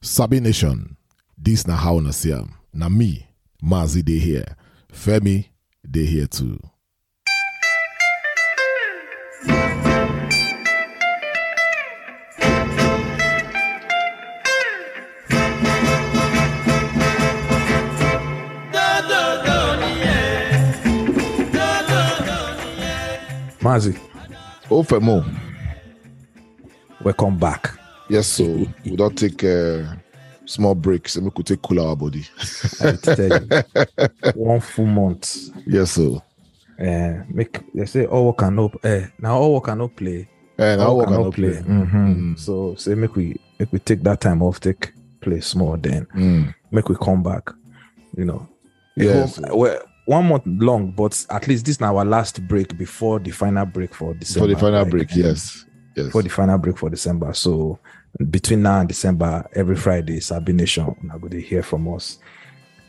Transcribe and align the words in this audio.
Sabi 0.00 0.40
Nation, 0.40 0.96
this 1.36 1.66
na 1.66 1.76
how 1.76 1.98
na 2.00 2.10
see 2.10 2.32
am. 2.32 2.54
Na 2.72 2.88
me, 2.88 3.26
Mazi 3.62 4.02
dey 4.04 4.18
here. 4.18 4.56
Femi 4.92 5.46
dey 5.88 6.06
here 6.06 6.26
too. 6.26 6.58
Mazi, 23.60 23.98
Oh, 24.70 24.82
Femo. 24.82 25.24
welcome 27.02 27.38
back. 27.38 27.77
Yes, 28.08 28.26
so 28.26 28.44
we 28.84 28.96
don't 28.96 29.16
take 29.16 29.44
uh, 29.44 29.84
small 30.46 30.74
breaks 30.74 31.16
and 31.16 31.26
we 31.26 31.30
could 31.30 31.46
take 31.46 31.62
cool 31.62 31.80
our 31.86 31.94
body. 31.96 32.24
I 32.80 32.92
tell 32.92 33.18
you, 33.18 33.48
one 34.34 34.60
full 34.60 34.86
month. 34.86 35.50
Yes, 35.66 35.92
so. 35.92 36.22
Uh, 36.80 37.24
make 37.28 37.60
they 37.74 37.84
say 37.86 38.06
all 38.06 38.26
work 38.26 38.42
and 38.42 38.56
no. 38.56 38.70
Uh, 38.84 39.00
now 39.18 39.36
all 39.38 39.54
work 39.54 39.68
and 39.68 39.78
no 39.78 39.88
play. 39.88 40.28
And 40.58 40.80
I 40.80 40.84
all 40.84 40.98
work 40.98 41.08
and 41.08 41.16
no 41.16 41.32
play. 41.32 41.54
Mhm. 41.62 42.38
So 42.38 42.76
say 42.76 42.94
make 42.94 43.16
we 43.16 43.36
make 43.58 43.72
we 43.72 43.78
take 43.80 44.02
that 44.04 44.20
time 44.20 44.42
off, 44.42 44.60
take 44.60 44.92
play 45.20 45.40
small, 45.40 45.76
then 45.76 46.06
Mm. 46.14 46.54
make 46.70 46.88
we 46.88 46.94
come 46.94 47.22
back. 47.22 47.50
You 48.16 48.24
know. 48.26 48.48
Yes. 48.96 49.38
Well, 49.40 49.58
well, 49.58 49.80
one 50.06 50.26
month 50.28 50.44
long, 50.46 50.92
but 50.92 51.26
at 51.30 51.46
least 51.48 51.66
this 51.66 51.76
is 51.76 51.82
our 51.82 52.04
last 52.04 52.46
break 52.46 52.78
before 52.78 53.18
the 53.18 53.30
final 53.32 53.66
break 53.66 53.92
for 53.94 54.14
December. 54.14 54.46
For 54.48 54.54
the 54.54 54.60
final 54.60 54.84
break, 54.84 55.14
yes. 55.16 55.64
Yes. 55.96 56.12
For 56.12 56.22
the 56.22 56.28
final 56.28 56.58
break 56.58 56.78
for 56.78 56.90
December. 56.90 57.32
So 57.34 57.80
between 58.30 58.62
now 58.62 58.80
and 58.80 58.88
December, 58.88 59.48
every 59.54 59.76
Friday, 59.76 60.20
Sabi 60.20 60.52
Nation, 60.52 60.94
now 61.02 61.18
go 61.18 61.28
to 61.28 61.40
hear 61.40 61.62
from 61.62 61.92
us. 61.94 62.18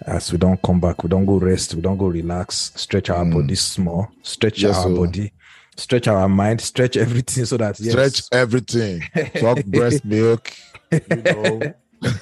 As 0.06 0.32
we 0.32 0.38
don't 0.38 0.62
come 0.62 0.80
back, 0.80 1.04
we 1.04 1.10
don't 1.10 1.26
go 1.26 1.38
rest, 1.38 1.76
we 1.76 1.82
don't 1.82 1.98
go 1.98 2.08
relax, 2.08 2.72
stretch 2.76 3.10
our 3.10 3.26
body 3.26 3.56
small, 3.56 4.08
stretch 4.22 4.62
Yes, 4.62 4.78
our 4.78 4.84
sir. 4.84 4.96
body, 4.96 5.34
stretch 5.76 6.08
our 6.08 6.28
mind, 6.30 6.62
stretch 6.62 6.96
everything 6.96 7.44
so 7.46 7.58
that 7.58 7.78
yes, 7.80 7.92
Stretch 7.92 8.22
everything. 8.32 9.02
Talk 9.36 9.64
breast 9.66 10.06
milk. 10.06 10.52
You 10.92 11.02
know. 11.24 11.74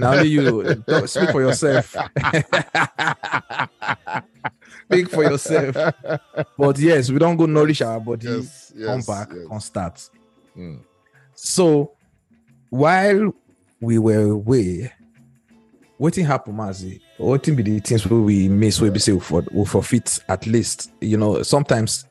now 0.00 0.14
only 0.14 0.28
you 0.28 0.74
don't 0.88 1.08
speak 1.08 1.30
for 1.30 1.40
yourself. 1.40 1.94
speak 4.90 5.08
for 5.08 5.22
yourself. 5.22 5.76
But 6.58 6.78
yes, 6.78 7.10
we 7.10 7.18
don't 7.20 7.36
go 7.36 7.46
nourish 7.46 7.80
our 7.82 8.00
body, 8.00 8.26
Yes, 8.26 8.72
come 8.84 9.00
back, 9.02 9.28
yes. 9.32 9.46
come 9.48 9.60
start. 9.60 10.08
Mm. 10.56 10.80
So 11.34 11.92
while 12.70 13.34
we 13.80 13.98
were 13.98 14.30
away, 14.32 14.92
what 15.98 16.14
thing 16.14 16.24
happen, 16.24 16.54
Mazi? 16.54 17.00
What 17.18 17.42
thing 17.44 17.56
be 17.56 17.62
the 17.62 17.80
things 17.80 18.06
we 18.06 18.48
miss, 18.48 18.80
we 18.80 18.98
say 18.98 19.12
we 19.12 19.20
for 19.20 19.44
we 19.52 19.64
forfeit 19.66 20.18
at 20.28 20.46
least? 20.46 20.90
You 21.00 21.18
know, 21.18 21.42
sometimes 21.42 22.06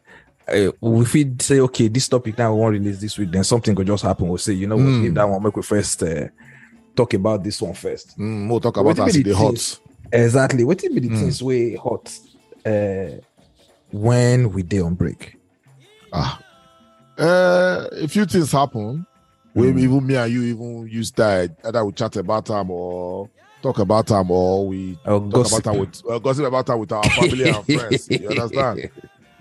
uh, 0.47 0.71
we 0.81 1.05
feel 1.05 1.33
say, 1.39 1.59
okay, 1.61 1.87
this 1.87 2.07
topic 2.07 2.37
now 2.37 2.53
we 2.53 2.59
won't 2.59 2.73
release 2.73 2.99
this 2.99 3.17
week, 3.17 3.31
then 3.31 3.43
something 3.43 3.75
could 3.75 3.87
just 3.87 4.03
happen. 4.03 4.27
We'll 4.27 4.37
say, 4.37 4.53
you 4.53 4.67
know, 4.67 4.75
what, 4.77 4.85
Mm. 4.85 5.07
if 5.07 5.13
that 5.15 5.27
one 5.27 5.41
make 5.43 5.55
we 5.55 5.63
first 5.63 6.03
uh, 6.03 6.27
talk 6.95 7.13
about 7.15 7.43
this 7.43 7.61
one 7.61 7.73
first. 7.73 8.17
Mm, 8.17 8.49
we'll 8.49 8.59
talk 8.59 8.77
about 8.77 8.95
Wetin 8.97 9.07
as 9.07 9.23
the 9.23 9.31
hot. 9.31 9.79
Exactly. 10.11 10.63
What 10.63 10.79
be 10.81 10.89
the 10.99 11.09
Mm. 11.09 11.19
things 11.19 11.41
way 11.41 11.75
hot 11.75 12.11
uh, 12.65 13.17
when 13.91 14.51
we 14.51 14.63
day 14.63 14.79
on 14.81 14.95
break? 14.95 15.35
Ah. 16.13 16.39
Uh, 17.17 17.87
a 17.91 18.07
few 18.07 18.25
things 18.25 18.51
happen. 18.51 19.05
Mm. 19.67 19.79
even 19.79 20.07
me 20.07 20.15
and 20.15 20.31
you 20.33 20.43
even 20.43 20.87
use 20.87 21.11
that 21.11 21.51
either 21.63 21.85
we 21.85 21.91
chat 21.93 22.15
about 22.17 22.45
them 22.45 22.71
or 22.71 23.29
talk 23.61 23.79
about 23.79 24.07
them 24.07 24.31
or 24.31 24.67
we 24.67 24.97
Oh, 25.05 25.19
talk 25.19 25.31
gossip. 25.31 25.59
about 25.65 25.71
them 25.73 25.79
with 25.81 26.01
uh, 26.09 26.19
gossip 26.19 26.45
about 26.45 26.65
them 26.65 26.79
with 26.79 26.91
our 26.91 27.03
family 27.03 27.49
and 27.49 27.65
friends. 27.79 28.09
You 28.09 28.29
understand? 28.29 28.89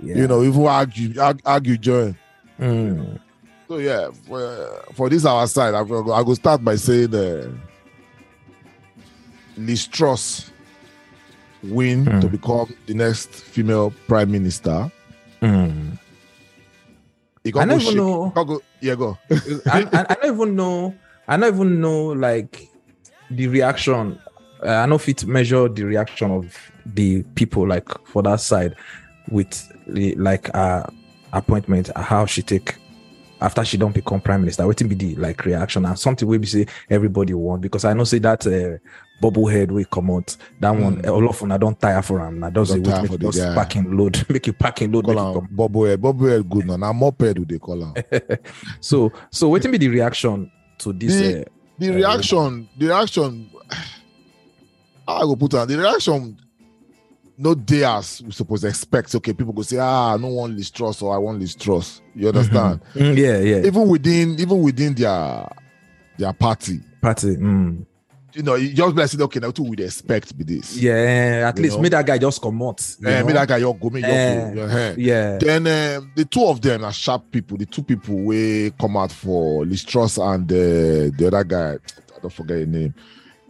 Yeah. 0.02 0.16
You 0.16 0.26
know, 0.28 0.42
even 0.42 0.66
argue 0.66 1.20
argue, 1.20 1.42
argue 1.44 1.76
join. 1.78 2.16
Mm. 2.60 3.18
So 3.68 3.78
yeah, 3.78 4.08
for, 4.26 4.82
for 4.94 5.08
this 5.10 5.24
our 5.24 5.46
side, 5.46 5.74
I 5.74 5.84
go, 5.84 6.12
I 6.12 6.22
go 6.22 6.34
start 6.34 6.64
by 6.64 6.76
saying 6.76 7.14
uh, 7.14 7.50
Liz 9.56 9.86
Truss 9.86 10.50
win 11.62 12.06
Hmm. 12.06 12.20
to 12.20 12.28
become 12.28 12.72
the 12.86 12.94
next 12.94 13.28
female 13.30 13.92
prime 14.06 14.30
minister. 14.30 14.90
Mm. 15.42 15.98
He 17.48 17.58
I 17.58 17.64
don't 17.64 17.80
even 17.80 17.96
know. 17.96 18.30
go, 18.30 18.60
yeah, 18.80 18.94
go. 18.94 19.16
I, 19.30 19.88
I, 19.92 20.06
I 20.10 20.14
don't 20.14 20.34
even 20.34 20.56
know. 20.56 20.94
I 21.26 21.36
don't 21.36 21.54
even 21.54 21.80
know 21.80 22.06
like 22.08 22.68
the 23.30 23.46
reaction. 23.48 24.18
Uh, 24.62 24.68
I 24.68 24.86
know 24.86 24.96
if 24.96 25.08
it 25.08 25.24
measure 25.24 25.68
the 25.68 25.84
reaction 25.84 26.30
of 26.30 26.54
the 26.84 27.22
people 27.34 27.66
like 27.66 27.88
for 28.06 28.22
that 28.22 28.40
side 28.40 28.74
with 29.30 29.66
the 29.86 30.14
like 30.16 30.54
uh 30.54 30.84
appointment 31.32 31.90
how 31.96 32.26
she 32.26 32.42
take 32.42 32.74
after 33.40 33.64
she 33.64 33.76
don't 33.76 33.94
become 33.94 34.20
prime 34.20 34.40
minister. 34.40 34.66
What 34.66 34.76
be 34.88 34.94
the 34.94 35.14
like 35.16 35.44
reaction 35.44 35.84
and 35.84 35.98
something 35.98 36.26
we 36.28 36.38
be 36.38 36.46
say 36.46 36.66
everybody 36.90 37.34
want 37.34 37.62
because 37.62 37.84
I 37.84 37.92
know 37.92 38.04
say 38.04 38.18
that 38.20 38.46
uh, 38.46 38.78
bubble 39.20 39.46
head 39.46 39.70
will 39.70 39.84
come 39.84 40.10
out. 40.10 40.36
That 40.60 40.70
one 40.70 41.04
all 41.08 41.28
of 41.28 41.38
I 41.52 41.56
don't 41.58 41.78
tire 41.80 42.02
for 42.02 42.20
him. 42.26 42.42
I 42.44 42.50
does 42.50 42.68
Don't 42.70 42.78
it 42.80 42.84
tire 42.90 43.02
make 43.02 43.10
for 43.10 43.16
the 43.18 43.26
just 43.26 43.38
guy. 43.38 43.54
packing 43.54 43.96
load, 43.96 44.24
make 44.30 44.46
you 44.46 44.52
packing 44.52 44.90
load. 44.92 45.06
Make 45.06 45.16
Call 45.16 45.28
you 45.28 45.34
come 45.40 45.48
him 45.48 45.56
Bobo 45.56 45.84
Head. 45.86 46.00
Bobo 46.02 46.26
Head 46.26 46.48
good 46.50 46.66
now. 46.66 46.76
Now 46.76 46.92
moped 46.92 47.34
do 47.34 47.44
they 47.44 47.58
call 47.58 47.82
him. 47.92 47.94
so 48.80 49.12
so 49.30 49.48
what 49.48 49.62
be 49.70 49.78
the 49.78 49.88
reaction 49.88 50.50
to 50.78 50.92
this? 50.92 51.14
The- 51.14 51.40
uh, 51.42 51.44
The 51.78 51.90
Uh, 51.90 51.94
reaction, 51.94 52.68
the 52.76 52.86
reaction, 52.86 53.50
I 55.08 55.20
go 55.20 55.36
put 55.36 55.54
on 55.54 55.68
the 55.68 55.78
reaction. 55.78 56.36
No 57.40 57.54
day 57.54 57.84
as 57.84 58.20
we 58.20 58.32
suppose 58.32 58.62
to 58.62 58.66
expect. 58.68 59.14
Okay, 59.14 59.32
people 59.32 59.52
go 59.52 59.62
say, 59.62 59.78
ah, 59.78 60.14
I 60.14 60.18
don't 60.18 60.32
want 60.32 60.56
Liz 60.56 60.70
Truss 60.70 61.00
or 61.02 61.14
I 61.14 61.18
want 61.18 61.38
Liz 61.38 61.54
Truss. 61.54 62.02
You 62.14 62.28
understand? 62.28 62.80
Mm, 62.94 63.16
yeah, 63.16 63.38
yeah. 63.38 63.64
Even 63.66 63.86
within, 63.88 64.38
even 64.40 64.60
within 64.60 64.92
their 64.94 65.48
their 66.16 66.32
party, 66.32 66.80
Party. 67.00 67.36
Mm. 67.36 67.86
you 68.34 68.42
know, 68.42 68.56
you 68.56 68.70
just 68.74 69.16
say, 69.16 69.22
okay, 69.22 69.38
now 69.38 69.46
what 69.48 69.58
we 69.60 69.76
expect 69.84 70.36
be 70.36 70.42
this. 70.42 70.76
Yeah, 70.78 71.46
at 71.48 71.56
You 71.56 71.62
least 71.62 71.76
know? 71.76 71.82
make 71.82 71.92
that 71.92 72.04
guy 72.04 72.18
just 72.18 72.42
come 72.42 72.60
out. 72.60 72.84
Yeah, 73.00 73.20
know? 73.20 73.26
me 73.26 73.32
that 73.34 73.46
guy, 73.46 73.58
you 73.58 73.72
go, 73.80 73.88
me, 73.88 74.02
Eh, 74.02 74.50
go. 74.54 74.62
eh. 74.66 74.94
yeah. 74.98 75.38
Then 75.38 75.66
um, 75.68 76.10
the 76.16 76.24
two 76.24 76.44
of 76.44 76.60
them 76.60 76.84
are 76.84 76.92
sharp 76.92 77.30
people. 77.30 77.56
The 77.56 77.66
two 77.66 77.84
people 77.84 78.16
we 78.16 78.72
come 78.80 78.96
out 78.96 79.12
for 79.12 79.64
Liz 79.64 79.84
Truss 79.84 80.18
and 80.18 80.50
uh, 80.50 80.56
the 81.16 81.24
other 81.28 81.44
guy, 81.44 81.74
I 82.16 82.20
don't 82.20 82.32
forget 82.32 82.56
his 82.58 82.66
name, 82.66 82.94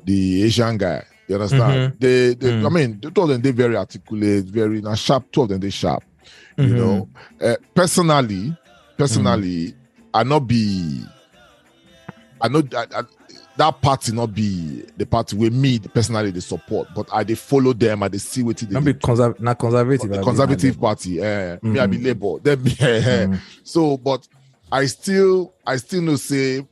the 0.04 0.44
Asian 0.44 0.76
guy. 0.76 1.04
You 1.28 1.34
understand? 1.34 1.94
They, 1.98 2.34
they 2.34 2.50
Mm. 2.52 2.66
I 2.66 2.68
mean, 2.70 3.00
two 3.00 3.22
of 3.22 3.28
them 3.28 3.40
they 3.42 3.50
very 3.50 3.76
articulate, 3.76 4.46
very 4.46 4.80
now 4.80 4.94
sharp. 4.94 5.30
Two 5.30 5.42
of 5.42 5.48
them 5.50 5.60
they 5.60 5.70
sharp. 5.70 6.02
You 6.56 6.64
Mhm. 6.68 6.76
know, 6.76 7.08
uh, 7.40 7.56
personally, 7.74 8.56
personally, 8.96 9.74
I 10.14 10.22
not 10.24 10.40
be, 10.40 11.04
I 12.40 12.48
know 12.48 12.62
that 12.62 13.06
that 13.56 13.82
party 13.82 14.12
not 14.12 14.32
be 14.32 14.84
the 14.96 15.04
party 15.04 15.36
where 15.36 15.50
me 15.50 15.78
personally 15.80 16.30
they 16.30 16.40
support, 16.40 16.88
but 16.94 17.08
I 17.12 17.24
they 17.24 17.34
follow 17.34 17.72
them. 17.72 18.02
I 18.04 18.08
they 18.08 18.18
see 18.18 18.42
what 18.42 18.56
they 18.56 18.72
Not 18.72 18.84
be 18.84 18.94
conserv- 18.94 19.38
not 19.40 19.58
conservative. 19.58 20.10
the 20.10 20.22
conservative 20.22 20.80
party 20.80 21.20
eh, 21.20 21.56
me 21.62 21.78
i 21.80 21.86
be 21.86 21.98
Mhm. 21.98 22.04
labour 22.04 22.38
then 22.42 22.62
me 22.62 22.74
eh, 22.80 23.26
Mhm. 23.26 23.40
so 23.64 23.96
but 23.96 24.26
i 24.70 24.86
still 24.86 25.52
i 25.66 25.76
still 25.76 26.02
know 26.02 26.16
say 26.16 26.64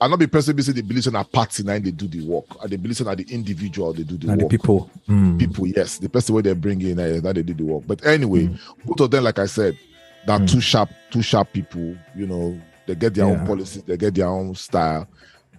i 0.00 0.08
not 0.08 0.18
be 0.18 0.26
person 0.26 0.54
be 0.56 0.62
say 0.62 0.72
the 0.72 0.82
believe 0.82 1.10
na 1.12 1.22
party 1.22 1.62
im 1.62 1.82
dey 1.82 1.90
do 1.90 2.06
the 2.08 2.20
work 2.26 2.44
And 2.62 2.70
dey 2.70 2.76
believe 2.76 3.00
na 3.04 3.14
the 3.14 3.24
individual 3.30 3.92
they 3.92 4.02
do 4.02 4.16
the 4.16 4.30
And 4.30 4.40
the 4.40 4.44
work 4.44 4.50
people. 4.50 4.90
Mm. 5.08 5.38
people 5.38 5.66
yes 5.66 5.98
the 5.98 6.08
person 6.08 6.34
wey 6.34 6.42
they 6.42 6.52
bring 6.54 6.80
in 6.82 6.98
eh, 6.98 7.20
that 7.20 7.34
they 7.34 7.42
do 7.42 7.54
the 7.54 7.64
work 7.64 7.84
but 7.86 8.04
anyway 8.06 8.46
Mm. 8.46 8.58
both 8.84 9.00
of 9.00 9.10
them 9.10 9.24
like 9.24 9.38
i 9.38 9.46
said 9.46 9.76
na 10.26 10.38
Mm. 10.38 10.48
two 10.50 10.60
sharp 10.60 10.90
two 11.10 11.22
sharp 11.22 11.52
people 11.52 11.96
you 12.16 12.26
know 12.26 12.58
they 12.86 12.94
get 12.94 13.14
their 13.14 13.26
Yeah. 13.26 13.32
own 13.40 13.46
policies 13.46 13.82
they 13.82 13.96
get 13.96 14.14
their 14.14 14.28
own 14.28 14.54
style 14.54 15.06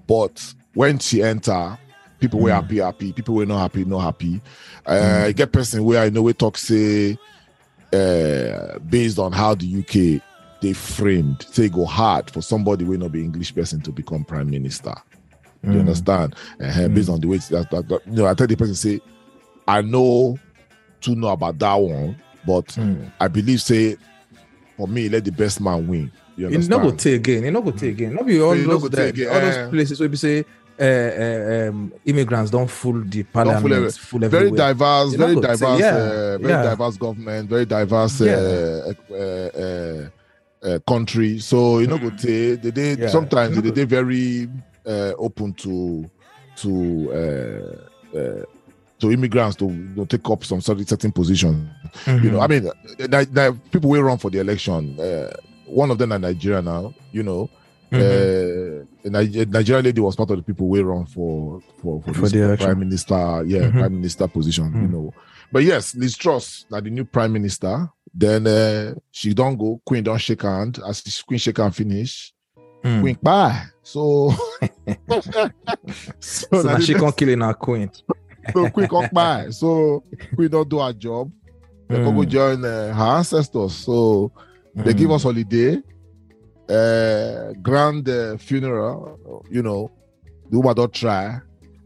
but 0.07 0.53
when 0.73 0.99
she 0.99 1.23
enter 1.23 1.77
people 2.19 2.39
were 2.39 2.49
Mm. 2.51 2.61
happy 2.61 2.77
happy 2.79 3.13
people 3.13 3.35
were 3.35 3.45
not 3.45 3.59
happy 3.59 3.85
not 3.85 3.99
happy 4.01 4.41
uh 4.85 5.31
get 5.31 5.51
person 5.51 5.83
where 5.83 6.01
i 6.03 6.09
know 6.09 6.21
we 6.21 6.33
talk 6.33 6.57
say 6.57 7.17
uh 7.93 8.79
based 8.89 9.19
on 9.19 9.31
how 9.31 9.55
the 9.55 9.79
uk 9.79 10.21
they 10.61 10.73
framed 10.73 11.45
say 11.51 11.65
e 11.65 11.69
go 11.69 11.85
hard 11.85 12.29
for 12.31 12.41
somebody 12.41 12.83
will 12.85 12.97
not 12.99 13.11
be 13.11 13.23
english 13.23 13.53
person 13.53 13.81
to 13.81 13.91
become 13.91 14.23
prime 14.23 14.49
minister 14.49 14.93
you 15.63 15.71
Mm. 15.71 15.79
understand 15.79 16.35
uh, 16.61 16.87
based 16.89 17.09
on 17.09 17.19
the 17.19 17.27
way 17.27 17.37
that, 17.37 17.69
that, 17.71 17.87
that 17.89 18.01
you 18.05 18.13
know 18.13 18.27
i 18.27 18.33
tell 18.33 18.47
the 18.47 18.55
person 18.55 18.75
say 18.75 18.99
i 19.67 19.81
know 19.81 20.37
to 21.01 21.15
know 21.15 21.29
about 21.29 21.57
that 21.59 21.75
one 21.75 22.15
but 22.45 22.65
Mm. 22.67 23.11
i 23.19 23.27
believe 23.27 23.61
say 23.61 23.97
for 24.77 24.87
me 24.87 25.09
let 25.09 25.23
the 25.25 25.31
best 25.31 25.59
man 25.61 25.87
win 25.87 26.11
you 26.37 26.49
It 26.49 26.67
no 26.67 26.79
go 26.79 26.91
take 26.91 27.15
again. 27.15 27.45
It 27.45 27.51
no 27.51 27.61
go 27.61 27.71
take 27.71 27.91
again. 27.93 28.13
Not 28.13 28.25
be 28.25 28.41
all 28.41 28.53
those 28.55 28.81
go 28.83 28.89
take 28.89 29.15
again, 29.15 29.29
all 29.29 29.37
eh. 29.37 29.39
those 29.49 29.69
places 29.69 29.99
where 30.01 30.09
we 30.09 30.17
say 30.17 30.43
uh, 30.77 30.83
uh, 30.83 31.69
um, 31.69 31.93
immigrants 32.05 32.51
don't 32.51 32.69
fool 32.69 33.01
the 33.05 33.23
parliament, 33.23 33.71
every- 33.73 33.89
full 33.91 34.19
very 34.19 34.51
diverse, 34.51 35.13
very 35.13 35.35
go 35.35 35.41
say, 35.41 35.47
diverse, 35.47 35.79
yeah, 35.79 35.95
uh, 35.95 36.37
very 36.37 36.49
yeah. 36.53 36.63
diverse 36.63 36.97
government, 36.97 37.49
very 37.49 37.65
diverse 37.65 38.19
uh, 38.21 40.09
uh, 40.65 40.69
uh, 40.69 40.75
uh, 40.75 40.79
country. 40.79 41.39
So 41.39 41.79
you 41.79 41.87
know, 41.87 41.97
go 41.97 42.09
take 42.09 42.61
they, 42.61 42.71
they 42.71 42.95
Yeah. 43.01 43.07
sometimes 43.09 43.55
You 43.55 43.61
they, 43.61 43.69
go- 43.69 43.75
they 43.75 43.83
very 43.85 44.49
uh, 44.85 45.13
open 45.17 45.53
to 45.53 46.09
to 46.57 47.11
uh, 47.13 48.17
uh, 48.17 48.43
to 48.99 49.11
immigrants 49.11 49.57
to, 49.57 49.67
to 49.95 50.05
take 50.05 50.29
up 50.29 50.43
some 50.45 50.61
certain, 50.61 50.85
certain 50.85 51.11
position. 51.11 51.69
You 52.07 52.31
know, 52.31 52.39
I 52.39 52.47
mean, 52.47 52.63
the, 52.97 53.07
the 53.31 53.59
people 53.71 53.89
will 53.89 54.03
run 54.03 54.17
for 54.17 54.29
the 54.31 54.39
election. 54.39 54.97
Uh, 54.99 55.31
one 55.65 55.91
of 55.91 55.97
them 55.97 56.13
are 56.13 56.19
Nigeria 56.19 56.61
now. 56.61 56.93
You 57.11 57.23
know, 57.23 57.49
Mhm. 57.91 58.01
uh, 58.01 59.09
Niger- 59.09 59.45
Nigeria 59.45 59.81
lady 59.83 60.01
was 60.01 60.15
part 60.15 60.31
of 60.31 60.37
the 60.37 60.43
people 60.43 60.67
we 60.69 60.81
run 60.81 61.05
for 61.05 61.61
for 61.81 62.01
for, 62.03 62.13
For 62.13 62.21
this 62.21 62.31
the 62.31 62.43
election. 62.43 62.65
prime 62.65 62.79
minister, 62.79 63.43
yeah, 63.45 63.59
Mhm. 63.69 63.71
prime 63.71 63.93
minister 63.95 64.27
position. 64.27 64.65
You 64.73 64.87
Mhm. 64.87 64.91
know, 64.91 65.13
but 65.51 65.63
yes, 65.63 65.93
Liz 65.95 66.15
Truss, 66.17 66.65
now 66.71 66.79
the 66.79 66.89
new 66.89 67.05
prime 67.05 67.33
minister. 67.33 67.89
Then 68.17 68.47
uh, 68.47 68.95
she 69.11 69.33
don't 69.33 69.57
go. 69.57 69.81
Queen 69.85 70.03
don't 70.03 70.17
shake 70.21 70.43
hand. 70.43 70.79
As 70.87 71.01
the 71.01 71.23
Queen 71.27 71.37
shake 71.39 71.57
hand 71.57 71.75
finish, 71.75 72.31
Mm. 72.83 73.01
Queen 73.01 73.17
bye. 73.21 73.63
So, 73.83 74.31
so, 76.19 76.45
So 76.51 76.61
now 76.63 76.79
she 76.79 76.93
can't 76.93 77.15
kill 77.15 77.43
our 77.43 77.53
queen. 77.53 77.89
so 78.53 78.69
Queen 78.69 78.87
bye. 79.11 79.47
So 79.49 80.03
Queen 80.35 80.49
don't 80.49 80.69
do 80.69 80.79
her 80.79 80.93
job. 80.93 81.31
They 81.89 81.97
go 81.97 82.11
go 82.11 82.21
Mm. 82.21 82.27
join 82.27 82.65
uh, 82.65 82.93
her 82.93 83.17
ancestors. 83.17 83.75
So 83.75 84.31
they 84.75 84.93
give 84.93 85.09
Mm. 85.09 85.15
us 85.15 85.23
holiday, 85.23 85.77
uh, 86.69 87.53
grand 87.61 88.07
uh, 88.09 88.37
funeral. 88.37 89.43
You 89.49 89.61
know, 89.63 89.91
the 90.49 90.57
woman 90.57 90.75
don't 90.75 90.93
try. 90.93 91.39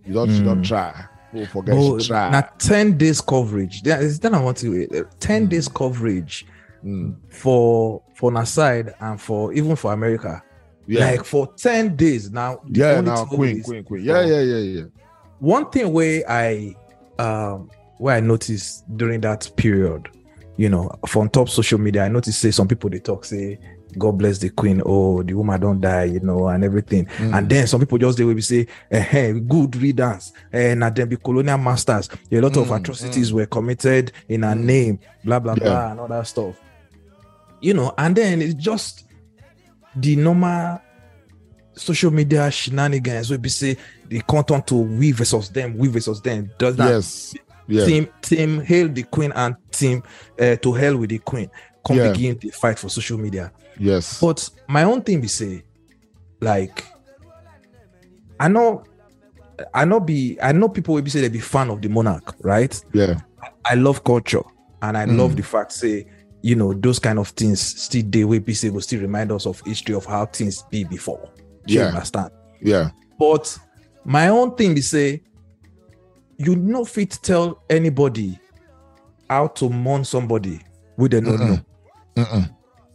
You 0.05 0.13
don't, 0.13 0.29
she 0.31 0.43
don't 0.43 0.61
Mm. 0.61 0.67
try. 0.67 1.05
Forget 1.51 2.01
try. 2.07 2.29
now 2.31 2.41
10 2.57 2.97
days 2.97 3.21
coverage. 3.21 3.81
That 3.83 4.01
is 4.01 4.19
then 4.19 4.33
I 4.35 4.41
want 4.41 4.57
to 4.57 4.87
uh, 4.99 5.03
10 5.19 5.45
Mm. 5.45 5.49
days 5.49 5.67
coverage 5.67 6.45
Mm. 6.83 7.15
for 7.29 8.01
for 8.15 8.31
na 8.31 8.43
side 8.45 8.93
and 8.99 9.19
for 9.19 9.51
even 9.53 9.75
for 9.75 9.91
America. 9.93 10.41
Yeah, 10.87 11.11
Like 11.11 11.23
for 11.25 11.47
10 11.55 11.95
days 11.95 12.31
now. 12.31 12.61
yeah. 12.67 12.99
Now, 13.01 13.25
Queen, 13.25 13.61
Queen, 13.61 13.83
Queen. 13.83 14.03
Yeah, 14.03 14.21
yeah, 14.25 14.39
yeah, 14.41 14.57
yeah. 14.57 14.83
One 15.39 15.69
thing 15.69 15.91
where 15.93 16.23
I 16.27 16.75
um 17.19 17.69
where 17.97 18.15
I 18.15 18.21
noticed 18.21 18.85
during 18.97 19.21
that 19.21 19.51
period, 19.55 20.09
you 20.57 20.69
know, 20.69 20.89
from 21.05 21.29
top 21.29 21.49
social 21.49 21.79
media, 21.79 22.05
I 22.05 22.07
noticed 22.07 22.39
say 22.39 22.49
some 22.51 22.67
people 22.67 22.89
they 22.89 22.99
talk 22.99 23.25
say 23.25 23.59
God 23.97 24.17
bless 24.17 24.37
the 24.37 24.49
queen, 24.49 24.81
oh 24.85 25.23
the 25.23 25.33
woman 25.33 25.59
don't 25.59 25.81
die, 25.81 26.05
you 26.05 26.19
know, 26.19 26.47
and 26.47 26.63
everything. 26.63 27.05
Mm. 27.05 27.37
And 27.37 27.49
then 27.49 27.67
some 27.67 27.79
people 27.79 27.97
just 27.97 28.17
they 28.17 28.23
will 28.23 28.35
be 28.35 28.41
say, 28.41 28.67
eh, 28.91 29.31
good 29.31 29.75
readers, 29.75 30.31
and 30.51 30.81
then 30.83 31.09
be 31.09 31.17
colonial 31.17 31.57
masters. 31.57 32.09
A 32.31 32.39
lot 32.41 32.55
of 32.57 32.67
Mm, 32.67 32.77
atrocities 32.77 33.33
were 33.33 33.45
committed 33.47 34.11
in 34.27 34.43
her 34.43 34.55
Mm. 34.55 34.63
name, 34.63 34.99
blah 35.23 35.39
blah 35.39 35.55
Yeah. 35.57 35.63
blah, 35.63 35.91
and 35.91 35.99
all 36.01 36.07
that 36.07 36.27
stuff. 36.27 36.55
You 37.61 37.73
know, 37.73 37.93
and 37.97 38.15
then 38.15 38.41
it's 38.41 38.53
just 38.53 39.03
the 39.95 40.15
normal 40.15 40.79
social 41.75 42.11
media 42.11 42.49
shenanigans 42.51 43.29
will 43.29 43.37
be 43.37 43.49
say 43.49 43.77
they 44.09 44.19
content 44.19 44.67
to 44.67 44.75
we 44.75 45.11
versus 45.11 45.49
them, 45.49 45.77
we 45.77 45.87
versus 45.87 46.21
them. 46.21 46.51
Does 46.57 46.75
that 46.75 46.89
yes, 46.89 47.33
yeah, 47.67 47.85
team 47.85 48.07
team 48.21 48.61
hail 48.61 48.87
the 48.89 49.03
queen 49.03 49.31
and 49.35 49.55
team 49.71 50.03
uh, 50.39 50.55
to 50.57 50.73
hell 50.73 50.97
with 50.97 51.09
the 51.09 51.19
queen 51.19 51.49
come 51.85 51.97
Yeah. 51.97 52.11
begin 52.11 52.37
the 52.39 52.49
fight 52.49 52.77
for 52.79 52.89
social 52.89 53.17
media? 53.17 53.51
yes. 53.79 54.19
But 54.21 54.49
my 54.67 54.83
own 54.83 55.01
thing 55.01 55.21
be 55.21 55.27
say, 55.27 55.63
like, 56.41 56.85
I 58.39 58.47
know, 58.47 58.83
I 59.73 59.85
know 59.85 59.99
be 59.99 60.37
I 60.41 60.51
know 60.53 60.69
people 60.69 60.95
will 60.95 61.01
be 61.01 61.09
say 61.09 61.21
they 61.21 61.29
be 61.29 61.39
fan 61.39 61.69
of 61.69 61.81
the 61.81 61.89
monarch, 61.89 62.35
right? 62.41 62.81
yeah, 62.93 63.19
I 63.65 63.75
love 63.75 64.03
culture 64.03 64.43
and 64.81 64.97
I 64.97 65.05
Mm. 65.05 65.17
love 65.17 65.35
the 65.35 65.43
fact 65.43 65.73
say, 65.73 66.05
you 66.41 66.55
know, 66.55 66.73
those 66.73 66.99
kind 66.99 67.19
of 67.19 67.29
things 67.29 67.59
still 67.59 68.03
they 68.07 68.23
will 68.23 68.39
be 68.39 68.53
say 68.53 68.69
will 68.69 68.81
still 68.81 69.01
remind 69.01 69.31
us 69.31 69.45
of 69.45 69.59
history 69.65 69.93
of 69.95 70.05
how 70.05 70.25
things 70.25 70.63
be 70.71 70.83
before. 70.85 71.29
Do 71.65 71.73
you 71.73 71.81
Yeah. 71.81 71.87
understand? 71.87 72.31
yeah. 72.61 72.91
But 73.17 73.57
my 74.05 74.29
own 74.29 74.55
thing 74.55 74.73
be 74.73 74.81
say, 74.81 75.21
you 76.37 76.55
no 76.55 76.85
fit 76.85 77.19
tell 77.21 77.61
anybody 77.69 78.39
how 79.29 79.47
to 79.47 79.69
mourn 79.69 80.05
somebody 80.05 80.61
with 80.97 81.11
they 81.11 81.19
don't 81.19 81.37
know. 81.39 81.59
Mm-mm. 82.25 82.49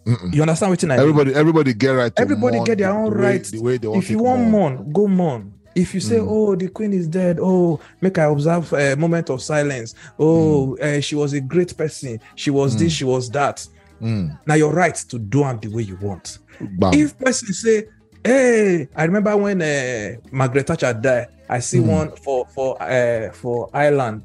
Mm-mm. 0.06 0.34
You 0.34 0.42
understand 0.42 0.70
what 0.70 0.84
I 0.84 0.86
mean? 0.86 0.98
Everybody, 1.00 1.34
everybody 1.34 1.72
get 1.74 1.90
right. 1.90 2.12
Everybody 2.16 2.58
get 2.64 2.78
their 2.78 2.88
the 2.92 2.94
own 2.98 3.10
way- 3.14 3.24
right. 3.24 3.44
The 3.44 3.60
way 3.60 3.78
they 3.78 3.88
want 3.88 4.02
if 4.04 4.10
you 4.10 4.18
want 4.18 4.40
mourn. 4.42 4.74
mourn, 4.76 4.92
go 4.92 5.06
mourn. 5.08 5.52
If 5.74 5.92
you 5.94 6.00
say, 6.00 6.16
Mm. 6.18 6.26
"Oh, 6.28 6.54
the 6.54 6.68
queen 6.68 6.92
is 6.92 7.08
dead," 7.08 7.38
oh, 7.40 7.80
make 8.00 8.16
I 8.18 8.24
observe 8.24 8.72
a 8.74 8.94
moment 8.96 9.28
of 9.30 9.42
silence. 9.42 9.94
Oh, 10.18 10.76
uh, 10.76 11.00
she 11.00 11.16
was 11.16 11.32
a 11.32 11.40
great 11.40 11.76
person. 11.76 12.20
She 12.36 12.50
was 12.50 12.76
this. 12.76 12.92
Mm. 12.92 12.96
She 12.98 13.04
was 13.04 13.28
that. 13.30 13.66
Mm. 14.00 14.38
Now 14.46 14.54
your 14.54 14.72
right 14.72 14.94
to 14.94 15.18
do 15.18 15.40
them 15.40 15.58
the 15.60 15.68
way 15.68 15.82
you 15.82 15.96
want. 16.00 16.38
Bam. 16.60 16.94
If 16.94 17.18
person 17.18 17.52
say, 17.54 17.86
"Hey, 18.22 18.88
I 18.94 19.04
remember 19.04 19.36
when 19.36 19.60
uh, 19.62 20.16
Margaret 20.30 20.66
Thatcher 20.68 20.92
died. 20.92 21.28
I 21.48 21.58
see 21.58 21.78
Mm. 21.78 21.86
one 21.86 22.10
for 22.22 22.46
for 22.54 22.80
uh, 22.80 23.32
for 23.32 23.68
Ireland. 23.74 24.22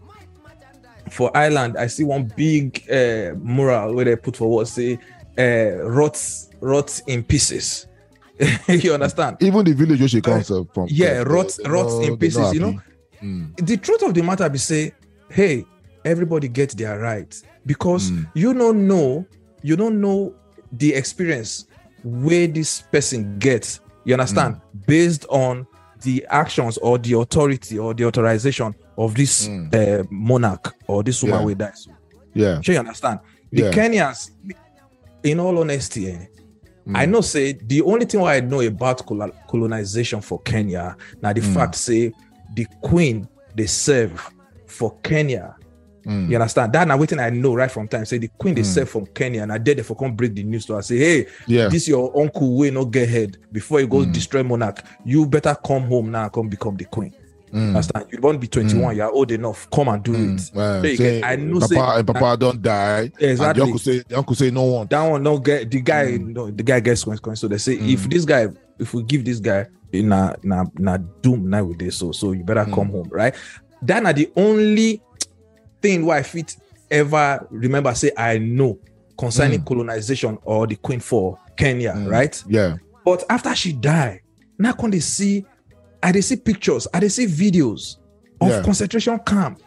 For 1.12 1.36
Ireland, 1.36 1.78
I 1.78 1.88
see 1.88 2.04
one 2.04 2.32
big 2.36 2.84
uh, 2.90 3.34
mural 3.42 3.96
where 3.96 4.06
they 4.06 4.16
put 4.16 4.38
forward 4.38 4.68
say, 4.68 5.00
uh, 5.38 5.84
"Rots, 5.86 6.50
rots 6.62 7.02
in 7.08 7.24
pieces." 7.24 7.88
you 8.68 8.94
understand? 8.94 9.38
Even 9.42 9.66
the 9.66 9.74
village 9.74 10.00
where 10.00 10.08
she 10.08 10.22
comes 10.22 10.50
uh, 10.50 10.64
from. 10.74 10.88
yeah, 10.90 11.24
rots- 11.24 11.60
rots 11.68 11.94
in 12.08 12.18
pieces, 12.18 12.54
you 12.54 12.60
know? 12.62 12.80
Mm. 13.22 13.66
the 13.68 13.76
truth 13.76 14.02
of 14.04 14.14
the 14.14 14.22
matter 14.22 14.48
be 14.48 14.58
say 14.58 14.94
hey 15.30 15.66
everybody 16.06 16.48
get 16.48 16.70
their 16.78 16.98
right 17.00 17.36
because 17.66 18.12
Mm. 18.12 18.28
you 18.34 18.54
don't 18.54 18.88
know 18.88 19.26
you 19.62 19.76
don't 19.76 20.00
know 20.00 20.34
the 20.72 20.94
experience 20.94 21.66
where 22.02 22.48
this 22.48 22.80
person 22.94 23.38
gets 23.38 23.82
you 24.06 24.14
understand 24.14 24.56
Mm. 24.56 24.86
based 24.88 25.26
on 25.28 25.68
the 26.04 26.26
actions 26.30 26.78
or 26.78 26.98
the 26.98 27.12
authority 27.20 27.78
or 27.78 27.94
the 27.94 28.06
authorization 28.06 28.74
of 29.00 29.14
this 29.16 29.48
Mm. 29.48 29.74
uh, 29.74 30.04
monarch 30.12 30.76
or 30.88 31.04
this 31.04 31.24
woman 31.24 31.40
Yeah. 31.40 31.46
will 31.46 31.56
die 31.56 31.72
so 31.74 31.92
Yeah. 32.36 32.62
sure 32.62 32.74
you 32.76 32.80
understand 32.80 33.20
the 33.52 33.62
Yeah. 33.64 33.72
kenyans 33.72 34.32
in 35.24 35.40
all 35.40 35.58
honesty 35.58 36.08
eh, 36.12 36.26
I 36.94 37.06
Mm. 37.06 37.12
know 37.12 37.22
say 37.22 37.54
the 37.54 37.82
only 37.82 38.06
thing 38.06 38.22
I 38.22 38.40
know 38.42 38.62
about 38.62 39.06
colo- 39.06 39.34
colonization 39.48 40.22
for 40.22 40.40
Kenya 40.42 40.96
now 41.22 41.34
the 41.34 41.42
Mm. 41.42 41.54
fact 41.54 41.76
say 41.76 42.12
the 42.56 42.66
queen 42.82 43.28
they 43.56 43.68
serve 43.68 44.12
for 44.68 44.96
Kenya. 45.04 45.56
Mm. 46.06 46.30
You 46.30 46.36
understand? 46.38 46.74
That 46.74 46.88
now 46.88 46.98
waiting 46.98 47.20
I 47.20 47.30
know 47.30 47.54
right 47.56 47.70
from 47.72 47.88
time. 47.88 48.06
Say 48.06 48.18
the 48.20 48.30
queen 48.40 48.56
they 48.56 48.62
Mm. 48.62 48.74
serve 48.74 48.90
from 48.90 49.06
Kenya 49.08 49.44
and 49.44 49.52
I 49.52 49.58
did 49.58 49.86
for 49.86 49.96
come 49.96 50.16
break 50.16 50.34
the 50.34 50.44
news 50.44 50.66
to 50.68 50.74
her. 50.76 50.82
Say, 50.82 50.98
hey, 50.98 51.26
Yeah. 51.48 51.68
this 51.70 51.88
your 51.88 52.12
uncle 52.20 52.56
will 52.56 52.74
not 52.74 52.86
get 52.92 53.10
head 53.10 53.38
before 53.52 53.82
he 53.82 53.88
goes 53.88 54.06
Mm. 54.06 54.14
destroy 54.14 54.44
monarch. 54.44 54.82
You 55.06 55.26
better 55.26 55.56
come 55.56 55.84
home 55.88 56.10
now 56.12 56.24
and 56.24 56.32
come 56.34 56.48
become 56.50 56.78
the 56.78 56.86
queen. 56.86 57.14
Mm. 57.54 57.68
Understand? 57.76 58.06
You 58.12 58.20
won't 58.22 58.40
be 58.42 58.48
21, 58.48 58.96
you're 58.96 59.12
old 59.12 59.32
enough. 59.32 59.68
Come 59.72 59.88
and 59.90 60.04
do 60.04 60.12
Mm. 60.14 60.36
it. 60.40 60.52
Well, 60.56 60.84
So 60.84 60.96
say, 60.96 61.22
I 61.24 61.36
know 61.36 61.60
Papa 61.60 61.68
say- 61.74 61.80
and 62.00 62.08
Papa 62.08 62.38
don't 62.38 62.62
die. 62.62 63.12
Exactly. 63.20 63.54
the 63.60 63.64
uncle 63.66 63.80
say, 63.80 64.04
the 64.08 64.18
uncle 64.18 64.36
say 64.36 64.52
no 64.52 64.64
one. 64.64 64.88
that 64.90 65.02
one 65.04 65.24
don't 65.24 65.44
get 65.44 65.70
the 65.72 65.82
guy 65.82 66.06
Mm. 66.18 66.34
no, 66.36 66.52
the 66.52 66.64
guy 66.64 66.80
gets 66.80 67.04
consequence. 67.04 67.40
So 67.42 67.48
they 67.48 67.58
say 67.58 67.74
if 67.74 68.06
Mm. 68.06 68.12
this 68.12 68.26
guy 68.26 68.48
if 68.80 68.94
we 68.94 69.04
give 69.04 69.26
this 69.26 69.40
guy 69.40 69.66
na 69.94 70.34
na 70.44 70.66
na 70.78 70.98
doom 71.22 71.50
now 71.50 71.64
with 71.66 71.80
this 71.80 71.98
so 71.98 72.12
so 72.12 72.32
you 72.32 72.44
better 72.44 72.64
Mm. 72.66 72.74
come 72.74 72.90
home 72.90 73.08
right 73.12 73.34
that 73.82 74.06
are 74.06 74.14
the 74.14 74.30
only 74.36 75.02
thing 75.82 76.06
why 76.06 76.18
I 76.20 76.24
fit 76.24 76.56
ever 76.92 77.46
remember 77.50 77.94
say 77.96 78.12
I 78.16 78.38
know 78.38 78.78
concerning 79.18 79.60
Mm. 79.62 79.66
colonization 79.66 80.38
or 80.46 80.68
the 80.68 80.76
queen 80.76 81.00
for 81.00 81.38
Kenya 81.58 81.94
Mm. 81.94 82.10
right 82.10 82.44
Yeah. 82.48 82.76
but 83.04 83.24
after 83.30 83.54
she 83.56 83.74
died, 83.74 84.22
now 84.58 84.72
can 84.74 84.92
they 84.92 85.00
see 85.02 85.46
I 86.04 86.12
they 86.12 86.22
see 86.22 86.36
pictures 86.38 86.88
I 86.94 87.00
they 87.00 87.10
see 87.10 87.26
videos 87.26 87.98
of 88.42 88.50
Yeah. 88.50 88.62
concentration 88.64 89.20
camp 89.20 89.60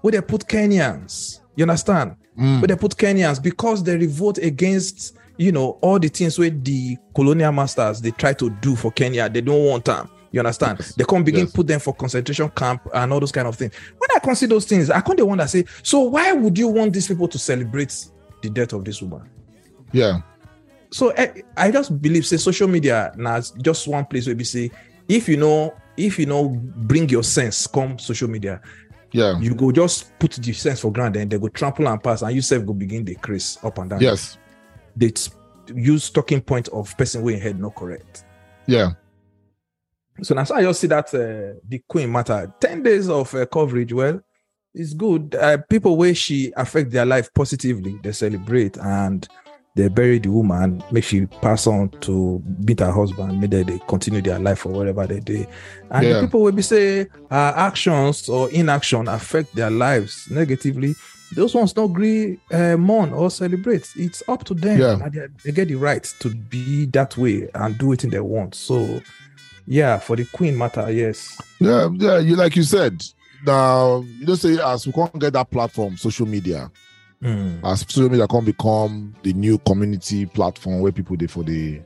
where 0.00 0.12
they 0.12 0.20
put 0.20 0.46
Kenyans 0.46 1.40
you 1.56 1.64
understand 1.64 2.16
Mm. 2.38 2.60
but 2.60 2.68
they 2.68 2.76
put 2.76 2.94
Kenyans 2.96 3.42
because 3.42 3.82
they 3.82 3.96
revolt 3.96 4.36
against 4.38 5.16
you 5.38 5.52
know 5.52 5.78
all 5.80 5.98
the 5.98 6.08
things 6.08 6.38
where 6.38 6.50
the 6.50 6.96
colonial 7.14 7.50
masters 7.52 8.00
they 8.02 8.10
try 8.10 8.34
to 8.34 8.50
do 8.60 8.76
for 8.76 8.90
Kenya. 8.92 9.26
They 9.28 9.40
don't 9.40 9.64
want 9.64 9.84
them. 9.86 10.08
You 10.32 10.40
understand? 10.40 10.78
Yes. 10.80 10.94
They 10.96 11.04
can't 11.04 11.24
begin 11.24 11.44
Yes. 11.46 11.52
put 11.52 11.66
them 11.66 11.80
for 11.80 11.94
concentration 11.94 12.50
camp 12.50 12.82
and 12.92 13.10
all 13.12 13.20
those 13.20 13.32
kind 13.32 13.48
of 13.48 13.56
things. 13.56 13.72
When 13.96 14.10
I 14.14 14.18
consider 14.18 14.54
those 14.54 14.66
things, 14.66 14.90
I 14.90 15.00
can't 15.00 15.18
wonder 15.26 15.46
say, 15.46 15.64
so 15.82 16.00
why 16.00 16.32
would 16.32 16.58
you 16.58 16.68
want 16.68 16.92
these 16.92 17.08
people 17.08 17.26
to 17.28 17.38
celebrate 17.38 17.94
the 18.42 18.50
death 18.50 18.74
of 18.74 18.84
this 18.84 19.00
woman? 19.00 19.22
Yeah. 19.92 20.20
So 20.90 21.12
I, 21.16 21.42
I 21.56 21.70
just 21.70 22.00
believe 22.02 22.26
say 22.26 22.36
social 22.36 22.68
media 22.68 23.12
now 23.16 23.36
is 23.36 23.50
just 23.62 23.88
one 23.88 24.04
place 24.04 24.26
where 24.26 24.36
we 24.36 24.44
say 24.44 24.70
if 25.08 25.28
you 25.28 25.36
know 25.36 25.74
if 25.96 26.18
you 26.18 26.26
know 26.26 26.48
bring 26.48 27.08
your 27.08 27.22
sense 27.22 27.66
come 27.66 27.98
social 27.98 28.28
media 28.28 28.60
Yeah. 29.12 29.38
you 29.40 29.54
go 29.54 29.72
just 29.72 30.18
put 30.18 30.32
the 30.32 30.52
sense 30.52 30.80
for 30.80 30.92
granted 30.92 31.22
and 31.22 31.30
they 31.30 31.38
go 31.38 31.48
trample 31.48 31.88
and 31.88 32.02
pass 32.02 32.22
and 32.22 32.34
you 32.34 32.42
self 32.42 32.66
go 32.66 32.72
begin 32.72 33.04
the 33.04 33.14
crease 33.14 33.58
up 33.64 33.78
and 33.78 33.90
down 33.90 34.00
Yes. 34.00 34.38
they 34.96 35.12
use 35.74 36.10
talking 36.10 36.40
point 36.40 36.68
of 36.68 36.96
person 36.96 37.22
way 37.22 37.38
head 37.38 37.58
not 37.58 37.74
correct. 37.74 38.24
Yeah. 38.66 38.90
So 40.22 40.34
now 40.34 40.44
so 40.44 40.54
I 40.54 40.62
just 40.62 40.80
see 40.80 40.86
that 40.86 41.06
uh, 41.14 41.58
the 41.68 41.82
queen 41.88 42.10
matter. 42.10 42.52
10 42.60 42.82
days 42.82 43.08
of 43.08 43.34
uh, 43.34 43.46
coverage, 43.46 43.92
well, 43.92 44.20
it's 44.74 44.94
good. 44.94 45.34
Uh, 45.34 45.58
people 45.68 45.96
where 45.96 46.14
she 46.14 46.52
affect 46.56 46.90
their 46.90 47.04
life 47.04 47.28
positively, 47.34 47.98
they 48.02 48.12
celebrate 48.12 48.76
and 48.78 49.26
they 49.76 49.88
bury 49.88 50.18
the 50.18 50.30
woman, 50.30 50.82
make 50.90 51.04
she 51.04 51.26
pass 51.26 51.66
on 51.66 51.90
to 52.00 52.42
meet 52.66 52.80
her 52.80 52.90
husband, 52.90 53.40
maybe 53.40 53.62
they 53.62 53.78
continue 53.88 54.22
their 54.22 54.38
life 54.38 54.64
or 54.66 54.70
whatever 54.72 55.06
they 55.06 55.20
do. 55.20 55.46
And 55.90 56.06
Yeah. 56.06 56.14
the 56.14 56.20
people 56.22 56.42
will 56.42 56.52
be 56.52 56.62
say 56.62 57.06
our 57.30 57.54
actions 57.56 58.28
or 58.28 58.50
inaction 58.50 59.06
affect 59.06 59.54
their 59.54 59.70
lives 59.70 60.26
negatively. 60.30 60.94
Those 61.34 61.54
ones 61.54 61.72
don't 61.74 61.90
agree, 61.90 62.38
uh, 62.52 62.76
mourn 62.76 63.12
or 63.12 63.30
celebrate. 63.30 63.86
It's 63.96 64.22
up 64.28 64.44
to 64.44 64.54
them. 64.54 64.80
Yeah. 64.80 65.08
They, 65.12 65.26
they 65.44 65.52
get 65.52 65.68
the 65.68 65.74
right 65.74 66.04
to 66.20 66.30
be 66.30 66.86
that 66.86 67.16
way 67.18 67.48
and 67.54 67.76
do 67.76 67.92
it 67.92 68.02
in 68.04 68.10
they 68.10 68.20
want. 68.20 68.54
So, 68.54 69.00
yeah, 69.66 69.98
for 69.98 70.16
the 70.16 70.24
queen 70.24 70.56
matter, 70.56 70.90
yes. 70.90 71.36
Yeah, 71.60 71.88
yeah. 71.92 72.18
You 72.18 72.36
like 72.36 72.56
you 72.56 72.62
said. 72.62 73.02
Now 73.44 74.04
you 74.18 74.24
don't 74.26 74.36
say 74.36 74.58
as 74.58 74.86
we 74.86 74.92
can't 74.92 75.18
get 75.18 75.34
that 75.34 75.50
platform, 75.50 75.96
social 75.98 76.26
media. 76.26 76.70
Mm. 77.26 77.60
As 77.64 77.80
social 77.80 78.08
media 78.10 78.28
can 78.28 78.44
become 78.44 79.14
the 79.22 79.32
new 79.32 79.58
community 79.58 80.26
platform 80.26 80.80
where 80.80 80.92
people 80.92 81.16
they 81.16 81.26
for 81.26 81.42
the 81.42 81.80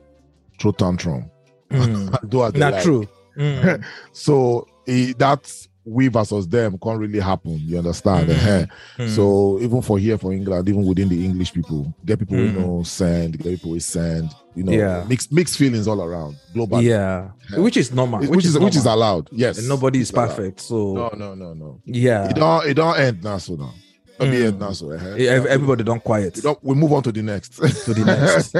throw 0.59 0.71
tantrum. 0.71 1.29
Mm. 1.71 2.29
Do 2.29 2.43
as 2.43 2.53
they 2.53 2.59
Not 2.59 2.73
like. 2.73 2.83
true. 2.83 3.07
Mm. 3.37 3.83
So 4.11 4.67
eh, 4.87 5.13
that's 5.17 5.67
we 5.83 6.09
versus 6.09 6.47
them 6.47 6.77
can't 6.77 6.99
really 6.99 7.19
happen. 7.19 7.57
You 7.59 7.79
understand? 7.79 8.29
Mhm. 8.29 8.47
Eh, 8.47 8.65
Mm. 8.99 9.09
So 9.15 9.59
even 9.61 9.81
for 9.81 9.97
here 9.97 10.17
for 10.19 10.31
England, 10.31 10.69
even 10.69 10.85
within 10.85 11.09
the 11.09 11.25
English 11.25 11.53
people, 11.53 11.91
get 12.05 12.19
people 12.19 12.37
Mm. 12.37 12.51
who 12.51 12.59
know 12.61 12.83
send, 12.83 13.39
get 13.39 13.47
people 13.57 13.71
who 13.71 13.79
send, 13.79 14.29
you 14.53 14.63
know, 14.63 14.71
Yeah. 14.73 15.05
mixed 15.09 15.31
mixed 15.31 15.57
feelings 15.57 15.87
all 15.87 16.01
around. 16.03 16.35
Global. 16.53 16.81
yeah, 16.83 17.29
which 17.57 17.77
is 17.77 17.91
normal. 17.91 18.19
Which, 18.27 18.45
is 18.45 18.59
which 18.59 18.75
is 18.75 18.85
allowed. 18.85 19.29
Yes. 19.31 19.57
And 19.57 19.67
nobody 19.67 20.01
is 20.01 20.09
It's 20.09 20.17
allowed. 20.17 20.27
perfect. 20.35 20.59
So 20.61 20.93
No, 20.93 21.09
no, 21.17 21.33
no, 21.33 21.53
no. 21.55 21.79
yeah, 21.85 22.29
It 22.29 22.35
don't 22.35 22.67
it 22.67 22.75
don't 22.75 22.99
end 22.99 23.23
now, 23.23 23.39
so 23.39 23.55
now. 23.55 23.73
Let 24.21 24.29
me 24.29 24.37
Mm. 24.37 24.45
end 24.47 24.59
now, 24.59 24.71
so 24.71 24.91
eh, 24.91 25.15
Yeah, 25.17 25.31
ev- 25.31 25.45
everybody 25.47 25.83
don't 25.83 26.03
quiet 26.03 26.35
We, 26.35 26.41
don't, 26.41 26.59
we 26.63 26.75
move 26.75 26.93
on 26.93 27.03
to 27.03 27.11
the 27.11 27.21
next. 27.23 27.55
to 27.55 27.93
the 27.93 28.05
next. 28.05 28.53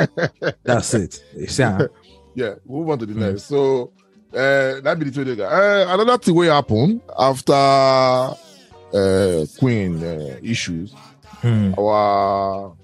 That's 0.63 0.93
it. 0.95 1.23
Ah? 1.59 1.87
yeah, 2.35 2.55
we 2.65 2.79
move 2.79 2.89
on 2.89 2.99
to 2.99 3.05
the 3.05 3.13
Mm. 3.13 3.31
next. 3.31 3.43
So 3.43 3.91
uh 4.33 4.81
that 4.81 4.97
be 4.97 5.05
the 5.09 5.11
two 5.11 5.35
guy. 5.35 5.43
Uh, 5.43 5.93
another 5.93 6.17
thing 6.17 6.35
will 6.35 6.51
happen 6.51 7.01
after 7.17 7.53
uh 7.53 9.45
Queen 9.59 10.03
uh, 10.03 10.37
issues. 10.41 10.93
Mm. 11.41 11.77
Our 11.77 12.75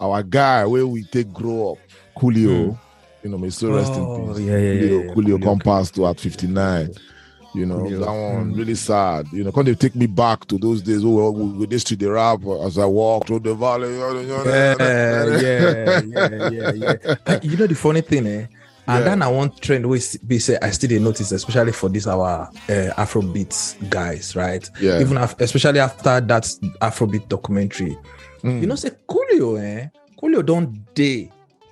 our 0.00 0.22
guy 0.22 0.64
where 0.66 0.86
we 0.86 1.04
take 1.04 1.32
grow 1.32 1.72
up, 1.72 1.78
Coolio. 2.16 2.48
Mm. 2.72 2.78
You 3.22 3.30
know, 3.30 3.38
may 3.38 3.48
so 3.50 3.74
rest 3.74 3.92
Oh, 3.94 4.26
in 4.28 4.34
peace. 4.34 4.44
yeah, 4.44 4.58
yeah, 4.58 4.72
yeah, 4.72 4.80
Coolio, 4.82 5.04
yeah. 5.08 5.14
Coolio 5.14 5.36
Coolio. 5.38 5.42
come 5.44 5.58
past 5.60 5.94
to 5.94 6.06
at 6.06 6.20
59. 6.20 6.90
You 7.54 7.66
know, 7.66 7.78
Coolio. 7.78 8.00
that 8.00 8.06
one 8.10 8.52
Mm. 8.52 8.56
really 8.58 8.74
sad. 8.74 9.26
You 9.32 9.44
know, 9.44 9.52
can 9.52 9.64
they 9.64 9.74
take 9.76 9.94
me 9.94 10.06
back 10.06 10.44
to 10.46 10.58
those 10.58 10.82
days 10.82 11.04
where 11.04 11.30
we, 11.30 11.44
we 11.52 11.66
this 11.66 11.84
to 11.84 11.96
the 11.96 12.10
rap 12.10 12.40
as 12.66 12.78
I 12.78 12.84
walk 12.86 13.26
through 13.28 13.40
the 13.40 13.54
valley? 13.54 13.94
Yeah, 13.96 15.34
yeah, 15.40 16.00
yeah, 16.02 16.50
yeah, 16.50 16.94
yeah. 17.26 17.40
You 17.42 17.56
know 17.56 17.66
the 17.66 17.74
funny 17.74 18.00
thing, 18.00 18.26
eh? 18.26 18.46
And 18.86 18.98
Yeah. 18.98 19.00
then 19.10 19.22
I 19.22 19.28
want 19.28 19.60
trend 19.62 19.86
we 19.86 19.98
be 20.26 20.38
say 20.38 20.58
I 20.60 20.70
still 20.70 20.90
dey 20.90 20.98
notice, 20.98 21.32
especially 21.32 21.72
for 21.72 21.88
this 21.88 22.06
our 22.06 22.50
uh, 22.68 22.90
Afrobeats 22.98 23.76
guys, 23.88 24.36
right? 24.36 24.68
Yeah. 24.80 25.00
Even 25.00 25.16
af- 25.16 25.36
especially 25.40 25.80
after 25.80 26.20
that 26.20 26.44
Afrobeat 26.82 27.28
documentary, 27.28 27.96
Mm. 28.42 28.60
you 28.60 28.66
know, 28.66 28.74
say 28.74 28.90
Coolio, 29.08 29.56
eh? 29.62 29.88
Coolio 30.20 30.44
don't 30.44 30.92
day 30.94 31.30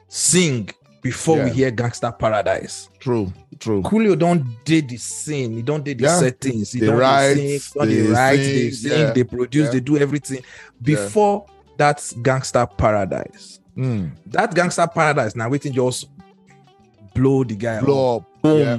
sing 0.09 0.71
before 1.03 1.43
we 1.45 1.51
hear 1.51 1.71
Gangster 1.71 2.11
Paradise. 2.13 2.89
true, 2.99 3.31
true. 3.63 3.83
Coolio 3.83 4.19
don't 4.19 4.45
did 4.65 4.89
the 4.89 4.97
scene, 4.97 5.53
he 5.55 5.63
don't 5.63 5.85
did 5.85 5.99
the 5.99 6.05
Yeah. 6.05 6.19
settings, 6.19 6.73
he 6.73 6.81
They 6.81 6.87
don't 6.87 6.99
write, 6.99 7.35
sing, 7.37 7.61
don't 7.75 7.89
they 7.89 8.03
write, 8.03 8.37
they 8.37 8.71
sing, 8.71 8.91
sing, 8.91 8.99
yeah, 9.01 9.11
they 9.13 9.25
produce, 9.25 9.67
yeah. 9.67 9.71
they 9.73 9.81
do 9.81 9.97
everything 9.99 10.43
before 10.83 11.47
that 11.79 12.13
Gangster 12.23 12.67
Paradise. 12.77 13.61
Mm. 13.77 14.11
That 14.27 14.55
Gangster 14.55 14.87
Paradise 14.87 15.35
now 15.37 15.49
waiting 15.49 15.73
just 15.73 16.09
blow 17.15 17.45
the 17.45 17.55
guy 17.57 17.77
up. 17.77 17.85
Blow 17.85 18.17
up. 18.17 18.43
Boom. 18.43 18.59
Yeah. 18.59 18.77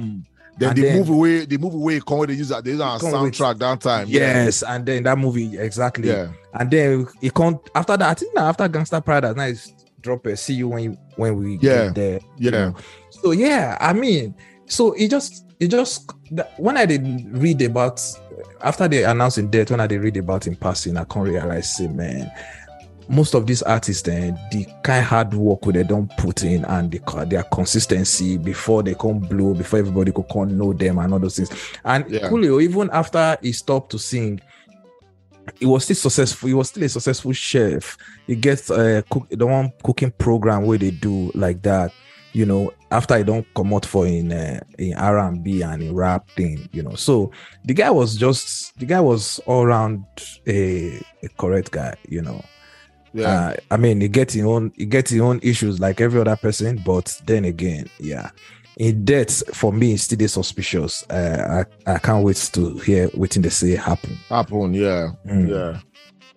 Then 0.56 0.68
And 0.68 0.78
the 0.78 0.82
then- 0.82 0.98
move 0.98 1.08
away, 1.08 1.44
they 1.46 1.56
move 1.56 1.74
away, 1.74 2.00
come 2.06 2.18
when 2.18 2.28
they 2.28 2.34
use 2.34 2.50
that, 2.50 2.62
they 2.62 2.70
use 2.70 2.80
our 2.80 2.98
soundtrack 3.00 3.58
that 3.58 3.80
time. 3.80 4.06
Yes, 4.08 4.62
and 4.62 4.86
then 4.86 5.02
that 5.02 5.18
movie 5.18 5.58
exactly. 5.58 6.08
Yeah. 6.08 6.28
And 6.52 6.70
then 6.70 7.08
it 7.20 7.34
can't 7.34 7.58
after 7.74 7.96
that. 7.96 8.08
I 8.10 8.14
think 8.14 8.34
now 8.36 8.46
after 8.48 8.68
Gangster 8.68 9.00
Paradise, 9.00 9.34
now 9.34 9.44
it's 9.46 9.72
drop 10.00 10.26
a 10.26 10.36
see 10.36 10.54
you 10.54 10.68
when 10.68 10.84
you 10.84 10.96
when 11.16 11.36
we 11.38 11.58
Yeah. 11.60 11.86
get 11.86 11.94
there. 11.96 12.20
you 12.38 12.50
Yeah. 12.50 12.50
know. 12.50 12.74
So 13.10 13.32
yeah, 13.32 13.76
I 13.80 13.92
mean, 13.94 14.34
so 14.66 14.92
it 14.92 15.10
just 15.10 15.44
it 15.60 15.68
just 15.68 16.10
when 16.56 16.76
I 16.76 16.86
did 16.86 17.04
read 17.32 17.62
about 17.62 18.00
after 18.60 18.88
they 18.88 19.04
announced 19.04 19.38
in 19.38 19.50
death, 19.50 19.70
when 19.70 19.80
I 19.80 19.86
did 19.86 20.00
read 20.00 20.16
about 20.16 20.46
in 20.46 20.56
passing, 20.56 20.96
I 20.96 21.04
can't 21.04 21.28
realize 21.28 21.76
say, 21.76 21.86
man, 21.86 22.30
most 23.08 23.34
of 23.34 23.46
these 23.46 23.62
artists 23.62 24.02
then 24.02 24.38
the 24.50 24.66
kind 24.82 25.04
hard 25.04 25.34
work 25.34 25.60
they 25.62 25.82
don't 25.82 26.10
put 26.16 26.42
in 26.42 26.64
and 26.64 26.90
the 26.90 27.26
their 27.26 27.42
consistency 27.44 28.38
before 28.38 28.82
they 28.82 28.94
come 28.94 29.18
blow, 29.20 29.54
before 29.54 29.78
everybody 29.78 30.12
could 30.12 30.28
come 30.32 30.56
know 30.56 30.72
them 30.72 30.98
and 30.98 31.12
all 31.12 31.18
those 31.18 31.36
things. 31.36 31.50
And 31.84 32.08
Yeah. 32.10 32.28
Coolio, 32.28 32.62
even 32.62 32.90
after 32.90 33.36
he 33.42 33.52
stopped 33.52 33.90
to 33.92 33.98
sing, 33.98 34.40
he 35.58 35.66
was 35.66 35.84
still 35.84 35.96
successful. 35.96 36.48
He 36.48 36.54
was 36.54 36.68
still 36.70 36.84
a 36.84 36.88
successful 36.88 37.32
chef. 37.32 37.98
He 38.26 38.34
gets 38.34 38.70
uh, 38.70 39.02
cook, 39.10 39.28
the 39.30 39.46
one 39.46 39.72
cooking 39.82 40.10
program 40.10 40.64
where 40.64 40.78
they 40.78 40.90
do 40.90 41.30
like 41.34 41.60
that. 41.62 41.92
You 42.34 42.44
know, 42.44 42.72
after 42.90 43.14
i 43.14 43.22
don't 43.22 43.46
come 43.54 43.72
out 43.72 43.86
for 43.86 44.06
in 44.06 44.32
uh, 44.32 44.58
in 44.78 44.92
R 44.94 45.18
and 45.18 45.42
B 45.44 45.62
and 45.62 45.82
in 45.82 45.94
rap 45.94 46.28
thing. 46.30 46.68
You 46.72 46.82
know, 46.82 46.94
so 46.96 47.30
the 47.64 47.74
guy 47.74 47.90
was 47.90 48.16
just 48.16 48.76
the 48.78 48.86
guy 48.86 49.00
was 49.00 49.38
all 49.46 49.62
around 49.62 50.04
a, 50.46 51.00
a 51.22 51.28
correct 51.38 51.70
guy. 51.70 51.94
You 52.08 52.22
know, 52.22 52.44
Yeah. 53.12 53.28
uh, 53.50 53.54
I 53.70 53.76
mean, 53.76 54.00
he 54.00 54.08
gets 54.08 54.34
his 54.34 54.44
own 54.44 54.72
he 54.76 54.84
gets 54.86 55.10
his 55.12 55.20
own 55.20 55.38
issues 55.42 55.78
like 55.78 56.00
every 56.00 56.20
other 56.20 56.36
person, 56.36 56.82
but 56.84 57.06
then 57.26 57.44
again, 57.44 57.86
yeah. 58.00 58.30
In 58.76 59.04
death, 59.04 59.54
for 59.54 59.72
me, 59.72 59.92
it's 59.94 60.02
still 60.02 60.26
suspicious. 60.28 61.04
Uh, 61.08 61.64
I, 61.86 61.92
I 61.94 61.98
can't 62.00 62.24
wait 62.24 62.50
to 62.54 62.76
hear 62.78 63.06
what 63.14 63.30
they 63.30 63.48
say 63.48 63.76
happen. 63.76 64.18
Happen. 64.28 64.74
Yeah. 64.74 65.10
Mm. 65.24 65.48
Yeah. 65.48 65.80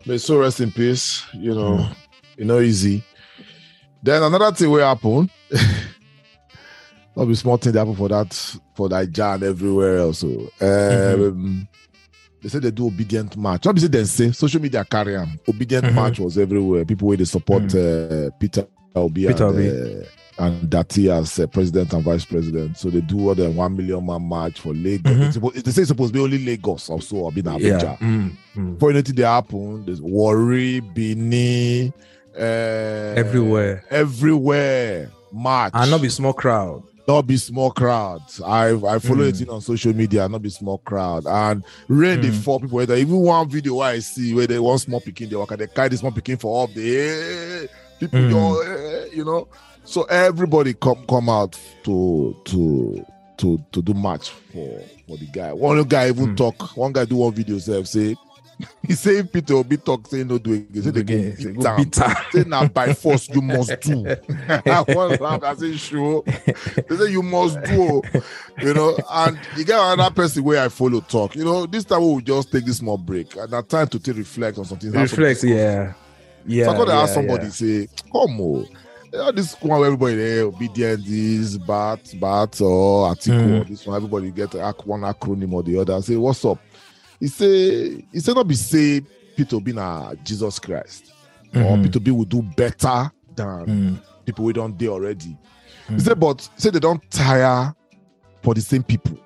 May 0.05 0.19
so 0.19 0.37
rest 0.39 0.59
in 0.61 0.71
peace. 0.71 1.23
You 1.33 1.55
know, 1.55 1.77
Mm. 1.77 1.95
you 2.37 2.45
know, 2.45 2.59
easy. 2.59 3.03
Then 4.03 4.23
another 4.23 4.51
thing 4.55 4.69
will 4.69 4.85
happen. 4.85 5.29
Not 7.15 7.25
be 7.25 7.35
small 7.35 7.57
thing 7.57 7.73
that 7.73 7.79
happen 7.79 7.95
for 7.95 8.09
that 8.09 8.33
for 8.75 8.89
that 8.89 9.11
Jan 9.11 9.43
everywhere 9.43 9.97
else. 9.97 10.19
So, 10.19 10.27
um, 10.27 10.47
Mm-hmm. 10.61 11.59
they 12.43 12.49
say 12.49 12.59
they 12.59 12.71
do 12.71 12.87
obidient 12.87 13.35
march. 13.35 13.65
Not 13.65 13.73
be 13.75 13.81
say 13.81 13.87
they 13.87 14.03
say 14.05 14.31
social 14.31 14.61
media 14.61 14.85
carry. 14.85 15.15
Obidient 15.49 15.85
Mhm. 15.85 15.93
march 15.95 16.19
was 16.19 16.37
everywhere. 16.37 16.85
People 16.85 17.07
where 17.07 17.17
they 17.17 17.25
support 17.25 17.63
uh, 17.73 18.29
Peter 18.39 18.67
Obi. 18.95 19.25
Peter 19.27 19.47
and, 19.47 19.55
Obi. 19.55 19.69
Uh, 19.69 20.03
and 20.39 20.69
Datti 20.69 21.09
as 21.11 21.39
uh, 21.39 21.47
president 21.47 21.91
and 21.93 22.03
vice 22.03 22.23
president. 22.25 22.77
So 22.77 22.91
they 22.91 23.01
do 23.01 23.15
more 23.15 23.33
than 23.33 23.55
one 23.55 23.75
million 23.75 24.05
man 24.05 24.21
march 24.21 24.59
for 24.59 24.75
Lagos. 24.75 25.11
Mhm. 25.11 25.23
It's 25.25 25.33
supposed, 25.33 25.65
they 25.65 25.71
say 25.71 25.81
it's 25.81 25.87
supposed 25.89 26.13
to 26.13 26.19
be 26.19 26.23
only 26.23 26.45
Lagos 26.45 26.87
also 26.91 27.15
or 27.15 27.31
be 27.31 27.39
in 27.39 27.47
Abuja. 27.47 27.81
Yeah. 27.81 27.97
Mm, 27.97 28.31
mm. 28.55 28.79
For 28.79 28.91
anything 28.91 29.15
they 29.15 29.23
happen, 29.23 29.83
there's 29.85 29.99
worry, 30.03 30.81
Benin, 30.81 31.91
uh, 32.37 33.13
Everywhere. 33.17 33.83
everywhere. 33.89 35.09
March. 35.31 35.71
And 35.75 35.91
not 35.91 36.01
be 36.01 36.09
small 36.09 36.33
crowd. 36.33 36.83
not 37.07 37.25
be 37.25 37.37
small 37.37 37.71
crowd. 37.71 38.21
I 38.45 38.69
I 38.71 38.99
follow 38.99 39.23
Mm. 39.25 39.29
it 39.29 39.41
in 39.41 39.49
on 39.49 39.61
social 39.61 39.93
media, 39.93 40.27
not 40.27 40.41
be 40.41 40.49
small 40.49 40.77
crowd. 40.79 41.25
And 41.25 41.63
the 41.87 41.93
Mm. 41.95 42.43
four 42.43 42.59
people. 42.59 42.81
Even 42.81 43.15
one 43.17 43.49
video 43.49 43.79
I 43.79 43.99
see 43.99 44.33
where 44.33 44.47
they 44.47 44.59
want 44.59 44.81
small 44.81 44.99
picking, 44.99 45.29
they 45.29 45.35
walk 45.37 45.55
they 45.57 45.67
carry 45.67 45.89
this 45.89 45.99
small 46.01 46.11
picking 46.11 46.37
for 46.37 46.51
all 46.53 46.67
the 46.67 46.97
eh, 46.97 47.67
people, 47.99 48.19
Mm. 48.19 48.29
yo, 48.31 49.05
you 49.13 49.23
know. 49.25 49.47
So 49.85 50.03
everybody 50.03 50.73
come 50.73 51.05
come 51.07 51.29
out 51.29 51.57
to 51.83 52.35
to 52.45 53.05
to 53.37 53.57
to 53.71 53.81
do 53.81 53.93
match 53.93 54.29
for 54.51 54.81
for 55.07 55.17
the 55.17 55.27
guy. 55.31 55.53
One 55.53 55.81
guy 55.83 56.09
even 56.09 56.29
Mm. 56.33 56.37
talk. 56.37 56.75
One 56.75 56.91
guy 56.91 57.05
do 57.05 57.15
one 57.17 57.33
video 57.33 57.57
self 57.59 57.87
say. 57.87 58.15
He 58.81 58.93
say 58.93 59.17
if 59.19 59.31
Peter 59.31 59.53
Obi 59.55 59.77
talk 59.77 60.07
say 60.07 60.23
no 60.23 60.37
do 60.37 60.53
it. 60.53 60.83
Say 60.83 60.89
they 60.89 61.01
Again, 61.01 61.53
go 61.59 61.77
beat 61.77 61.99
am. 62.01 62.15
Say 62.31 62.43
now 62.45 62.67
by 62.67 62.93
force 62.93 63.29
you 63.29 63.41
must 63.41 63.79
do. 63.81 64.07
I 64.49 64.83
want 64.87 65.21
laugh. 65.21 65.43
I 65.43 65.53
say 65.55 65.75
sure. 65.75 66.23
They 66.23 66.95
say 66.97 67.11
you 67.11 67.21
must 67.21 67.61
do. 67.63 68.01
You 68.61 68.73
know, 68.73 68.97
and 69.11 69.39
you 69.55 69.63
get 69.65 69.79
another 69.79 70.13
person 70.13 70.43
where 70.43 70.63
I 70.63 70.69
follow 70.69 71.01
talk. 71.01 71.35
You 71.35 71.43
know, 71.45 71.65
this 71.67 71.85
time 71.85 72.01
we 72.01 72.07
will 72.07 72.21
just 72.21 72.51
take 72.51 72.65
this 72.65 72.77
small 72.77 72.97
break 72.97 73.35
and 73.35 73.51
that 73.51 73.69
time 73.69 73.87
to 73.89 73.99
take 73.99 74.17
reflect 74.17 74.57
on 74.57 74.65
something. 74.65 74.91
Reflect, 74.91 75.43
yeah. 75.43 75.93
Yeah. 76.45 76.65
so 76.65 76.71
I 76.71 76.77
gotta 76.77 76.91
yeah, 76.91 76.99
ask 77.01 77.13
somebody, 77.13 77.43
yeah. 77.45 77.49
say, 77.51 77.87
come 78.11 78.39
on. 78.41 78.67
You 79.11 79.19
know, 79.19 79.31
this 79.31 79.53
one 79.61 79.79
where 79.79 79.87
everybody 79.87 80.15
there, 80.15 80.43
obidient, 80.45 81.05
this, 81.05 81.57
bat, 81.57 81.99
bat, 82.19 82.59
or 82.61 83.07
article, 83.07 83.37
Mm. 83.37 83.67
this 83.67 83.85
one, 83.85 83.95
everybody 83.95 84.31
get 84.31 84.53
one 84.85 85.01
acronym 85.01 85.53
or 85.53 85.63
the 85.63 85.77
other. 85.79 85.93
I 85.95 85.99
say, 86.01 86.15
what's 86.15 86.43
up? 86.43 86.59
He 87.19 87.27
say, 87.27 88.05
he 88.11 88.19
say 88.19 88.33
not 88.33 88.47
be 88.47 88.55
say 88.55 89.01
Peter 89.35 89.59
be 89.59 89.73
na 89.73 90.13
Jesus 90.23 90.59
Christ. 90.59 91.11
Or 91.55 91.77
Mhm. 91.77 91.83
Peter 91.83 91.99
B 91.99 92.11
will 92.11 92.25
do 92.25 92.41
better 92.41 93.11
than 93.35 93.65
Mm. 93.65 93.99
people 94.25 94.45
we 94.45 94.53
don't 94.53 94.77
do 94.77 94.91
already. 94.91 95.37
He 95.87 95.93
Mm. 95.95 96.01
said, 96.01 96.19
but 96.19 96.47
say 96.57 96.69
they 96.69 96.79
don't 96.79 97.01
tire 97.09 97.73
for 98.43 98.53
the 98.53 98.61
same 98.61 98.83
people. 98.83 99.17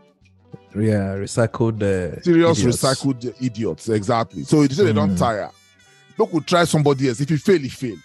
Yeah, 0.76 1.16
recycled 1.18 1.82
uh, 1.84 2.22
Serious 2.22 2.60
idiots. 2.60 2.78
recycled 2.84 3.34
idiots, 3.42 3.90
exactly. 3.90 4.44
So 4.44 4.62
he 4.62 4.70
said 4.74 4.88
they 4.88 4.94
don't 4.94 5.16
Mm. 5.16 5.18
tire. 5.20 5.52
Look, 6.18 6.32
we 6.34 6.40
try 6.42 6.64
somebody 6.66 7.10
else. 7.10 7.20
If 7.20 7.30
he 7.30 7.38
fail, 7.38 7.60
he 7.60 7.70
fail. 7.70 7.98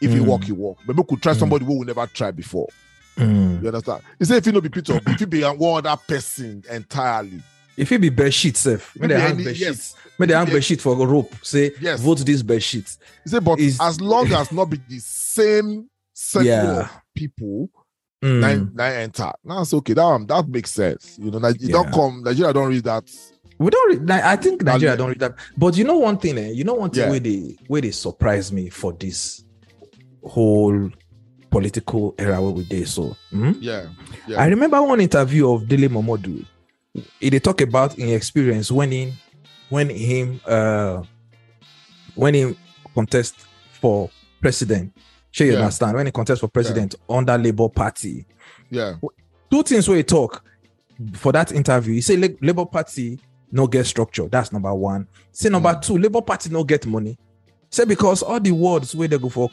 If 0.00 0.12
you 0.14 0.22
Mm. 0.22 0.26
walk, 0.26 0.48
you 0.48 0.54
walk. 0.54 0.78
But 0.86 0.96
we 0.96 1.02
could 1.04 1.22
try 1.22 1.34
Mm. 1.34 1.38
somebody 1.38 1.64
who 1.64 1.74
will 1.78 1.84
never 1.86 2.06
try 2.08 2.30
before. 2.32 2.68
Mm. 3.16 3.60
You 3.62 3.68
understand? 3.68 4.02
He 4.18 4.24
said 4.24 4.38
if 4.38 4.46
you 4.46 4.52
know 4.52 4.60
be 4.60 4.68
Peter, 4.68 4.98
if 5.06 5.20
you 5.20 5.26
be 5.26 5.42
one 5.42 5.84
other 5.86 6.00
person 6.08 6.62
entirely. 6.70 7.40
If 7.78 7.92
it 7.92 8.00
be 8.00 8.08
bed 8.10 8.34
sheet, 8.34 8.64
If 8.66 8.96
may 8.96 9.06
they 9.06 9.20
hang 9.20 9.36
bed 9.42 9.56
yes. 9.56 9.94
sheet. 9.94 10.10
May 10.18 10.26
they 10.26 10.34
hang 10.34 10.46
bed 10.46 10.64
sheet 10.64 10.80
for 10.80 10.92
a 11.00 11.06
rope. 11.06 11.32
Say, 11.42 11.70
Yes. 11.80 12.00
vote 12.00 12.18
this 12.18 12.42
bed 12.42 12.62
sheet. 12.62 12.96
He 13.24 13.30
said, 13.30 13.44
but 13.44 13.58
as 13.60 14.00
long 14.00 14.32
as 14.32 14.50
not 14.52 14.66
be 14.70 14.78
the 14.88 14.98
same 14.98 15.88
circle 16.12 16.46
Yeah. 16.46 16.80
of 16.80 16.90
people, 17.14 17.70
Mm. 18.20 18.40
nine, 18.40 18.70
nine 18.74 18.92
enter. 18.94 19.30
Now 19.44 19.62
it's 19.62 19.72
okay. 19.72 19.92
That 19.94 20.02
one, 20.04 20.26
that 20.26 20.48
makes 20.48 20.72
sense. 20.72 21.16
You 21.22 21.30
know, 21.30 21.38
Nigeria 21.38 21.68
Yeah. 21.76 21.82
don't 21.84 21.92
come. 21.92 22.22
Nigeria 22.24 22.52
don't 22.52 22.68
read 22.68 22.82
that. 22.82 23.04
We 23.60 23.70
don't. 23.70 24.00
Read, 24.00 24.10
I 24.10 24.34
think 24.34 24.62
Nigeria 24.64 24.96
don't 24.96 25.10
read 25.10 25.20
that. 25.20 25.36
But 25.56 25.76
you 25.76 25.84
know 25.84 25.98
one 25.98 26.18
thing, 26.18 26.36
eh? 26.36 26.50
You 26.50 26.64
know 26.64 26.74
one 26.74 26.90
thing 26.90 27.04
Yeah. 27.04 27.10
where 27.10 27.20
they 27.20 27.56
where 27.68 27.80
they 27.80 27.92
surprise 27.92 28.50
me 28.50 28.70
for 28.70 28.92
this 28.92 29.44
whole 30.24 30.90
political 31.50 32.14
era 32.18 32.42
where 32.42 32.50
we 32.50 32.64
did. 32.64 32.88
So 32.88 33.16
hmm? 33.30 33.52
Yeah, 33.60 33.86
yeah. 34.26 34.40
I 34.40 34.46
remember 34.46 34.82
one 34.82 35.00
interview 35.00 35.50
of 35.52 35.68
Dele 35.68 35.88
Momodu. 35.88 36.44
He 37.20 37.30
they 37.30 37.38
talk 37.38 37.60
about 37.60 37.98
in 37.98 38.08
experience 38.10 38.70
when 38.72 38.92
in 38.92 39.12
when 39.68 39.88
him 39.90 40.40
uh 40.46 41.02
when 42.14 42.34
he 42.34 42.56
contest 42.94 43.34
for 43.80 44.10
president. 44.40 44.92
Sure 45.30 45.46
you 45.46 45.52
Yeah. 45.52 45.60
understand 45.60 45.96
when 45.96 46.06
he 46.06 46.12
contest 46.12 46.40
for 46.40 46.48
president 46.48 46.94
under 47.08 47.36
Labour 47.38 47.68
Party. 47.68 48.24
yeah, 48.70 48.94
two 49.50 49.62
things 49.62 49.86
where 49.88 49.96
he 49.98 50.02
talk 50.02 50.42
for 51.14 51.32
that 51.32 51.52
interview. 51.52 51.94
He 51.94 52.00
say 52.00 52.16
Labour 52.16 52.66
Party 52.66 53.20
no 53.52 53.66
get 53.66 53.86
structure. 53.86 54.28
That's 54.28 54.52
number 54.52 54.74
one. 54.74 55.06
Say 55.32 55.48
number 55.48 55.70
Mm. 55.74 55.82
two, 55.82 55.96
Labour 55.98 56.20
Party 56.22 56.50
no 56.50 56.64
get 56.64 56.84
money. 56.86 57.16
Say 57.70 57.84
because 57.84 58.22
all 58.22 58.40
the 58.40 58.52
words 58.52 58.94
where 58.94 59.08
they 59.08 59.18
go 59.18 59.28
for 59.28 59.50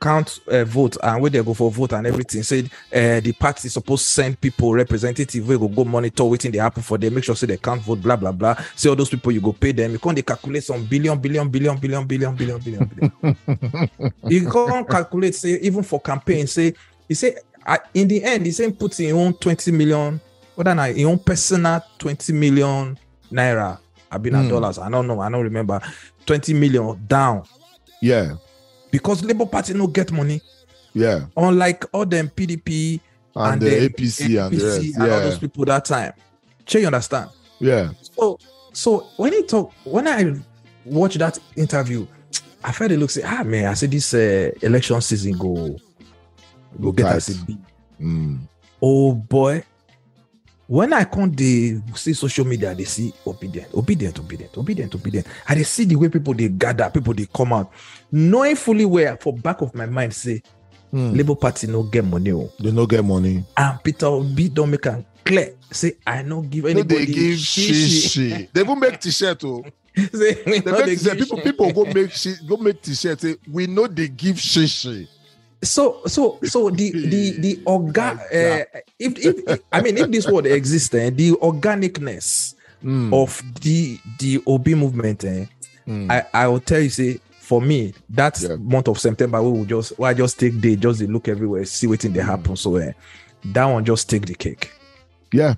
count 0.00 0.40
uh, 0.48 0.64
vote 0.64 0.96
and 1.02 1.20
where 1.20 1.30
they 1.30 1.42
go 1.42 1.52
for 1.54 1.70
vote 1.70 1.92
and 1.92 2.06
everything. 2.06 2.42
Say 2.42 2.60
uh, 2.94 3.20
the 3.20 3.32
party 3.38 3.68
supposed 3.68 4.04
send 4.06 4.40
people 4.40 4.72
representative 4.72 5.46
where 5.46 5.58
go 5.58 5.68
go 5.68 5.84
monitor 5.84 6.24
waiting 6.24 6.52
they 6.52 6.58
happen 6.58 6.82
for 6.82 6.98
them. 6.98 7.14
Make 7.14 7.24
sure 7.24 7.34
say 7.36 7.46
they 7.46 7.56
can't 7.56 7.82
vote. 7.82 8.00
Blah 8.00 8.16
blah 8.16 8.32
blah. 8.32 8.54
Say 8.74 8.88
all 8.88 8.96
those 8.96 9.10
people 9.10 9.32
you 9.32 9.40
go 9.40 9.52
pay 9.52 9.72
them. 9.72 9.92
You 9.92 9.98
can't 9.98 10.16
they 10.16 10.22
calculate 10.22 10.64
some 10.64 10.84
billion 10.86 11.18
billion 11.18 11.48
billion 11.48 11.76
billion 11.78 12.06
billion 12.06 12.34
billion 12.36 12.58
billion 12.58 12.84
billion. 12.86 14.12
you 14.28 14.50
can't 14.50 14.88
calculate 14.88 15.34
say 15.34 15.58
even 15.60 15.82
for 15.82 16.00
campaign 16.00 16.46
say 16.46 16.74
you 17.08 17.14
say 17.14 17.36
in 17.94 18.08
the 18.08 18.22
end 18.24 18.46
he 18.46 18.52
say 18.52 18.70
put 18.72 18.98
in 19.00 19.14
own 19.14 19.34
20 19.34 19.72
million 19.72 20.20
whether 20.54 20.74
na 20.74 20.84
in 20.84 21.06
own 21.06 21.18
personal 21.18 21.80
20 21.98 22.32
million 22.32 22.98
naira 23.30 23.78
I've 24.10 24.22
been 24.22 24.34
Hmm. 24.34 24.48
dollars 24.48 24.78
i 24.78 24.88
don't 24.88 25.06
know 25.06 25.20
i 25.20 25.28
don't 25.30 25.42
remember 25.44 25.80
20 26.26 26.54
million 26.54 26.98
down 27.06 27.44
yeah, 28.00 28.34
because 28.90 29.22
labour 29.24 29.46
party 29.46 29.74
no 29.74 29.86
get 29.86 30.10
money. 30.12 30.40
Yeah. 30.94 31.26
unlike 31.36 31.84
all 31.92 32.06
them 32.06 32.28
pdp 32.28 33.00
And, 33.36 33.52
And 33.52 33.62
the 33.62 33.68
the 33.70 33.88
APC 33.90 34.42
and 34.44 34.56
the 34.58 34.64
rest. 34.66 34.80
APC 34.80 34.94
and 34.96 35.02
all 35.12 35.20
those 35.20 35.38
people 35.38 35.64
that 35.66 35.84
time. 35.84 36.12
Sure 36.66 36.80
you 36.80 36.86
understand? 36.88 37.30
Yeah, 37.60 37.90
so 38.00 38.38
so 38.72 39.06
when 39.16 39.32
he 39.32 39.42
talk 39.42 39.72
when 39.84 40.06
i 40.08 40.34
watch 40.84 41.14
that 41.16 41.38
interview 41.56 42.06
i 42.64 42.70
felt 42.72 42.90
it 42.92 42.98
looks 42.98 43.14
say 43.14 43.22
ah 43.24 43.42
man 43.44 43.66
i 43.66 43.74
said 43.74 43.90
this 43.90 44.14
uh, 44.14 44.50
election 44.62 45.00
season 45.00 45.32
go 45.36 45.76
go 46.80 46.92
get 46.92 47.06
us 47.06 47.28
be. 47.30 47.56
Mm. 48.00 48.38
oh 48.80 49.12
boy 49.14 49.62
when 50.68 50.92
i 50.92 51.02
come 51.04 51.30
dey 51.30 51.80
see 51.94 52.12
social 52.14 52.44
media 52.46 52.74
they 52.74 52.84
see 52.84 53.12
obidient 53.26 53.68
obidient 53.74 54.18
obidient 54.18 54.56
obidient 54.58 54.94
obidient 54.94 55.26
i 55.48 55.54
dey 55.54 55.62
see 55.64 55.84
the 55.86 55.96
way 55.96 56.08
people 56.10 56.34
they 56.34 56.48
gather 56.48 56.90
people 56.90 57.14
they 57.14 57.26
come 57.34 57.52
out 57.54 57.70
knowing 58.12 58.54
fully 58.54 58.84
well 58.84 59.16
for 59.18 59.32
back 59.32 59.62
of 59.62 59.74
my 59.74 59.86
mind 59.86 60.12
say 60.14 60.40
Mm. 60.90 61.14
labour 61.18 61.34
party 61.36 61.66
no 61.66 61.82
get 61.82 62.02
money 62.02 62.32
o 62.32 62.50
They 62.58 62.70
no 62.70 62.86
get 62.86 63.04
money. 63.04 63.44
and 63.58 63.82
peter 63.84 64.06
obi 64.06 64.48
don 64.48 64.70
make 64.70 64.86
am 64.86 65.04
clear 65.22 65.52
say 65.70 65.92
i 66.06 66.22
no 66.22 66.40
give 66.40 66.64
No, 66.64 66.70
anybody 66.70 67.04
they 67.04 67.12
give 67.12 67.38
shishi. 67.38 68.48
They 68.54 68.60
even 68.62 68.80
make 68.80 68.98
t-shirt. 68.98 69.44
Oh, 69.44 69.62
say 69.94 70.32
they 70.44 70.60
no 70.60 70.72
make 70.78 70.86
dey 70.86 70.96
t-shirt. 70.96 71.18
People, 71.18 71.38
people 71.42 71.72
go 71.74 71.84
make 71.92 72.10
shi, 72.12 72.36
go 72.48 72.56
make 72.56 72.80
t-shirt. 72.80 73.20
Say 73.20 73.36
we 73.52 73.66
know 73.66 73.86
they 73.86 74.08
give 74.08 74.36
shishi. 74.36 75.06
So 75.62 76.00
so 76.06 76.38
so 76.44 76.70
the 76.70 76.90
the 76.92 77.30
the 77.40 77.56
orga 77.66 78.14
uh, 78.16 78.64
if, 78.98 79.18
if 79.18 79.36
if 79.48 79.60
i 79.72 79.80
mean 79.82 79.96
if 79.98 80.10
this 80.10 80.26
word 80.28 80.46
exists 80.46 80.94
eh, 80.94 81.10
the 81.10 81.32
organicness 81.32 82.54
Mm. 82.84 83.12
of 83.12 83.42
the 83.60 83.98
the 84.20 84.40
obi 84.46 84.74
movement 84.76 85.24
eh, 85.24 85.46
Mm. 85.88 86.10
I, 86.12 86.24
I 86.44 86.46
will 86.48 86.60
tell 86.60 86.80
you, 86.80 86.90
say 86.90 87.18
for 87.40 87.60
me, 87.62 87.94
that 88.10 88.40
Yeah. 88.42 88.56
month 88.56 88.88
of 88.88 89.00
September, 89.00 89.42
we 89.42 89.50
will 89.50 89.64
just 89.64 89.98
why 89.98 90.10
I 90.10 90.14
just 90.14 90.38
take 90.38 90.60
day, 90.60 90.76
just 90.76 91.00
look 91.00 91.26
everywhere, 91.28 91.64
see 91.64 91.86
what 91.88 92.00
thing 92.00 92.12
they 92.12 92.20
Mm. 92.20 92.26
happen. 92.26 92.56
So 92.56 92.76
uh, 92.76 92.92
that 93.46 93.64
one 93.64 93.84
just 93.86 94.08
take 94.08 94.26
the 94.26 94.34
cake. 94.34 94.70
yeah. 95.32 95.54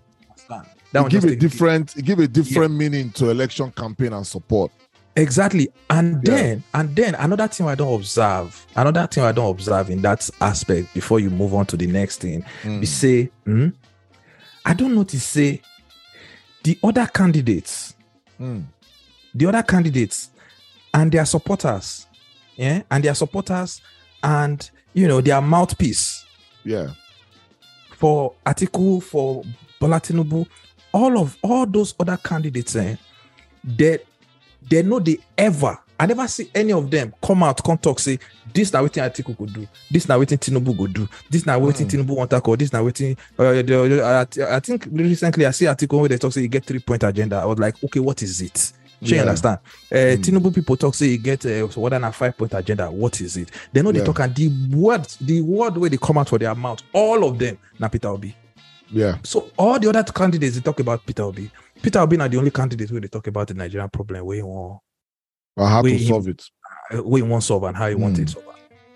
That 0.93 1.03
one 1.03 1.11
give 1.11 1.23
just 1.23 1.27
a 1.27 1.31
take 1.31 1.41
the 1.41 1.45
cake. 1.47 1.51
different. 1.51 2.05
Give 2.05 2.19
a 2.21 2.29
different 2.29 2.75
meaning 2.75 3.11
to 3.11 3.29
election 3.31 3.71
campaign 3.73 4.13
and 4.13 4.27
support. 4.27 4.71
Exactly. 5.16 5.68
And 5.88 6.27
Yeah. 6.27 6.35
then 6.37 6.62
and 6.75 6.96
then 6.96 7.14
another 7.16 7.49
thing 7.49 7.66
I 7.68 7.75
don't 7.75 7.94
observe, 7.94 8.66
another 8.77 9.07
thing 9.07 9.25
I 9.25 9.33
don't 9.33 9.51
observe 9.51 9.90
in 9.90 10.03
that 10.03 10.29
aspect 10.40 10.92
before 10.94 11.20
you 11.20 11.31
move 11.31 11.55
on 11.55 11.66
to 11.66 11.77
the 11.77 11.87
next 11.87 12.20
thing, 12.20 12.44
Mm. 12.62 12.81
you 12.81 12.87
say, 12.87 13.31
hmm, 13.44 13.68
I 14.64 14.75
don't 14.75 14.94
notice 14.94 15.25
say 15.25 15.62
the 16.62 16.79
other 16.83 17.07
candidates 17.07 17.94
Mm. 18.40 18.64
the 19.35 19.46
other 19.46 19.62
candidates 19.62 20.31
and 20.94 21.12
their 21.12 21.25
supporters, 21.27 22.07
yeah, 22.57 22.83
and 22.90 23.05
their 23.05 23.14
supporters 23.14 23.81
and 24.23 24.70
you 24.94 25.07
know 25.07 25.20
their 25.20 25.40
mouthpiece 25.40 26.25
Yeah. 26.64 26.88
for 27.96 28.35
Atiku, 28.46 29.03
for 29.03 29.42
Bola 29.79 30.01
Tinubu, 30.01 30.46
all 30.92 31.18
of 31.18 31.37
all 31.42 31.66
those 31.66 31.94
other 32.01 32.16
candidates, 32.16 32.75
eh, 32.77 32.96
they 33.64 33.99
they 34.68 34.83
know 34.83 34.99
they 35.01 35.18
ever. 35.38 35.79
I 35.99 36.07
never 36.07 36.27
see 36.29 36.51
any 36.55 36.73
of 36.73 36.90
them 36.90 37.12
come 37.23 37.42
out, 37.42 37.62
come 37.62 37.77
talk, 37.77 37.99
say 38.01 38.18
this 38.55 38.73
now 38.73 38.83
waiting 38.83 39.03
Atiku 39.03 39.37
could 39.37 39.53
do, 39.53 39.68
this 39.90 40.09
now 40.09 40.18
waiting 40.18 40.38
Tinubu 40.38 40.77
could 40.79 40.94
do, 40.94 41.09
this 41.29 41.44
now 41.44 41.59
waiting 41.59 41.87
Hmm. 41.88 41.96
Tinubu 42.01 42.16
want 42.16 42.31
to 42.31 42.40
call, 42.40 42.57
this 42.57 42.73
now 42.73 42.83
waiting. 42.83 43.16
Uh, 43.38 43.53
the, 43.53 43.62
the- 43.62 44.46
I, 44.51 44.57
I 44.57 44.61
think 44.61 44.87
recently 44.90 45.44
I 45.44 45.51
see 45.51 45.66
Atiku 45.66 46.01
where 46.01 46.09
they 46.09 46.16
talk 46.16 46.33
say 46.33 46.40
you 46.40 46.49
get 46.49 46.64
three 46.64 46.79
point 46.79 47.03
agenda. 47.03 47.37
I 47.37 47.44
was 47.44 47.59
like, 47.59 47.83
okay, 47.85 48.01
what 48.01 48.23
is 48.23 48.40
it? 48.40 48.73
She 49.03 49.14
Yeah. 49.14 49.23
understand. 49.23 49.59
Uh, 49.92 49.94
Mm. 49.94 50.16
Tinubu 50.25 50.55
people 50.55 50.77
talk 50.77 50.94
say 50.94 51.07
you 51.09 51.18
get 51.18 51.44
uh, 51.44 51.68
so 51.70 51.81
what 51.83 51.90
than 51.90 52.03
a 52.05 52.12
five 52.12 52.37
point 52.37 52.55
agenda. 52.55 52.90
What 52.90 53.20
is 53.20 53.37
it? 53.37 53.51
They 53.73 53.83
know 53.83 53.92
they 53.92 53.99
Yeah. 53.99 54.05
talk 54.07 54.20
and 54.20 54.35
the 54.35 54.49
word, 54.75 55.07
the 55.20 55.42
word 55.42 55.77
where 55.77 55.90
they 55.90 55.99
come 55.99 56.16
out 56.18 56.31
for 56.31 56.38
their 56.38 56.55
mouth, 56.55 56.81
all 56.94 57.25
of 57.25 57.38
them, 57.38 57.59
na 57.79 57.88
Peter 57.88 58.09
Obi. 58.09 58.35
Yeah. 58.92 59.18
So 59.22 59.50
all 59.57 59.79
the 59.79 59.88
other 59.88 60.03
candidates 60.05 60.57
they 60.57 60.61
talk 60.62 60.81
about 60.81 61.05
Peter 61.07 61.22
Obi. 61.22 61.50
Peter 61.83 61.98
Obi 62.00 62.16
not 62.16 62.31
the 62.31 62.38
only 62.38 62.50
candidate 62.50 62.90
where 62.90 63.00
they 63.00 63.09
talk 63.09 63.26
about 63.26 63.48
the 63.48 63.55
Nigerian 63.55 63.88
problem 63.88 64.24
where 64.26 64.37
he 64.37 64.42
want, 64.42 64.81
have 65.59 65.85
We- 65.85 65.98
to 65.98 66.05
solve 66.07 66.29
it. 66.29 66.42
uh, 66.92 66.98
where 67.03 67.22
he 67.22 67.29
want 67.29 67.42
solve 67.44 67.64
and 67.64 67.76
how 67.76 67.88
he 67.88 67.94
want 67.94 68.16
Mm. 68.16 68.22
it 68.22 68.29
solve. 68.31 68.44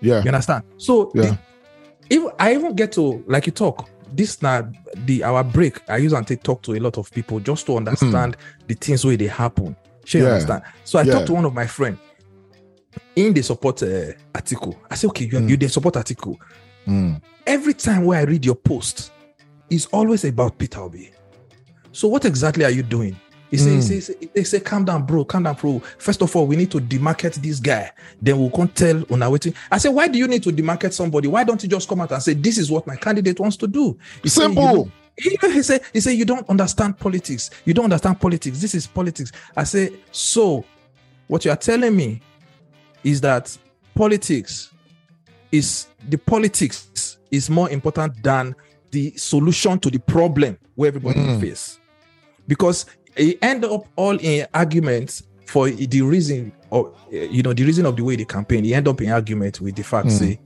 Yeah. 0.01 0.21
You 0.23 0.29
understand? 0.29 0.63
So 0.77 1.11
Yeah. 1.15 1.21
the, 1.21 1.37
even 2.15 2.29
I 2.39 2.53
even 2.53 2.75
get 2.75 2.91
to 2.93 3.23
like 3.27 3.45
you 3.47 3.51
talk. 3.53 3.89
This 4.13 4.41
now 4.41 4.69
the 5.05 5.23
our 5.23 5.43
break. 5.43 5.81
I 5.89 5.97
use 5.97 6.13
and 6.13 6.25
take 6.27 6.43
talk 6.43 6.61
to 6.63 6.75
a 6.75 6.79
lot 6.79 6.97
of 6.97 7.11
people 7.11 7.39
just 7.39 7.65
to 7.65 7.75
understand 7.77 8.37
the 8.67 8.75
things 8.75 9.03
where 9.05 9.17
they 9.17 9.27
happen. 9.27 9.75
She 10.05 10.19
Yeah. 10.19 10.25
understand. 10.25 10.61
So 10.83 10.99
I 10.99 11.03
Yeah. 11.03 11.13
talked 11.13 11.27
to 11.27 11.33
one 11.33 11.45
of 11.45 11.53
my 11.53 11.65
friend. 11.67 11.97
In 13.15 13.33
the 13.33 13.41
support 13.41 13.81
uh, 13.83 14.11
article, 14.33 14.75
I 14.89 14.95
say, 14.95 15.07
okay, 15.07 15.25
you, 15.25 15.39
Mm. 15.39 15.49
you 15.49 15.57
they 15.57 15.67
support 15.67 15.97
article. 15.97 16.37
Mm. 16.87 17.21
Every 17.45 17.73
time 17.73 18.05
where 18.05 18.19
I 18.19 18.23
read 18.23 18.45
your 18.45 18.55
post, 18.55 19.11
it's 19.69 19.85
always 19.87 20.23
about 20.25 20.57
Peter 20.57 20.79
Obi. 20.81 21.11
So 21.91 22.07
what 22.07 22.25
exactly 22.25 22.65
are 22.65 22.69
you 22.71 22.83
doing? 22.83 23.15
He 23.51 23.57
say, 23.57 23.69
he 23.71 23.77
Mm. 23.77 23.81
say, 23.83 23.93
he 23.95 24.01
say, 24.01 24.13
they 24.33 24.43
say, 24.43 24.59
calm 24.59 24.83
down, 24.85 25.05
bro, 25.05 25.23
calm 25.23 25.43
down, 25.43 25.55
bro. 25.55 25.79
First 25.97 26.21
of 26.21 26.35
all, 26.35 26.45
we 26.47 26.55
need 26.55 26.71
to 26.71 26.79
demarket 26.79 27.35
this 27.35 27.59
guy. 27.59 27.91
Then 28.21 28.39
we'll 28.39 28.49
come 28.49 28.67
tell 28.69 29.03
on 29.11 29.23
our 29.23 29.29
waiting. 29.31 29.53
I 29.71 29.77
say, 29.77 29.89
why 29.89 30.07
do 30.07 30.17
you 30.17 30.27
need 30.27 30.43
to 30.43 30.49
demarket 30.51 30.91
somebody? 30.93 31.27
Why 31.27 31.43
don't 31.43 31.61
you 31.63 31.69
just 31.69 31.87
come 31.87 32.01
out 32.01 32.11
and 32.11 32.21
say, 32.21 32.33
this 32.33 32.57
is 32.57 32.69
what 32.71 32.85
my 32.87 32.95
candidate 32.95 33.39
wants 33.39 33.55
to 33.57 33.67
do? 33.67 33.97
He 34.23 34.29
say, 34.29 34.41
Simple. 34.41 34.63
don't- 34.73 34.91
he, 35.17 35.37
he 35.41 35.61
say, 35.61 35.79
he 35.93 35.99
say, 36.01 36.13
you 36.13 36.25
don't 36.25 36.47
understand 36.49 36.97
politics. 36.99 37.49
You 37.63 37.73
don't 37.73 37.85
understand 37.85 38.19
politics. 38.19 38.59
This 38.59 38.75
is 38.75 38.87
politics. 38.87 39.31
I 39.55 39.63
say, 39.63 39.93
so 40.11 40.65
what 41.27 41.45
you 41.45 41.51
are 41.51 41.55
telling 41.57 41.95
me 41.95 42.21
is 43.03 43.21
that 43.21 43.55
politics 43.93 44.71
is 45.51 45.87
the 46.09 46.17
politics 46.17 47.17
is 47.31 47.49
more 47.49 47.69
important 47.69 48.21
than 48.21 48.55
the 48.91 49.13
solution 49.17 49.79
to 49.79 49.89
the 49.89 49.99
problem 49.99 50.57
where 50.75 50.87
everybody 50.89 51.19
Mm. 51.19 51.39
face 51.41 51.79
because 52.47 52.85
it 53.15 53.37
end 53.41 53.65
up 53.65 53.87
all 53.95 54.17
in 54.17 54.45
arguments 54.53 55.23
for 55.45 55.69
the 55.69 56.01
reason 56.01 56.51
or 56.69 56.91
you 57.11 57.41
know 57.43 57.53
the 57.53 57.63
reason 57.63 57.85
of 57.85 57.95
the 57.95 58.03
way 58.03 58.15
they 58.15 58.25
campaign 58.25 58.63
he 58.63 58.73
end 58.73 58.87
up 58.87 58.99
in 59.01 59.09
argument 59.11 59.61
with 59.61 59.75
the 59.75 59.83
fact 59.83 60.07
Mm. 60.07 60.11
say 60.11 60.39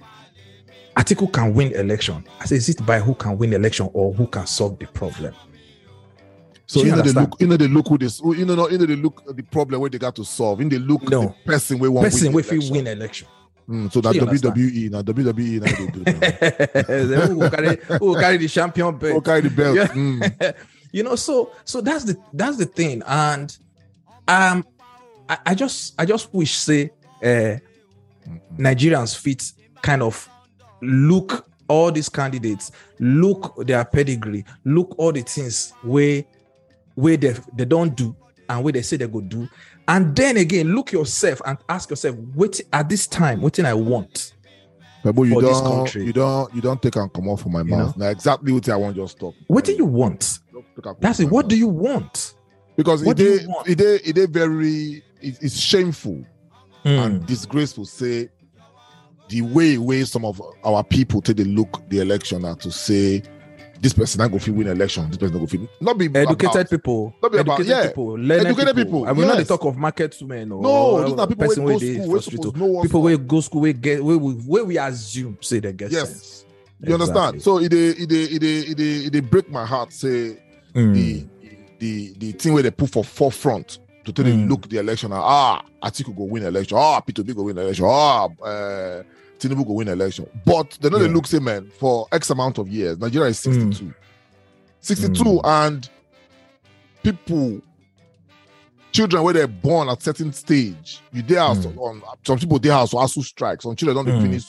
Atiku 0.96 1.32
can 1.32 1.54
win 1.54 1.72
election 1.74 2.24
i 2.42 2.46
say 2.46 2.56
is 2.58 2.70
it 2.70 2.86
by 2.86 3.00
who 3.00 3.14
can 3.16 3.38
win 3.38 3.54
election 3.54 3.90
or 3.94 4.14
who 4.14 4.28
can 4.28 4.46
solve 4.48 4.78
the 4.80 4.86
problem 4.88 5.34
So 6.68 6.84
you 6.84 6.92
know 6.96 7.02
they 7.02 7.12
look, 7.14 7.36
you 7.40 7.48
know 7.48 7.58
they 7.58 7.68
look 7.68 7.88
who 7.88 7.98
this, 7.98 8.20
you 8.20 8.46
know, 8.46 8.54
no, 8.54 8.70
you 8.70 8.78
know 8.78 8.86
they 8.86 8.96
look 8.96 9.24
at 9.28 9.36
the 9.36 9.42
problem 9.42 9.82
where 9.82 9.90
they 9.90 9.98
got 9.98 10.16
to 10.18 10.24
solve. 10.24 10.62
In 10.62 10.70
they 10.70 10.78
look 10.78 11.02
No. 11.10 11.22
the 11.22 11.34
person 11.44 11.80
we 11.80 11.90
want 11.90 12.06
person 12.06 12.32
wey 12.32 12.44
fit 12.44 12.70
win 12.70 12.86
election 12.86 13.28
Mm, 13.70 13.92
so 13.92 14.02
that? 14.02 14.16
WWE 14.16 14.90
now 14.90 15.02
WWE 15.04 15.62
now 15.62 15.68
they 15.78 17.14
do. 17.14 17.28
who 17.28 17.38
will 17.38 17.50
carry 17.52 17.78
who 18.00 18.06
will 18.08 18.20
carry 18.20 18.38
the 18.38 18.48
champion 18.48 18.98
belt? 18.98 19.14
Who 19.14 19.22
carry 19.22 19.42
the 19.42 19.50
belt? 19.52 19.76
Yeah. 19.76 19.88
Mm, 19.88 20.56
you 20.92 21.04
know 21.04 21.16
so 21.16 21.52
so 21.66 21.82
that's 21.82 22.04
the 22.04 22.18
that's 22.34 22.58
the 22.58 22.66
thing 22.66 23.02
and 23.06 23.58
um 24.28 24.66
i, 25.28 25.38
I 25.48 25.56
just 25.56 25.94
i 26.00 26.06
just 26.06 26.34
wish 26.34 26.56
say 26.56 26.92
uh 27.24 27.58
nigerians 28.58 29.18
fit 29.18 29.52
kind 29.82 30.02
of 30.02 30.28
look 30.82 31.48
all 31.68 31.92
these 31.92 32.10
candidates 32.10 32.72
look 33.00 33.56
their 33.66 33.86
pedigree 33.86 34.46
look 34.66 34.96
all 34.98 35.12
the 35.12 35.22
things 35.22 35.74
where 35.84 36.24
where 36.96 37.18
they 37.18 37.36
they 37.54 37.66
don't 37.66 37.96
do 37.96 38.16
and 38.50 38.64
where 38.64 38.74
they 38.74 38.82
say 38.82 38.98
they 38.98 39.08
go 39.08 39.22
do 39.22 39.48
and 39.88 40.16
then 40.16 40.38
again 40.38 40.74
look 40.76 40.92
yourself 40.92 41.42
and 41.46 41.58
ask 41.70 41.90
yourself 41.90 42.16
what 42.34 42.60
at 42.74 42.90
this 42.90 43.08
time 43.08 43.42
what 43.42 43.56
thing 43.56 43.66
i 43.66 43.74
want 43.74 44.34
But 45.04 45.16
you 45.16 45.34
For 45.36 45.42
this 45.42 45.62
don't, 45.62 45.72
country. 45.78 46.06
you 46.06 46.14
don't, 46.14 46.54
you 46.54 46.62
don't 46.62 46.82
take 46.82 46.96
and 46.98 47.12
come 47.14 47.30
off 47.30 47.42
from 47.44 47.54
my 47.54 47.60
You 47.62 47.66
mouth. 47.76 47.96
Now 47.96 48.08
exactly 48.08 48.52
what 48.52 48.68
I 48.68 48.76
want 48.76 48.96
just 48.98 49.18
stop. 49.18 49.34
what 49.48 49.64
do 49.64 49.74
you 49.74 49.86
want 49.86 50.40
that's 51.00 51.20
it 51.22 51.30
what 51.32 51.48
do 51.48 51.56
you 51.58 51.68
want 51.70 52.34
Because 52.76 53.04
what 53.04 53.20
it 53.20 53.24
you 53.24 53.34
is, 53.66 53.80
it 53.80 54.18
it 54.18 54.30
very, 54.30 55.04
it, 55.22 55.38
it's 55.42 55.58
shameful 55.60 56.26
Mm. 56.86 57.06
and 57.06 57.26
disgraceful. 57.26 57.84
Say 57.86 58.30
the 59.28 59.42
way 59.42 59.78
way 59.78 60.06
some 60.06 60.24
of 60.24 60.42
our 60.64 60.82
people 60.82 61.22
take 61.22 61.36
the 61.36 61.44
look 61.44 61.82
the 61.90 62.00
election 62.00 62.42
now 62.44 62.54
to 62.56 62.72
say 62.72 63.22
this 63.82 63.94
person 63.94 64.20
not 64.20 64.32
go 64.32 64.40
fit 64.40 64.54
win 64.54 64.68
election, 64.68 65.08
this 65.10 65.18
person 65.18 65.34
not 65.36 65.40
go 65.42 65.48
fit. 65.48 65.62
Not 65.82 65.98
be 65.98 66.06
educated 66.14 66.56
about- 66.56 66.70
people, 66.70 67.14
Not 67.22 67.32
be 67.32 67.38
about- 67.38 67.60
educated 67.60 67.78
yeah. 67.84 67.88
people, 67.88 68.08
learned 68.18 68.48
Educated 68.48 68.76
people. 68.76 68.84
people, 69.02 69.06
I 69.08 69.12
will 69.14 69.26
not 69.28 69.34
dey 69.34 69.40
yes. 69.40 69.48
talk 69.48 69.66
of 69.66 69.78
market 69.78 70.16
women 70.22 70.52
or 70.52 70.62
No, 70.62 71.04
these 71.10 71.20
are 71.20 71.28
people 71.28 71.48
person 71.48 71.64
wey 71.64 71.74
go 71.80 71.80
school, 72.04 72.22
street 72.22 72.42
people 72.84 73.02
wey 73.02 73.18
go 73.18 73.42
school 73.42 73.62
wey 73.62 73.74
get 73.74 74.04
wey 74.04 74.16
we 74.16 74.34
wey 74.46 74.62
we 74.64 74.78
assume 74.78 75.38
say 75.42 75.60
they 75.60 75.74
get 75.74 75.92
Yes. 75.92 76.10
sense. 76.10 76.46
You 76.82 76.94
understand? 76.94 77.42
So 77.42 77.58
it 77.60 77.70
dey- 77.70 77.90
it 77.90 78.08
dey- 78.10 78.24
it 78.24 78.40
dey- 78.40 78.60
it 78.72 78.78
dey- 78.78 79.06
it 79.08 79.14
dey 79.14 79.20
break 79.20 79.50
my 79.52 79.66
heart. 79.66 79.92
Say 79.94 80.38
Mm. 80.76 80.94
the 80.94 81.26
the 81.80 82.14
the 82.20 82.32
thing 82.34 82.54
where 82.54 82.64
they 82.64 82.72
put 82.72 82.90
for 82.90 83.04
forefront 83.04 83.80
to 84.06 84.12
tell 84.14 84.26
Mm. 84.26 84.50
look 84.50 84.68
the 84.70 84.78
election 84.78 85.12
ah 85.14 85.62
Atiku 85.84 86.16
go 86.16 86.24
win 86.24 86.44
election 86.44 86.78
ah 86.80 87.00
P2B 87.02 87.34
go 87.36 87.44
win 87.44 87.58
election 87.58 87.86
ah 87.88 88.28
uh, 88.44 89.04
Tinubu 89.40 89.66
go 89.66 89.74
win 89.74 89.88
election 89.88 90.28
but 90.46 90.78
they 90.82 90.90
know 90.90 91.00
they 91.00 91.06
Yeah. 91.06 91.14
look 91.14 91.28
say 91.28 91.40
man 91.40 91.72
for 91.80 92.08
X 92.12 92.30
amount 92.30 92.58
of 92.58 92.68
years 92.68 92.98
Nigeria 92.98 93.30
is 93.30 93.40
62 93.40 93.94
62 94.82 95.24
Mm. 95.24 95.42
and 95.44 95.90
people 97.04 97.62
children 98.92 99.24
where 99.24 99.34
they're 99.34 99.48
born 99.48 99.88
at 99.90 100.02
certain 100.02 100.34
stage 100.34 101.02
you 101.14 101.22
dey 101.22 101.36
house 101.36 101.66
Mm. 101.66 101.78
on 101.78 102.02
some 102.26 102.38
people 102.40 102.60
dey 102.60 102.70
house 102.70 102.94
or 102.94 103.02
ASUU 103.04 103.24
strike 103.24 103.62
some 103.62 103.76
children 103.76 103.96
don't 103.96 104.06
dey 104.06 104.20
Mm. 104.20 104.22
finish 104.24 104.46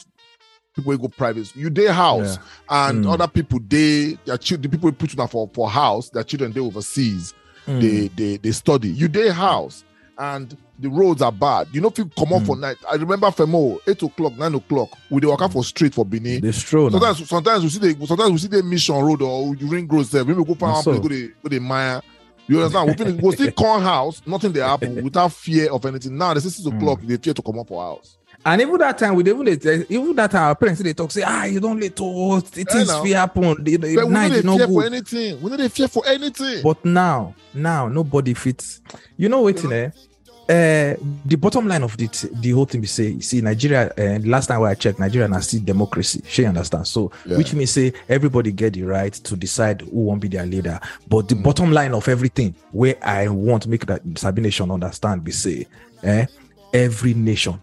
people 0.74 0.96
go 0.96 1.08
private 1.08 1.54
you 1.56 1.68
dey 1.70 1.86
house 1.88 2.38
and 2.68 3.04
Mm. 3.04 3.12
other 3.12 3.28
people 3.28 3.58
dey 3.58 4.16
their 4.24 4.38
children 4.38 4.70
the 4.70 4.76
people 4.76 4.90
put 4.92 5.12
you 5.14 5.26
for 5.26 5.48
for 5.52 5.68
house 5.70 6.10
their 6.10 6.24
children 6.24 6.52
they 6.52 6.60
overseas 6.60 7.34
Mm. 7.66 7.80
they 7.80 8.08
they 8.08 8.36
they 8.38 8.52
study 8.52 8.88
you 8.88 9.08
dey 9.08 9.28
house 9.28 9.84
and 10.20 10.56
the 10.78 10.88
roads 10.88 11.22
are 11.22 11.32
bad. 11.32 11.66
You 11.72 11.80
no 11.80 11.90
fit 11.90 12.14
comot 12.14 12.42
Mm. 12.42 12.46
for 12.46 12.56
night. 12.56 12.76
I 12.90 12.94
remember 12.96 13.26
femo 13.28 13.78
eight 13.88 14.02
o'clock 14.02 14.36
nine 14.38 14.54
o'clock 14.54 14.90
we 15.10 15.20
dey 15.20 15.26
waka 15.26 15.48
for 15.48 15.64
street 15.64 15.94
for 15.94 16.04
benin. 16.04 16.40
Dey 16.42 16.52
stroll 16.52 16.90
now. 16.90 16.98
sometimes 16.98 17.28
sometimes 17.28 17.62
we 17.64 17.68
see 17.70 17.78
the 17.94 18.06
sometimes 18.06 18.30
we 18.30 18.38
see 18.38 18.48
the 18.48 18.62
mission 18.62 18.94
road 18.96 19.22
or 19.22 19.54
ring 19.56 19.88
road 19.88 20.06
sef. 20.06 20.26
Maybe 20.26 20.38
we 20.38 20.44
go 20.44 20.54
find 20.54 20.72
Na 20.72 20.74
one 20.76 20.84
place 20.84 20.96
so. 20.96 21.02
go 21.02 21.08
dey 21.08 21.28
go 21.42 21.48
dey 21.48 21.58
mire. 21.58 22.02
You 22.46 22.58
understand? 22.62 22.88
We 22.88 22.94
finish 22.96 23.14
we 23.14 23.20
go 23.22 23.30
still 23.30 23.52
come 23.58 23.82
house 23.82 24.22
nothing 24.26 24.52
dey 24.52 24.60
happen 24.60 25.02
without 25.02 25.32
fear 25.32 25.72
of 25.72 25.84
anything. 25.86 26.16
Now 26.18 26.34
they 26.34 26.40
say 26.40 26.50
six 26.50 26.66
Mm. 26.68 26.76
o'clock 26.76 27.00
you 27.02 27.08
dey 27.16 27.22
fear 27.22 27.34
to 27.34 27.42
comot 27.42 27.66
for 27.66 27.82
house. 27.82 28.16
And 28.44 28.62
even 28.62 28.78
that 28.78 28.96
time 28.96 29.14
we 29.16 29.22
even 29.22 29.44
dey 29.44 29.84
even 29.90 30.14
that 30.16 30.30
time 30.30 30.44
our 30.44 30.54
parents 30.54 30.80
dey 30.82 30.94
talk 30.94 31.10
say 31.10 31.22
ah 31.26 31.44
you 31.44 31.60
don 31.60 31.78
late 31.78 31.98
o 32.00 32.40
things 32.40 32.88
now. 32.88 33.02
fit 33.02 33.14
happen. 33.14 33.62
The, 33.62 33.76
the 33.76 33.94
but 33.96 34.06
we 34.06 34.12
no 34.12 34.20
night 34.20 34.32
dey 34.32 34.42
no 34.42 34.56
fear 34.56 34.66
for 34.68 34.84
anything. 34.86 35.42
We 35.42 35.50
no 35.50 35.56
dey 35.58 35.68
fear 35.68 35.88
for 35.88 36.02
anything. 36.06 36.62
But 36.62 36.84
now 36.84 37.34
now 37.54 37.88
nobody 37.88 38.32
fits. 38.34 38.80
you 39.18 39.28
know 39.28 39.42
wetin 39.44 39.72
eh 39.72 39.90
uh, 40.50 40.96
the 41.24 41.36
bottom 41.36 41.68
line 41.68 41.82
of 41.84 41.96
the 41.96 42.08
t- 42.08 42.28
the 42.40 42.50
whole 42.50 42.64
thing 42.64 42.80
be 42.80 42.86
say 42.88 43.10
you 43.10 43.20
see 43.20 43.40
nigeria 43.40 43.92
uh, 43.96 44.18
last 44.24 44.48
time 44.48 44.60
i 44.64 44.74
checked, 44.74 44.98
nigeria 44.98 45.28
na 45.28 45.38
still 45.40 45.62
democracy. 45.64 46.20
Shey 46.26 46.42
you 46.42 46.48
understand. 46.48 46.86
So 46.88 47.12
Yeah. 47.24 47.36
which 47.38 47.54
means 47.54 47.70
say 47.70 47.92
everybody 48.08 48.50
get 48.50 48.72
the 48.74 48.82
right 48.82 49.12
to 49.12 49.36
decide 49.36 49.82
who 49.82 50.00
won't 50.06 50.20
be 50.20 50.28
their 50.28 50.44
leader. 50.46 50.80
But 51.08 51.28
the 51.28 51.36
bottom 51.36 51.70
line 51.72 51.94
of 51.94 52.08
everything 52.08 52.54
where 52.72 52.96
i 53.02 53.28
want 53.28 53.66
make 53.68 53.86
that 53.86 54.02
sabi 54.16 54.42
nation 54.42 54.70
understand 54.70 55.22
be 55.22 55.30
say 55.32 55.66
eh, 56.02 56.26
every 56.74 57.14
nation 57.14 57.60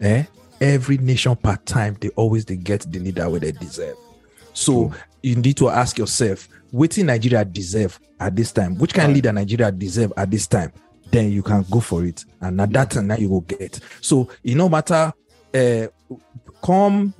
eh, 0.00 0.24
every 0.60 0.96
nation 0.98 1.36
part 1.36 1.66
time, 1.66 1.96
they 2.00 2.08
always 2.16 2.44
they 2.46 2.56
get 2.56 2.90
the 2.90 2.98
leader 2.98 3.28
wey 3.28 3.38
they 3.40 3.52
deserve. 3.52 3.96
So 4.54 4.92
you 5.22 5.36
need 5.36 5.56
to 5.58 5.68
ask 5.68 5.98
yourself 5.98 6.48
wetin 6.72 7.04
nigeria 7.06 7.44
deserve 7.44 7.98
at 8.18 8.34
this 8.34 8.50
time? 8.52 8.76
Which 8.78 8.94
kind 8.94 9.08
Right. 9.08 9.16
leader 9.16 9.32
nigeria 9.32 9.70
deserve 9.70 10.12
at 10.16 10.30
this 10.30 10.46
time 10.46 10.72
then 11.10 11.30
you 11.32 11.42
can 11.42 11.64
go 11.70 11.80
for 11.80 12.04
it. 12.04 12.24
And 12.40 12.56
na 12.56 12.66
that 12.66 12.90
time 12.90 13.06
now 13.08 13.16
you 13.16 13.28
will 13.28 13.40
get. 13.42 13.80
So 14.00 14.28
e 14.44 14.54
no 14.54 14.68
matter 14.68 15.12
uh, 15.54 15.86
come 16.64 17.12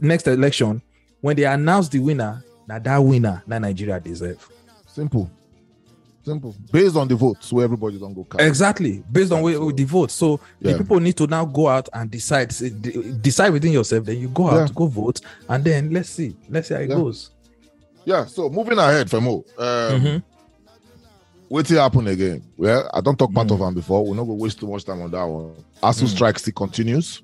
next 0.00 0.26
election 0.28 0.82
when 1.20 1.36
they 1.36 1.44
announce 1.44 1.88
the 1.88 1.98
winner 1.98 2.42
na 2.66 2.78
that 2.78 2.98
winner 2.98 3.42
na 3.46 3.58
nigeria 3.58 3.98
deserve. 4.00 4.46
Simple. 4.86 5.30
Simple. 6.24 6.54
Based 6.70 6.94
on 6.96 7.08
the 7.08 7.14
votes 7.16 7.52
wey 7.52 7.64
everybody 7.64 7.98
don't 7.98 8.12
go 8.14 8.24
cast 8.24 8.42
exactly. 8.42 9.02
Based 9.10 9.32
on 9.32 9.40
where 9.42 9.58
the 9.72 9.84
vote. 9.84 10.10
So 10.10 10.38
Yeah. 10.60 10.72
the 10.72 10.78
people 10.78 11.00
need 11.00 11.16
to 11.16 11.26
now 11.26 11.44
go 11.46 11.68
out 11.68 11.88
and 11.92 12.10
decide 12.10 12.48
decide 13.22 13.50
within 13.52 13.72
yourself. 13.72 14.04
Then 14.04 14.18
you 14.18 14.28
go 14.28 14.48
out 14.50 14.68
Yeah. 14.68 14.74
go 14.74 14.86
vote 14.86 15.20
and 15.48 15.64
then 15.64 15.90
let's 15.90 16.10
see. 16.10 16.36
Let's 16.50 16.68
see 16.68 16.74
how 16.74 16.80
it 16.80 16.90
Yeah. 16.90 16.96
goes. 16.96 17.30
Yeah 18.04 18.24
so 18.26 18.48
moving 18.50 18.78
ahead 18.78 19.08
femo 19.08 19.44
um, 19.58 20.00
Mhm. 20.00 20.22
Wetin 21.50 21.76
happen 21.78 22.06
again? 22.08 22.42
Well 22.56 22.90
i 22.92 23.00
don't 23.00 23.18
talk 23.18 23.32
part 23.32 23.48
Mm. 23.48 23.54
of 23.54 23.62
am 23.62 23.74
before. 23.74 24.04
We 24.06 24.16
no 24.16 24.24
go 24.24 24.34
waste 24.34 24.60
too 24.60 24.66
much 24.66 24.84
time 24.84 25.00
on 25.02 25.10
that 25.10 25.24
one. 25.24 25.52
ASUU 25.82 26.04
Mm. 26.04 26.08
strike 26.08 26.38
still 26.38 26.52
continues. 26.52 27.22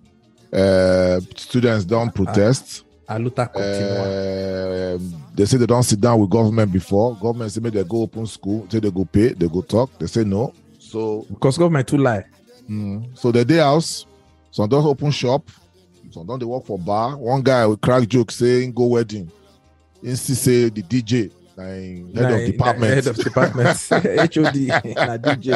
Uh, 0.52 1.20
students 1.37 1.84
don 1.84 2.10
protest. 2.10 2.84
Aluta 3.08 3.46
continua. 3.52 4.94
Um, 4.94 5.14
they 5.34 5.44
say 5.44 5.58
they 5.58 5.66
don't 5.66 5.82
sit 5.82 6.00
down 6.00 6.20
with 6.20 6.30
government 6.30 6.72
before. 6.72 7.14
Government 7.16 7.52
say 7.52 7.60
they 7.60 7.84
go 7.84 8.02
open 8.02 8.26
school 8.26 8.66
say 8.70 8.78
they 8.80 8.90
go 8.90 9.04
pay 9.04 9.34
they 9.34 9.48
go 9.48 9.60
talk 9.60 9.90
they 9.98 10.06
say 10.06 10.24
no. 10.24 10.52
So 10.78 11.26
because 11.28 11.58
government 11.58 11.87
too 11.88 11.98
lie. 11.98 12.24
mm, 12.70 13.04
so 13.18 13.30
they 13.30 13.44
dey 13.44 13.58
house. 13.58 14.06
Some 14.50 14.68
don't 14.68 14.87
open 14.87 15.10
shop. 15.10 15.50
Some 16.12 16.26
don 16.26 16.38
dey 16.38 16.46
work 16.46 16.64
for 16.64 16.78
bar. 16.78 17.16
One 17.18 17.42
guy 17.42 17.66
with 17.66 17.80
crack 17.82 18.08
joke 18.08 18.30
saying 18.30 18.72
go 18.72 18.87
wedding. 18.87 19.30
See 20.02 20.34
say 20.34 20.68
the 20.70 20.82
dj 20.82 21.30
na 21.56 21.64
head 21.64 22.14
Na- 22.14 22.34
of 22.36 22.46
department. 22.46 22.94
head 22.94 23.06
of 23.06 23.16
department. 23.16 23.68
Hod 23.90 24.36
na 24.96 25.16
dj 25.18 25.46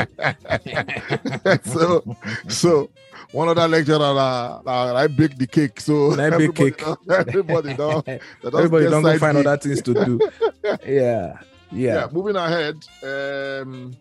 so 1.75 2.03
so 2.49 2.91
one 3.33 3.49
other 3.49 3.69
lecturer 3.69 3.99
na 4.15 5.03
him 5.05 5.13
bake 5.17 5.37
the 5.39 5.47
cake 5.47 5.81
so 5.81 6.11
Na 6.11 6.31
bake 6.31 6.33
everybody 6.35 6.71
cake. 6.71 6.79
don- 6.85 6.97
everybody 7.29 7.75
don 7.75 8.03
don 8.43 8.55
everybody 8.55 8.85
don't 8.89 9.03
go 9.09 9.19
find 9.19 9.37
other 9.39 9.57
things 9.57 9.83
to 9.83 9.93
do. 9.95 10.19
Yeah 10.87 11.39
yeah. 11.71 11.95
yeah, 11.95 12.07
moving 12.13 12.37
ahead 12.37 12.77
um 13.05 13.93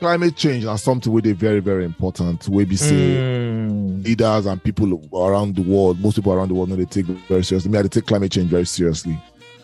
climate 0.00 0.36
change 0.36 0.64
na 0.64 0.76
something 0.76 1.12
wey 1.12 1.20
dey 1.22 1.32
very 1.32 1.60
very 1.60 1.84
important 1.84 2.48
wey 2.48 2.64
be 2.64 2.76
say 2.76 3.16
Mm. 3.16 4.04
leaders 4.04 4.46
and 4.46 4.62
people 4.62 5.00
around 5.14 5.56
the 5.56 5.62
world 5.62 5.98
most 6.00 6.16
people 6.16 6.32
around 6.32 6.48
the 6.48 6.54
world 6.54 6.68
know 6.68 6.76
they 6.76 6.84
take 6.84 7.06
very 7.28 7.42
seriously 7.42 7.70
me 7.70 7.78
i 7.78 7.82
take 7.82 8.06
climate 8.06 8.30
change 8.32 8.50
very 8.50 8.66
seriously 8.66 9.18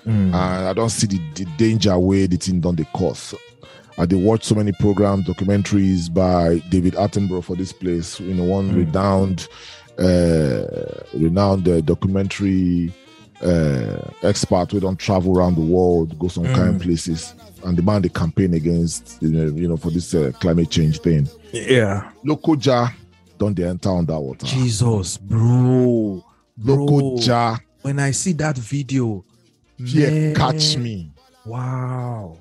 Mm. 0.06 0.34
and 0.34 0.34
i 0.34 0.72
don 0.72 0.88
see 0.90 1.06
the, 1.06 1.18
the 1.34 1.44
danger 1.56 1.96
wey 1.98 2.26
the 2.26 2.36
thing 2.36 2.60
don 2.60 2.74
the 2.76 2.84
cause 2.86 3.34
i 3.98 4.06
dey 4.06 4.16
watch 4.16 4.42
so 4.44 4.54
many 4.54 4.72
programs 4.72 5.26
documentaries 5.26 6.12
by 6.12 6.58
david 6.70 6.94
attenborough 6.94 7.44
for 7.44 7.54
this 7.56 7.72
place 7.72 8.18
you 8.20 8.34
know 8.34 8.44
one 8.44 8.70
Mm. 8.72 8.76
renowned 8.86 9.48
uh 9.98 10.64
renowned 11.14 11.68
uh, 11.68 11.80
documentary 11.82 12.90
uh 13.44 13.98
expert 14.22 14.68
don't 14.70 14.98
travel 14.98 15.36
around 15.38 15.54
the 15.56 15.60
world 15.60 16.18
go 16.18 16.28
some 16.28 16.44
Mm. 16.46 16.54
kind 16.54 16.80
places 16.80 17.34
and 17.64 17.76
the 17.76 17.82
man 17.82 18.02
dey 18.02 18.08
campaign 18.08 18.54
against 18.54 19.18
you 19.22 19.30
know, 19.30 19.44
you 19.54 19.68
know 19.68 19.76
for 19.76 19.90
this 19.90 20.14
uh, 20.14 20.32
climate 20.40 20.70
change 20.70 21.00
thing. 21.00 21.28
Yeah. 21.52 22.10
Lokoja 22.24 22.92
don 23.38 23.54
dey 23.54 23.64
enter 23.68 23.90
underwater 23.90 24.46
jesus 24.46 25.18
bro. 25.18 26.24
Bro. 26.56 26.76
Lokoja 26.76 27.58
when 27.82 27.98
i 27.98 28.10
see 28.12 28.32
that 28.34 28.56
video 28.58 29.24
yeah, 29.78 30.10
man, 30.10 30.34
catch 30.34 30.76
me. 30.76 31.10
Wow. 31.44 32.36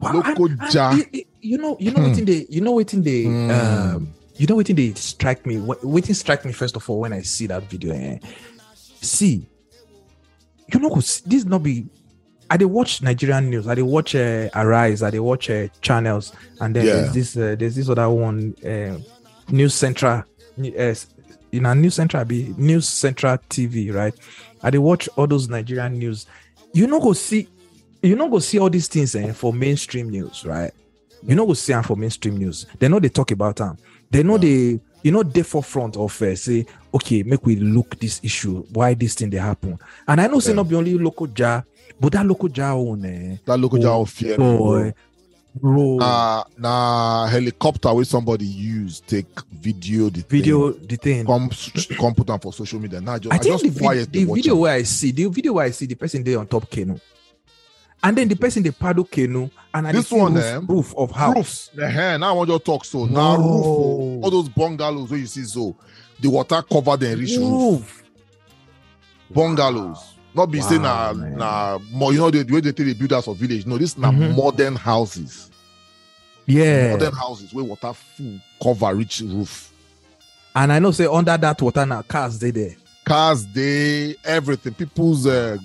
Wow. 0.00 0.12
Lokoja. 0.12 0.90
and- 0.92 1.00
and 1.00 1.00
it- 1.00 1.08
it- 1.20 1.26
you 1.40 1.58
know 1.58 1.76
you 1.80 1.90
know 1.90 2.02
Hmm. 2.02 2.18
in 2.18 2.24
the, 2.24 2.46
you 2.50 2.60
know 2.60 2.74
wetin 2.74 3.02
dey 3.02 3.24
Hmm. 3.24 3.50
um 3.50 4.08
you 4.36 4.46
know 4.46 4.56
what 4.56 4.68
in 4.68 4.76
the 4.76 4.92
strike 4.94 5.46
me 5.46 5.58
what 5.58 6.08
in 6.08 6.14
strike 6.14 6.44
me 6.44 6.52
first 6.52 6.74
of 6.76 6.88
all 6.90 7.00
when 7.00 7.12
i 7.12 7.22
see 7.22 7.46
that 7.46 7.62
video 7.70 7.94
eh? 7.94 8.18
See 9.00 9.46
you 10.72 10.80
know 10.80 10.90
this 11.26 11.44
not 11.44 11.62
be 11.62 11.86
i 12.50 12.56
dey 12.56 12.64
watch 12.64 13.02
nigerian 13.02 13.48
news 13.50 13.66
i 13.66 13.74
dey 13.74 13.82
watch 13.82 14.14
uh, 14.14 14.48
arise 14.54 15.02
i 15.02 15.10
dey 15.10 15.18
watch 15.18 15.50
uh, 15.50 15.66
channels 15.80 16.32
and 16.60 16.74
then 16.76 16.86
Yeah. 16.86 16.92
there's 16.94 17.12
this 17.12 17.36
uh, 17.36 17.56
there's 17.58 17.74
this 17.76 17.88
other 17.88 18.08
one 18.08 18.54
uh, 18.64 18.98
news 19.50 19.74
central 19.74 20.22
uh, 20.58 20.94
in 21.52 21.66
a 21.66 21.74
news 21.74 21.94
central 21.94 22.24
be 22.24 22.52
news 22.56 22.88
central 22.88 23.38
TV, 23.48 23.92
right? 23.94 24.14
I 24.62 24.70
dey 24.70 24.78
watch 24.78 25.08
all 25.16 25.26
those 25.28 25.48
Nigerian 25.48 25.98
news. 25.98 26.26
You 26.72 26.86
know, 26.88 26.98
go 27.00 27.12
see, 27.12 27.48
you 28.02 28.16
know, 28.16 28.28
go 28.28 28.40
see 28.40 28.58
all 28.58 28.70
these 28.70 28.88
things 28.88 29.14
eh, 29.14 29.32
for 29.32 29.52
mainstream 29.52 30.10
news, 30.10 30.44
right? 30.44 30.72
You 31.26 31.34
no 31.36 31.46
go 31.46 31.54
see 31.54 31.72
them 31.72 31.84
for 31.84 31.96
mainstream 31.96 32.36
news. 32.38 32.66
They 32.80 32.88
know 32.88 32.98
they 32.98 33.08
talk 33.08 33.30
about 33.30 33.56
them. 33.56 33.76
They 34.10 34.22
know 34.24 34.36
they, 34.36 34.80
you 35.04 35.12
know, 35.12 35.22
they 35.22 35.42
forefront 35.44 35.96
of 35.96 36.20
uh, 36.22 36.34
say, 36.34 36.66
okay, 36.92 37.22
make 37.22 37.46
we 37.46 37.54
look 37.56 37.98
this 38.00 38.20
issue. 38.24 38.64
Why 38.72 38.94
this 38.94 39.14
thing 39.14 39.30
they 39.30 39.38
happen? 39.38 39.78
And 40.08 40.20
I 40.20 40.26
know 40.26 40.40
say 40.40 40.54
not 40.54 40.68
be 40.68 40.74
only 40.74 40.94
Lokoja, 40.98 41.64
but 42.00 42.12
that 42.12 42.26
Lokoja 42.26 42.72
own 42.74 43.04
eh, 43.04 43.36
That 43.44 43.58
local 43.58 43.78
Oh, 43.78 43.82
job 43.82 44.08
fear. 44.08 44.36
boy, 44.36 44.92
bro, 45.54 45.96
Nah, 45.98 46.44
nah, 46.58 47.26
helicopter 47.28 47.92
where 47.94 48.04
somebody 48.04 48.44
use 48.46 49.00
take 49.00 49.26
video 49.52 50.08
the 50.10 50.22
video 50.22 50.72
the 50.72 50.96
thing. 50.96 51.24
thing, 51.24 51.26
come 51.26 51.48
come 51.96 52.14
put 52.14 52.26
them 52.26 52.40
for 52.40 52.52
social 52.52 52.80
media. 52.80 53.00
Nah, 53.00 53.18
just, 53.18 53.32
I 53.32 53.36
I 53.36 53.38
think 53.38 53.60
just 53.60 53.74
the, 53.74 53.80
quiet 53.80 54.12
the 54.12 54.24
video 54.24 54.56
where 54.56 54.72
I 54.74 54.82
see 54.82 55.12
the 55.12 55.26
video 55.26 55.52
where 55.54 55.66
I 55.66 55.70
see 55.70 55.86
the 55.86 55.94
person 55.94 56.24
there 56.24 56.38
on 56.38 56.46
top 56.48 56.68
canoe, 56.70 56.98
and 58.02 58.16
then 58.18 58.28
the 58.28 58.34
person 58.36 58.62
they 58.62 58.70
paddle 58.72 59.04
canoe, 59.04 59.48
and 59.72 59.86
This 59.96 60.10
one, 60.10 60.34
roof, 60.34 60.44
eh, 60.44 60.60
roof 60.68 60.94
of 60.96 61.10
house. 61.12 61.70
Roof. 61.74 61.84
Uh-huh. 61.84 62.16
Now 62.18 62.30
I 62.30 62.32
want 62.32 62.50
you 62.50 62.58
to 62.58 62.64
talk 62.64 62.84
so. 62.84 63.06
Now 63.06 63.36
roof. 63.36 63.46
oh. 63.46 64.20
All 64.24 64.30
those 64.30 64.48
bungalows 64.48 65.10
where 65.10 65.20
you 65.20 65.26
see 65.26 65.44
so 65.44 65.76
the 66.20 66.28
water 66.28 66.60
cover 66.62 66.96
them 66.96 67.18
reach 67.20 67.36
roof. 67.38 67.80
Roof. 67.80 68.02
Bungalows. 69.30 70.13
Not 70.34 70.50
be 70.50 70.60
saying 70.60 70.82
Wow, 70.82 71.12
na 71.12 71.18
man. 71.20 71.36
na 71.38 71.78
more. 71.92 72.12
You 72.12 72.18
know 72.18 72.30
the, 72.30 72.42
the 72.42 72.52
way 72.54 72.60
they 72.60 72.72
take 72.72 72.86
the 72.86 72.94
builders 72.94 73.28
of 73.28 73.36
village. 73.36 73.66
No, 73.66 73.78
this 73.78 73.96
na 73.96 74.10
Mhm. 74.10 74.36
modern 74.36 74.76
houses. 74.76 75.50
Yeah, 76.46 76.90
Modern 76.92 77.14
houses 77.14 77.54
where 77.54 77.64
water 77.64 77.92
full 77.94 78.38
cover 78.62 78.94
rich 78.94 79.20
roof. 79.20 79.70
and 80.56 80.72
I 80.72 80.78
know 80.78 80.90
say 80.90 81.06
under 81.06 81.36
that 81.36 81.60
water 81.62 81.86
now 81.86 82.02
cars 82.02 82.38
they 82.38 82.50
there, 82.50 82.76
Cars, 83.04 83.46
they 83.46 84.16
everything. 84.24 84.74
People's 84.74 85.26
uh, 85.26 85.56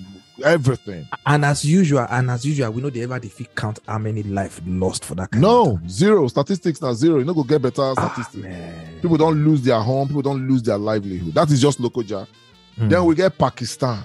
everything. 0.43 1.08
and 1.25 1.43
as 1.45 1.65
usual, 1.65 2.05
and 2.10 2.29
as 2.32 2.45
usual, 2.45 2.71
we 2.71 2.82
know 2.82 2.89
they 2.89 3.01
ever 3.03 3.19
defeat 3.19 3.53
count 3.55 3.79
how 3.88 3.97
many 3.97 4.23
life 4.23 4.62
lost 4.65 5.03
for 5.05 5.15
that. 5.15 5.32
Kind 5.32 5.43
of 5.43 5.49
No 5.51 5.79
zero 5.88 6.27
statistics. 6.27 6.82
Now 6.82 6.93
zero. 6.93 7.17
You 7.19 7.25
know 7.25 7.34
go 7.34 7.43
get 7.43 7.62
better 7.62 7.93
Ah, 7.97 8.10
statistics. 8.13 8.43
man. 8.43 8.99
People 9.01 9.17
don't 9.17 9.43
lose 9.43 9.62
their 9.62 9.79
home. 9.82 10.08
People 10.08 10.21
don't 10.21 10.47
lose 10.47 10.62
their 10.63 10.77
livelihood. 10.77 11.34
That 11.34 11.49
is 11.51 11.60
just 11.62 11.79
Lokoja. 11.79 12.27
Hmm. 12.77 12.88
Then 12.89 13.03
we 13.05 13.15
get 13.15 13.38
Pakistan. 13.38 14.03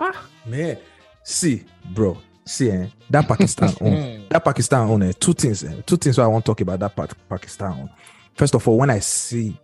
Ah 0.00 0.26
man, 0.46 0.78
see, 1.22 1.64
bro, 1.92 2.16
see, 2.44 2.70
eh, 2.70 2.86
that 3.10 3.26
Pakistan. 3.28 3.70
own. 3.80 4.26
that 4.28 4.44
Pakistan 4.44 4.88
on 4.90 5.02
eh, 5.02 5.12
two 5.18 5.32
things, 5.34 5.62
eh, 5.64 5.80
two 5.86 5.96
things 5.96 6.18
why 6.18 6.24
I 6.24 6.26
want 6.28 6.44
to 6.44 6.50
talk 6.50 6.60
about 6.60 6.80
that 6.80 6.96
part, 6.96 7.12
Pakistan. 7.28 7.72
on. 7.72 7.90
First 8.34 8.54
of 8.54 8.66
all, 8.66 8.78
when 8.78 8.90
I 8.90 9.00
see 9.00 9.56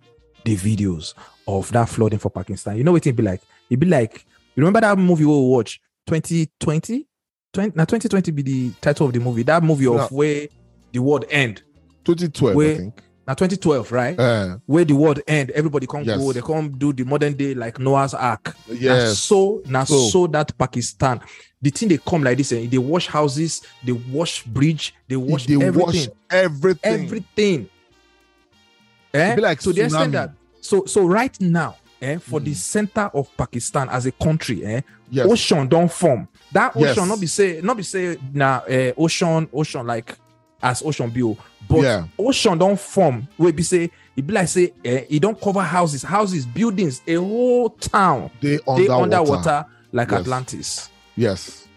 the 0.44 0.57
videos 0.57 1.14
of 1.49 1.70
that 1.72 1.88
flooding 1.88 2.18
for 2.18 2.31
Pakistan, 2.31 2.77
you 2.77 2.85
know 2.85 2.92
what 2.92 3.07
it 3.07 3.16
be 3.16 3.22
like? 3.22 3.40
It 3.70 3.79
be 3.81 3.87
like 3.87 4.25
you 4.55 4.62
remember 4.62 4.81
that 4.81 4.99
movie 4.99 5.25
we 5.25 5.33
watch 5.33 5.81
2020? 6.07 7.07
20, 7.53 7.72
now 7.77 7.85
2020 7.85 8.31
be 8.33 8.42
the 8.42 8.70
title 8.81 9.07
of 9.07 9.12
the 9.12 9.20
movie. 9.20 9.42
That 9.42 9.62
movie 9.62 9.87
of 9.87 9.96
Yeah. 9.96 10.07
where 10.09 10.49
the 10.92 10.99
world 10.99 11.25
end. 11.31 11.62
2012, 12.05 12.57
I 12.59 12.77
think. 12.77 13.03
Now 13.26 13.34
2012, 13.34 13.90
right? 13.90 14.18
Uh, 14.18 14.58
where 14.66 14.84
the 14.84 14.94
world 14.94 15.20
end, 15.26 15.50
everybody 15.50 15.86
come 15.86 16.04
Yes. 16.04 16.16
go, 16.18 16.32
they 16.32 16.40
come 16.40 16.70
do 16.78 16.92
the 16.92 17.04
modern 17.04 17.34
day 17.34 17.54
like 17.54 17.78
Noah's 17.80 18.14
Ark. 18.14 18.54
Yes. 18.70 19.18
so 19.18 19.62
now 19.66 19.84
So- 19.84 20.08
so. 20.10 20.26
that 20.28 20.56
Pakistan, 20.56 21.20
the 21.60 21.70
thing 21.70 21.88
they 21.88 21.98
come 21.98 22.22
like 22.22 22.38
this, 22.38 22.52
and 22.52 22.70
they 22.70 22.78
wash 22.78 23.08
houses, 23.08 23.62
they 23.84 23.92
wash 23.92 24.44
bridge, 24.44 24.94
they 25.08 25.16
wash 25.16 25.46
they 25.46 25.54
everything, 25.54 25.80
wash 25.80 26.08
everything. 26.30 26.92
everything. 27.04 27.68
Eh? 29.14 29.34
be 29.34 29.40
like 29.42 29.60
so 29.60 29.72
they 29.72 29.82
extend 29.84 30.14
that. 30.14 30.30
So 30.60 30.84
so 30.84 31.06
right 31.06 31.38
now, 31.40 31.76
eh, 32.02 32.18
for 32.18 32.38
the 32.40 32.50
Mm. 32.52 32.56
center 32.56 33.10
of 33.14 33.28
Pakistan 33.36 33.88
as 33.88 34.06
a 34.06 34.12
country, 34.12 34.64
eh, 34.64 34.80
Yes. 35.10 35.26
ocean 35.26 35.66
don't 35.68 35.90
form. 35.90 36.28
That 36.52 36.72
Yes. 36.76 36.90
ocean 36.96 37.08
not 37.08 37.20
be 37.20 37.26
say 37.26 37.60
not 37.62 37.76
be 37.76 37.82
say 37.82 38.18
now 38.32 38.62
uh, 38.68 38.92
ocean 38.96 39.48
ocean 39.52 39.86
like 39.86 40.14
as 40.70 40.83
ocean 40.83 41.11
bill, 41.11 41.38
but 41.68 41.83
Yeah. 41.83 42.07
ocean 42.18 42.59
don't 42.59 42.79
form. 42.79 43.26
We 43.38 43.52
be 43.52 43.62
say 43.62 43.90
it 44.16 44.26
be 44.26 44.33
like 44.33 44.48
say 44.48 44.72
eh, 44.85 45.05
it 45.09 45.20
don't 45.22 45.40
cover 45.40 45.62
houses, 45.62 46.02
houses, 46.02 46.46
buildings, 46.46 47.02
a 47.07 47.14
whole 47.14 47.70
town. 47.70 48.31
They 48.40 48.57
They 48.57 48.88
underwater. 48.88 49.02
underwater 49.02 49.66
like 49.92 50.11
Yes. 50.11 50.20
Atlantis. 50.20 50.90
Yes. 51.16 51.68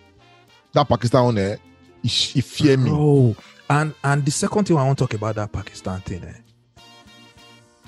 That 0.74 0.88
Pakistan 0.88 1.24
on 1.26 1.36
there, 1.36 1.60
it, 2.04 2.36
it 2.36 2.44
fear 2.46 2.78
me. 2.78 2.90
Oh, 2.94 3.36
and 3.70 3.94
and 4.04 4.26
the 4.26 4.32
second 4.32 4.66
thing 4.66 4.78
I 4.78 4.86
want 4.86 4.98
to 5.00 5.04
talk 5.06 5.14
about 5.14 5.36
that 5.36 5.52
Pakistan 5.52 6.02
thing, 6.02 6.24
eh, 6.24 6.82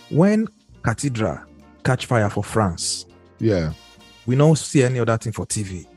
when 0.09 0.47
cathedral 0.83 1.39
catch 1.83 2.05
fire 2.05 2.29
for 2.29 2.43
France, 2.43 3.05
Yeah. 3.39 3.73
we 4.25 4.35
don't 4.35 4.57
see 4.57 4.83
any 4.83 4.99
other 4.99 5.17
thing 5.17 5.33
for 5.33 5.45
TV. 5.45 5.87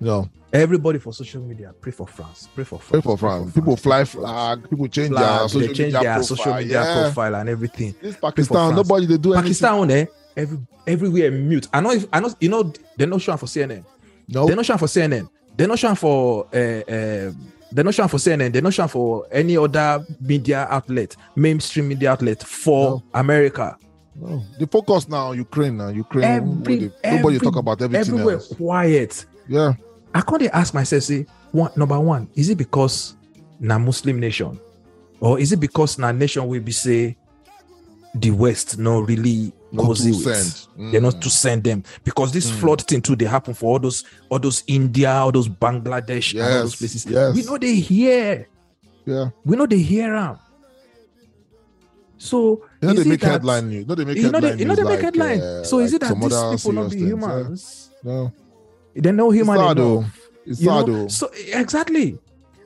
No. 0.00 0.28
Everybody 0.54 1.00
for 1.00 1.12
social 1.12 1.42
media 1.42 1.72
pray 1.80 1.90
for 1.90 2.06
France, 2.06 2.48
pray 2.54 2.62
for 2.64 2.78
France, 2.78 2.90
Pray 2.92 3.00
for 3.00 3.18
France. 3.18 3.52
People 3.52 3.76
fly 3.76 4.04
flag. 4.04 4.70
People 4.70 4.86
change 4.86 5.10
their 5.14 5.48
social 5.48 5.60
change 5.74 5.78
media 5.78 6.00
their 6.00 6.14
profile. 6.14 6.22
social 6.22 6.54
media 6.54 6.80
yeah. 6.84 7.02
profile 7.02 7.34
and 7.34 7.48
everything. 7.48 7.92
This 8.00 8.16
Pakistan, 8.16 8.74
nobody 8.76 9.06
they 9.06 9.18
do 9.18 9.32
anything. 9.34 9.42
Pakistan, 9.42 9.90
eh, 9.90 10.06
every 10.36 10.58
everywhere 10.86 11.30
mute. 11.32 11.66
I 11.72 11.80
know, 11.80 11.90
if, 11.90 12.06
I 12.12 12.20
know, 12.20 12.32
you 12.40 12.48
know, 12.48 12.72
they're 12.96 13.08
not 13.08 13.20
showing 13.20 13.38
for 13.38 13.46
CNN. 13.46 13.84
No. 14.28 14.46
They're 14.46 14.54
not 14.54 14.64
showing 14.64 14.78
for 14.78 14.86
CNN. 14.86 15.28
They're 15.56 15.66
not 15.66 15.78
showing 15.78 15.96
for 15.96 16.46
uh, 16.54 16.56
uh, 16.56 17.32
they're 17.72 17.84
not 17.84 17.94
showing 17.94 18.08
for 18.08 18.18
CNN. 18.18 18.52
They're 18.52 18.62
not 18.62 18.74
showing 18.74 18.88
for 18.88 19.26
any 19.32 19.56
other 19.56 20.06
media 20.20 20.68
outlet, 20.70 21.16
mainstream 21.34 21.88
media 21.88 22.12
outlet 22.12 22.40
for 22.44 22.90
No. 22.90 23.02
America. 23.14 23.76
no. 24.14 24.40
The 24.60 24.68
focus 24.68 25.08
now 25.08 25.30
on 25.30 25.36
Ukraine 25.36 25.76
now. 25.78 25.88
Ukraine. 25.88 26.24
Every, 26.24 26.92
nobody 27.04 27.36
every- 27.36 27.38
talk 27.40 27.56
about 27.56 27.82
everything 27.82 28.14
everywhere 28.14 28.34
else. 28.36 28.54
quiet. 28.54 29.26
Yeah. 29.48 29.72
I 30.14 30.20
can't 30.20 30.42
ask 30.52 30.72
myself, 30.74 31.02
say, 31.02 31.26
one 31.52 31.70
number 31.76 31.98
one, 31.98 32.28
is 32.34 32.48
it 32.48 32.56
because 32.58 33.16
na 33.58 33.78
Muslim 33.78 34.20
nation, 34.20 34.58
or 35.20 35.38
is 35.40 35.52
it 35.52 35.58
because 35.60 35.98
na 35.98 36.12
nation 36.12 36.46
will 36.46 36.60
be 36.60 36.72
say 36.72 37.16
the 38.14 38.30
West 38.30 38.78
no 38.78 39.00
really 39.00 39.52
cozy 39.76 40.12
with? 40.12 40.36
send. 40.36 40.92
They're 40.92 41.00
not 41.00 41.16
Mm. 41.16 41.20
to 41.22 41.30
send 41.30 41.64
them 41.64 41.82
because 42.04 42.30
this 42.32 42.48
Mm. 42.50 42.54
flood 42.60 42.82
thing 42.82 43.02
too. 43.02 43.16
They 43.16 43.24
happen 43.24 43.54
for 43.54 43.72
all 43.72 43.78
those, 43.80 44.04
all 44.30 44.38
those 44.38 44.62
India, 44.68 45.10
all 45.10 45.32
those 45.32 45.48
Bangladesh, 45.48 46.32
and 46.34 46.42
all 46.42 46.62
those 46.62 46.76
places. 46.76 47.06
yes. 47.06 47.34
We 47.34 47.42
know 47.42 47.58
they 47.58 47.74
hear. 47.74 48.46
Yeah. 49.04 49.30
We 49.44 49.56
know 49.56 49.66
they 49.66 49.78
hear 49.78 50.12
them. 50.12 50.38
So 52.18 52.62
You 52.80 52.88
know 52.88 52.94
they 52.94 53.04
make 53.04 53.20
that- 53.20 53.30
headline 53.32 53.68
news. 53.68 53.80
You 53.80 53.86
know 53.86 53.94
they 53.96 54.04
make 54.04 54.16
You 54.16 54.22
know, 54.30 54.38
headline 54.38 54.56
they, 54.56 54.62
you 54.62 54.68
know 54.68 54.74
they 54.76 54.82
make 54.84 54.90
like, 54.92 55.00
headline. 55.02 55.40
uh, 55.40 55.64
so 55.64 55.78
is 55.80 55.92
like 55.92 56.02
it 56.02 56.08
that 56.08 56.20
these 56.20 56.62
people 56.62 56.72
not 56.72 56.90
be 56.90 56.96
things, 56.96 57.02
yeah. 57.02 57.08
humans? 57.08 57.90
No. 58.94 59.02
They're 59.02 59.12
no 59.12 59.32
It's 59.32 59.46
sad 59.46 59.76
though. 59.76 60.04
It's 60.46 60.60
you 60.60 60.66
know? 60.68 60.82
though. 60.82 61.08
So 61.08 61.30
exactly, 61.52 62.18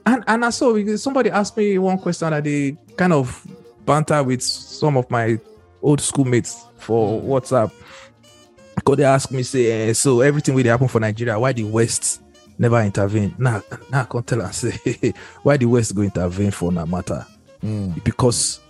and 0.07 0.25
and 0.27 0.45
I 0.45 0.51
saw 0.51 0.77
somebody 0.97 1.31
asked 1.31 1.57
me 1.57 1.79
one 1.79 1.99
question 1.99 2.31
that 2.31 2.45
they 2.45 2.77
kind 2.97 3.13
of 3.13 3.47
banter 3.85 4.23
with 4.23 4.43
some 4.43 4.97
of 4.97 5.11
my 5.11 5.39
old 5.83 6.01
schoolmates 6.01 6.65
for 6.79 7.21
Mm. 7.21 7.27
WhatsApp. 7.27 7.73
Because 8.75 8.97
they 8.97 9.05
asked 9.05 9.33
me 9.33 9.43
say, 9.43 9.89
eh, 9.91 9.93
so 9.93 10.21
everything 10.21 10.55
will 10.55 10.65
happen 10.65 10.87
for 10.89 11.01
Nigeria. 11.01 11.39
Why 11.39 11.53
the 11.53 11.65
West 11.65 12.21
never 12.59 12.81
intervene? 12.81 13.35
Now, 13.39 13.63
now 13.91 14.03
I 14.03 14.05
can 14.05 14.23
tell 14.23 14.41
and 14.41 14.55
say 14.55 15.13
why 15.43 15.57
the 15.57 15.67
West 15.67 15.95
go 15.95 16.03
intervene 16.03 16.51
for 16.53 16.71
no 16.73 16.87
matter 16.87 17.27
Mm. 17.63 18.05
because 18.05 18.61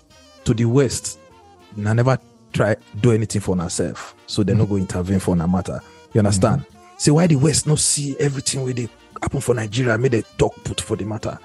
to 0.44 0.54
the 0.54 0.64
West, 0.64 1.18
I 1.84 1.92
never 1.92 2.18
try 2.54 2.76
do 3.02 3.12
anything 3.12 3.42
for 3.42 3.58
ourselves, 3.60 4.14
so 4.26 4.42
they 4.42 4.54
no 4.54 4.64
go 4.64 4.76
intervene 4.76 5.20
for 5.20 5.36
no 5.36 5.46
matter. 5.46 5.80
You 6.14 6.20
understand? 6.20 6.64
Say 6.98 7.10
why 7.12 7.26
the 7.26 7.36
West 7.36 7.66
no 7.66 7.76
see 7.76 8.16
everything 8.18 8.64
where 8.64 8.72
they 8.74 8.88
happen 9.22 9.40
for 9.40 9.54
Nigeria, 9.54 9.96
make 9.96 10.12
they 10.12 10.22
talk 10.36 10.54
put 10.64 10.80
for 10.80 10.96
the 10.96 11.04
matter. 11.04 11.38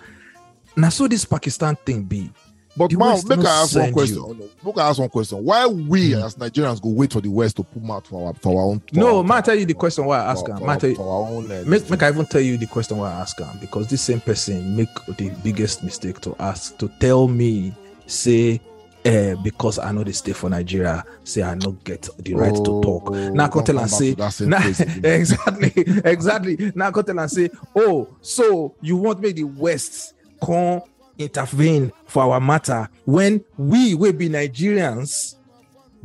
Now 0.75 0.89
so 0.89 1.07
this 1.07 1.23
Pakistan 1.25 1.75
thing 1.85 2.03
be 2.03 2.29
But 2.75 2.89
The 2.89 2.97
man, 2.97 3.21
make 3.27 3.45
I 3.45 3.61
ask 3.61 3.75
one 3.75 3.93
question. 3.93 4.15
you. 4.17 4.49
Make 4.65 4.77
I 4.79 4.89
ask 4.89 4.97
one 4.99 5.09
question. 5.09 5.43
Why 5.45 5.67
we 5.67 6.13
Mm. 6.13 6.25
as 6.25 6.33
Nigerians 6.35 6.81
go 6.81 6.89
wait 6.89 7.13
for 7.13 7.21
the 7.21 7.29
West 7.29 7.57
to 7.57 7.63
put 7.63 7.83
mouth 7.83 8.07
for 8.07 8.25
our 8.27 8.33
for 8.33 8.59
our 8.59 8.65
own? 8.71 8.79
for 8.79 8.95
no. 8.99 9.17
our- 9.17 9.23
Man, 9.23 9.43
tell 9.43 9.53
you 9.53 9.65
the 9.67 9.75
question 9.75 10.05
why 10.05 10.17
I 10.23 10.31
ask 10.31 10.47
him. 10.47 10.65
Man, 10.65 10.79
tell 10.79 10.89
you, 10.89 10.95
for 10.95 11.03
our 11.07 11.29
own. 11.29 11.51
Uh, 11.51 11.63
make, 11.67 11.87
make 11.87 12.01
I 12.01 12.09
even 12.09 12.25
tell 12.25 12.41
you 12.41 12.57
the 12.57 12.65
question 12.65 12.97
why 12.97 13.11
I 13.11 13.21
ask 13.21 13.37
him 13.39 13.47
because 13.61 13.85
this 13.89 14.01
same 14.01 14.21
person 14.21 14.75
make 14.75 14.89
the 15.17 15.29
biggest 15.43 15.83
mistake 15.83 16.19
to 16.21 16.35
ask 16.39 16.75
to 16.79 16.87
tell 16.99 17.27
me 17.27 17.73
say. 18.07 18.59
Uh, 19.05 19.35
because 19.43 19.79
I 19.79 19.91
know 19.91 20.03
they 20.03 20.13
stay 20.13 20.31
for 20.31 20.49
Nigeria, 20.49 21.03
say 21.25 21.43
I 21.43 21.55
not 21.55 21.83
get 21.83 22.07
the 22.19 22.33
right 22.35 22.55
to 22.55 22.81
talk. 22.81 23.11
Now 23.11 23.45
I 23.45 23.47
can 23.49 23.61
Oh, 23.61 23.63
tell 23.65 23.79
and 23.79 23.89
say, 23.89 24.11
to 24.11 24.15
that 24.15 24.29
same 24.31 24.49
Nah, 24.49 24.61
exactly, 25.03 25.73
exactly. 26.05 26.71
Now 26.73 26.87
I 26.87 26.91
can 26.91 27.03
tell 27.05 27.19
and 27.19 27.29
say, 27.29 27.49
oh, 27.75 28.07
so 28.21 28.75
you 28.81 28.95
want 28.95 29.19
me 29.19 29.33
the 29.33 29.43
West 29.43 30.13
come 30.41 30.81
intervene 31.17 31.91
for 32.05 32.23
our 32.23 32.39
matter 32.39 32.87
when 33.05 33.43
we 33.57 33.93
will 33.93 34.13
be 34.13 34.29
Nigerians 34.29 35.35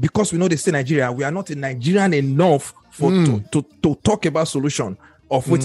because 0.00 0.32
we 0.32 0.38
know 0.38 0.48
they 0.48 0.56
say 0.56 0.70
Nigeria, 0.72 1.10
we 1.12 1.22
are 1.24 1.30
not 1.30 1.50
a 1.50 1.54
Nigerian 1.54 2.12
enough 2.14 2.74
for 2.90 3.10
Mm. 3.12 3.50
to, 3.52 3.62
to, 3.62 3.68
to 3.82 3.94
talk 4.02 4.26
about 4.26 4.48
solution 4.48 4.96
of 5.30 5.48
what 5.48 5.64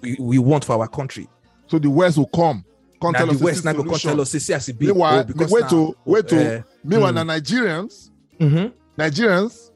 we, 0.00 0.16
we 0.18 0.38
want 0.38 0.64
for 0.64 0.72
our 0.72 0.88
country. 0.88 1.28
So 1.68 1.78
the 1.78 1.88
West 1.90 2.18
will 2.18 2.26
come. 2.26 2.64
Now 3.02 3.24
the 3.26 3.38
West 3.38 3.64
now 3.64 3.72
go 3.72 3.82
come 3.84 3.98
tell 3.98 4.20
us 4.20 4.30
say, 4.30 4.38
see 4.38 4.52
as 4.54 4.68
it 4.68 4.78
be. 4.78 4.86
Meanwhile, 4.86 5.20
oh, 5.20 5.24
because 5.24 5.50
wait 5.50 5.68
to 5.68 5.96
wait 6.04 6.28
to 6.28 6.58
uh, 6.58 6.62
meanwhile 6.84 7.12
mm. 7.12 7.14
na 7.14 7.24
Nigerians, 7.24 8.10
mhm. 8.40 8.72
Nigerians, 8.98 9.70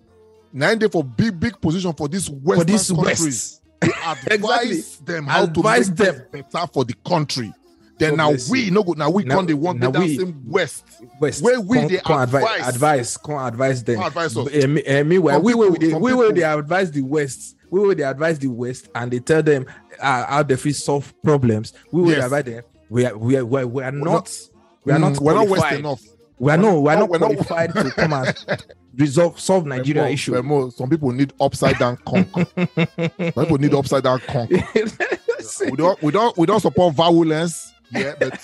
nine 0.52 0.78
day 0.78 0.88
for 0.88 1.04
big 1.04 1.38
big 1.38 1.60
position 1.60 1.92
for 1.92 2.08
this 2.08 2.28
western 2.28 2.58
for 2.58 2.64
this 2.64 2.90
countries. 2.90 3.16
west. 3.18 3.62
They 3.80 3.90
advise 4.34 4.96
them 5.04 5.26
how 5.26 5.44
Advise 5.44 5.90
to 5.90 5.90
make 5.90 5.96
them. 5.98 6.22
better 6.52 6.66
for 6.72 6.84
the 6.84 6.94
country. 7.06 7.52
Then 7.98 8.16
God 8.16 8.16
now 8.16 8.32
we 8.50 8.60
you. 8.64 8.70
no 8.70 8.82
good. 8.82 8.98
Now 8.98 9.08
we 9.10 9.24
Now- 9.24 9.36
come 9.36 9.46
they 9.46 9.54
want 9.54 9.80
that 9.80 9.96
we- 9.96 10.16
same 10.18 10.42
west. 10.46 10.84
West. 11.20 11.42
Where 11.42 11.60
we 11.60 11.78
Come- 11.78 11.88
dey 11.88 11.98
come 11.98 12.20
advise, 12.20 12.42
advise. 12.44 12.68
advise, 12.74 13.16
come 13.16 13.38
advise 13.38 13.84
them. 13.84 13.96
Come 13.96 14.06
advise 14.06 14.36
us. 14.36 14.66
Me- 14.66 14.82
eh, 14.84 15.02
meanwhile, 15.02 15.40
we 15.40 15.54
will 15.54 15.72
they, 15.74 15.94
we 15.94 16.12
will 16.14 16.32
they 16.32 16.42
advise 16.42 16.90
the 16.90 17.02
West. 17.02 17.56
We 17.70 17.80
will 17.80 17.94
they 17.94 18.02
advise 18.04 18.38
the 18.38 18.48
West, 18.48 18.88
and 18.94 19.10
they 19.10 19.18
tell 19.18 19.42
them 19.42 19.66
uh, 20.00 20.26
how 20.26 20.42
they 20.42 20.56
solve 20.56 21.12
problems. 21.22 21.72
We 21.90 22.02
will 22.02 22.10
Yes. 22.10 22.24
advise 22.24 22.44
them. 22.44 22.62
We 22.90 23.06
are 23.06 23.16
we 23.16 23.36
are, 23.36 23.44
we 23.44 23.60
are, 23.60 23.66
we 23.66 23.82
are 23.82 23.92
not 23.92 24.30
we 24.84 24.92
are 24.92 24.98
Mm, 24.98 25.00
not 25.00 25.20
we're 25.20 25.34
not 25.34 25.48
west 25.48 25.72
enough. 25.78 26.02
We 26.38 26.52
are 26.52 26.56
no 26.58 26.80
we 26.80 26.90
are 26.90 26.94
No, 26.94 27.00
not 27.00 27.08
we're 27.10 27.18
not- 27.18 27.26
qualified 27.34 27.72
to 27.74 27.90
come 27.92 28.12
and 28.12 28.64
resolve 28.96 29.38
solve 29.40 29.66
Nigeria 29.66 30.02
Femo, 30.04 30.12
issue. 30.12 30.32
Femo, 30.32 30.72
some 30.72 30.88
people 30.90 31.12
need 31.12 31.32
upside 31.40 31.78
down 31.78 31.96
conk. 32.06 32.30
people 33.16 33.58
need 33.58 33.74
upside 33.74 34.02
down 34.04 34.20
conk. 34.20 34.50
we 34.50 35.76
don't 35.76 36.02
we 36.02 36.12
don't 36.12 36.36
we 36.36 36.46
don't 36.46 36.60
support 36.60 36.94
violence. 36.94 37.72
Yeah, 37.90 38.14
but 38.18 38.36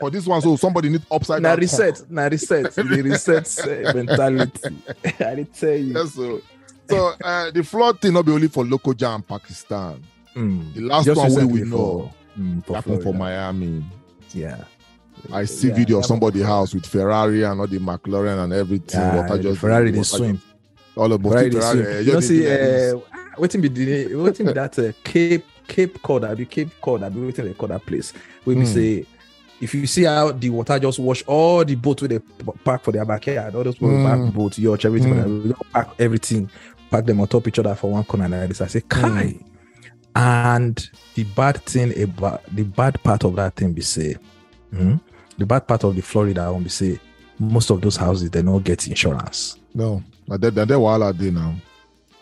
for 0.00 0.10
this 0.10 0.26
one, 0.26 0.40
so 0.40 0.56
somebody 0.56 0.88
need 0.88 1.02
upside 1.10 1.42
na 1.42 1.50
down. 1.50 1.58
reset, 1.58 2.10
na 2.10 2.24
reset, 2.26 2.72
the 2.74 2.82
reset 3.04 3.58
uh, 3.60 3.92
mentality. 3.94 4.76
I 5.20 5.46
tell 5.52 5.76
you. 5.76 5.92
Conk. 5.92 6.06
Yes, 6.06 6.14
so 6.14 6.40
so 6.88 7.12
uh, 7.22 7.50
the 7.50 7.62
flood 7.62 8.00
thing 8.00 8.14
not 8.14 8.24
be 8.24 8.32
only 8.32 8.48
for 8.48 8.64
Lokoja 8.64 9.24
Pakistan. 9.28 10.02
Mm. 10.34 10.72
The 10.74 10.80
last 10.80 11.04
Just 11.04 11.20
one 11.20 11.48
we 11.50 11.60
for- 11.60 11.66
know 11.66 12.14
mm, 12.38 12.64
for 12.64 12.74
happened 12.76 13.02
for 13.02 13.12
Miami. 13.12 13.84
yeah. 14.32 14.64
I 15.32 15.44
see 15.44 15.68
Yeah, 15.68 15.74
video 15.74 15.98
of 15.98 16.06
somebody 16.06 16.42
house 16.42 16.74
with 16.74 16.86
Ferrari 16.86 17.42
and 17.44 17.60
all 17.60 17.66
the 17.66 17.78
McLaren 17.78 18.44
and 18.44 18.52
everything. 18.52 19.00
Ah, 19.00 19.16
Water 19.22 19.42
just- 19.42 19.60
Ferrari 19.60 19.90
they 19.90 20.02
swim. 20.02 20.40
All 20.96 21.12
of 21.12 21.22
Ferrari, 21.22 21.50
Ferrari. 21.50 21.78
they 21.82 21.88
eh, 21.88 21.92
swim. 21.92 22.06
You 22.06 22.12
know, 22.12 22.20
see, 22.20 22.42
do 22.42 22.48
like 22.48 22.58
this. 22.58 22.94
uh, 22.94 23.00
waiting 23.38 23.60
be 23.60 23.68
the 23.68 24.14
waiting 24.16 24.46
be 24.46 24.52
that 24.52 24.78
uh, 24.78 24.92
Cape 25.04 25.44
Cape 25.66 26.02
Cod, 26.02 26.24
I 26.24 26.34
be 26.34 26.46
Cape 26.46 26.70
Cod, 26.80 27.02
I 27.02 27.08
be 27.08 27.20
waiting 27.20 27.44
they 27.44 27.54
call 27.54 27.68
that 27.68 27.84
place. 27.86 28.12
We 28.44 28.54
Hmm. 28.54 28.64
say, 28.64 29.06
if 29.60 29.74
you 29.74 29.86
see 29.86 30.04
how 30.04 30.32
the 30.32 30.50
water 30.50 30.78
just 30.78 30.98
wash 30.98 31.22
all 31.26 31.64
the 31.64 31.74
boats 31.74 32.02
where 32.02 32.08
they 32.08 32.18
p- 32.20 32.24
park 32.64 32.82
for 32.82 32.92
their 32.92 33.04
backyard, 33.04 33.54
all 33.54 33.64
those 33.64 33.74
people 33.74 33.90
Hmm. 33.96 34.04
park 34.04 34.34
boats, 34.34 34.58
yacht, 34.58 34.84
everything, 34.84 35.12
Hmm. 35.14 35.42
we 35.42 35.48
don't 35.50 35.72
pack 35.72 35.88
everything, 35.98 36.48
pack 36.90 37.04
them 37.06 37.20
on 37.20 37.26
top 37.28 37.46
each 37.48 37.58
other 37.58 37.74
for 37.74 37.90
one 37.92 38.04
corner 38.04 38.24
and 38.24 38.34
like 38.34 38.48
this. 38.48 38.60
I 38.60 38.66
say, 38.68 38.80
Kai. 38.88 39.24
Hmm. 39.26 39.44
And 40.14 40.90
the 41.14 41.24
bad 41.24 41.58
thing 41.64 42.00
about 42.02 42.42
the 42.54 42.62
bad 42.64 43.00
part 43.04 43.24
of 43.24 43.36
that 43.36 43.54
thing 43.54 43.72
be 43.72 43.82
say, 43.82 44.16
hmm, 44.70 44.94
the 45.38 45.46
bad 45.46 45.66
part 45.66 45.84
of 45.84 45.94
the 45.94 46.02
Florida 46.02 46.52
one 46.52 46.62
be 46.64 46.68
say, 46.68 46.98
most 47.38 47.70
of 47.70 47.80
those 47.80 47.96
houses 47.96 48.30
they 48.30 48.42
don't 48.42 48.64
get 48.64 48.86
insurance. 48.88 49.56
No, 49.74 50.02
but 50.26 50.40
that 50.40 50.54
that 50.54 50.68
wahala 50.68 51.16
dey 51.16 51.30
now. 51.30 51.54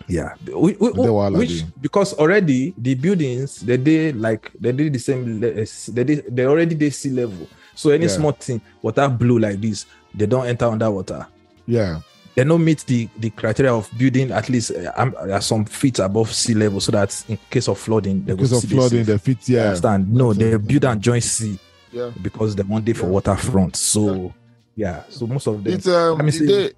Yeah, 0.09 0.35
we, 0.46 0.76
we, 0.79 0.92
They 0.92 1.09
which 1.38 1.64
because 1.81 2.12
already 2.14 2.72
the 2.79 2.94
buildings 2.94 3.57
they 3.61 3.76
did 3.76 4.20
like 4.20 4.52
they 4.61 4.70
did 4.70 4.92
the 4.92 4.98
same 5.00 5.42
eh, 5.42 5.64
they 5.88 6.05
did 6.05 6.24
they 6.37 6.46
already 6.46 6.76
did 6.76 6.94
sea 6.94 7.11
level. 7.11 7.48
So 7.74 7.90
any 7.90 8.05
Yeah. 8.05 8.12
small 8.12 8.33
thing 8.33 8.61
water 8.83 9.09
blue 9.09 9.38
like 9.40 9.61
this, 9.61 9.85
they 10.14 10.26
don't 10.26 10.46
enter 10.46 10.66
underwater. 10.66 11.26
Yeah, 11.66 12.00
They 12.37 12.44
don't 12.44 12.64
meet 12.64 12.85
the 12.87 13.09
the 13.18 13.31
criteria 13.31 13.74
of 13.74 13.90
building 13.98 14.31
at 14.31 14.48
least 14.48 14.70
uh, 14.70 14.92
um, 14.96 15.16
uh, 15.18 15.40
some 15.40 15.64
feet 15.64 15.98
above 15.98 16.33
sea 16.33 16.55
level, 16.55 16.79
so 16.81 16.92
that 16.92 17.24
in 17.29 17.37
case 17.50 17.66
of 17.66 17.76
flooding, 17.79 18.24
they 18.24 18.35
because 18.35 18.52
will 18.52 18.59
of 18.59 18.64
flooding, 18.64 19.05
sea. 19.05 19.12
the 19.12 19.18
fit. 19.18 19.48
Yeah, 19.48 19.64
understand? 19.64 20.12
No, 20.12 20.33
they 20.35 20.57
build 20.57 20.85
and 20.85 21.00
join 21.00 21.20
sea 21.20 21.59
yeah. 21.92 22.11
because 22.22 22.55
they 22.57 22.62
want 22.62 22.85
day 22.85 22.92
for 22.92 23.07
Yeah. 23.07 23.12
waterfront. 23.12 23.77
So 23.77 24.33
yeah, 24.75 25.03
so 25.09 25.27
most 25.27 25.46
of 25.46 25.62
them. 25.64 25.72
It's 25.72 25.87
um. 25.87 26.16
Let 26.18 26.25
me 26.25 26.31
the 26.33 26.38
see. 26.38 26.72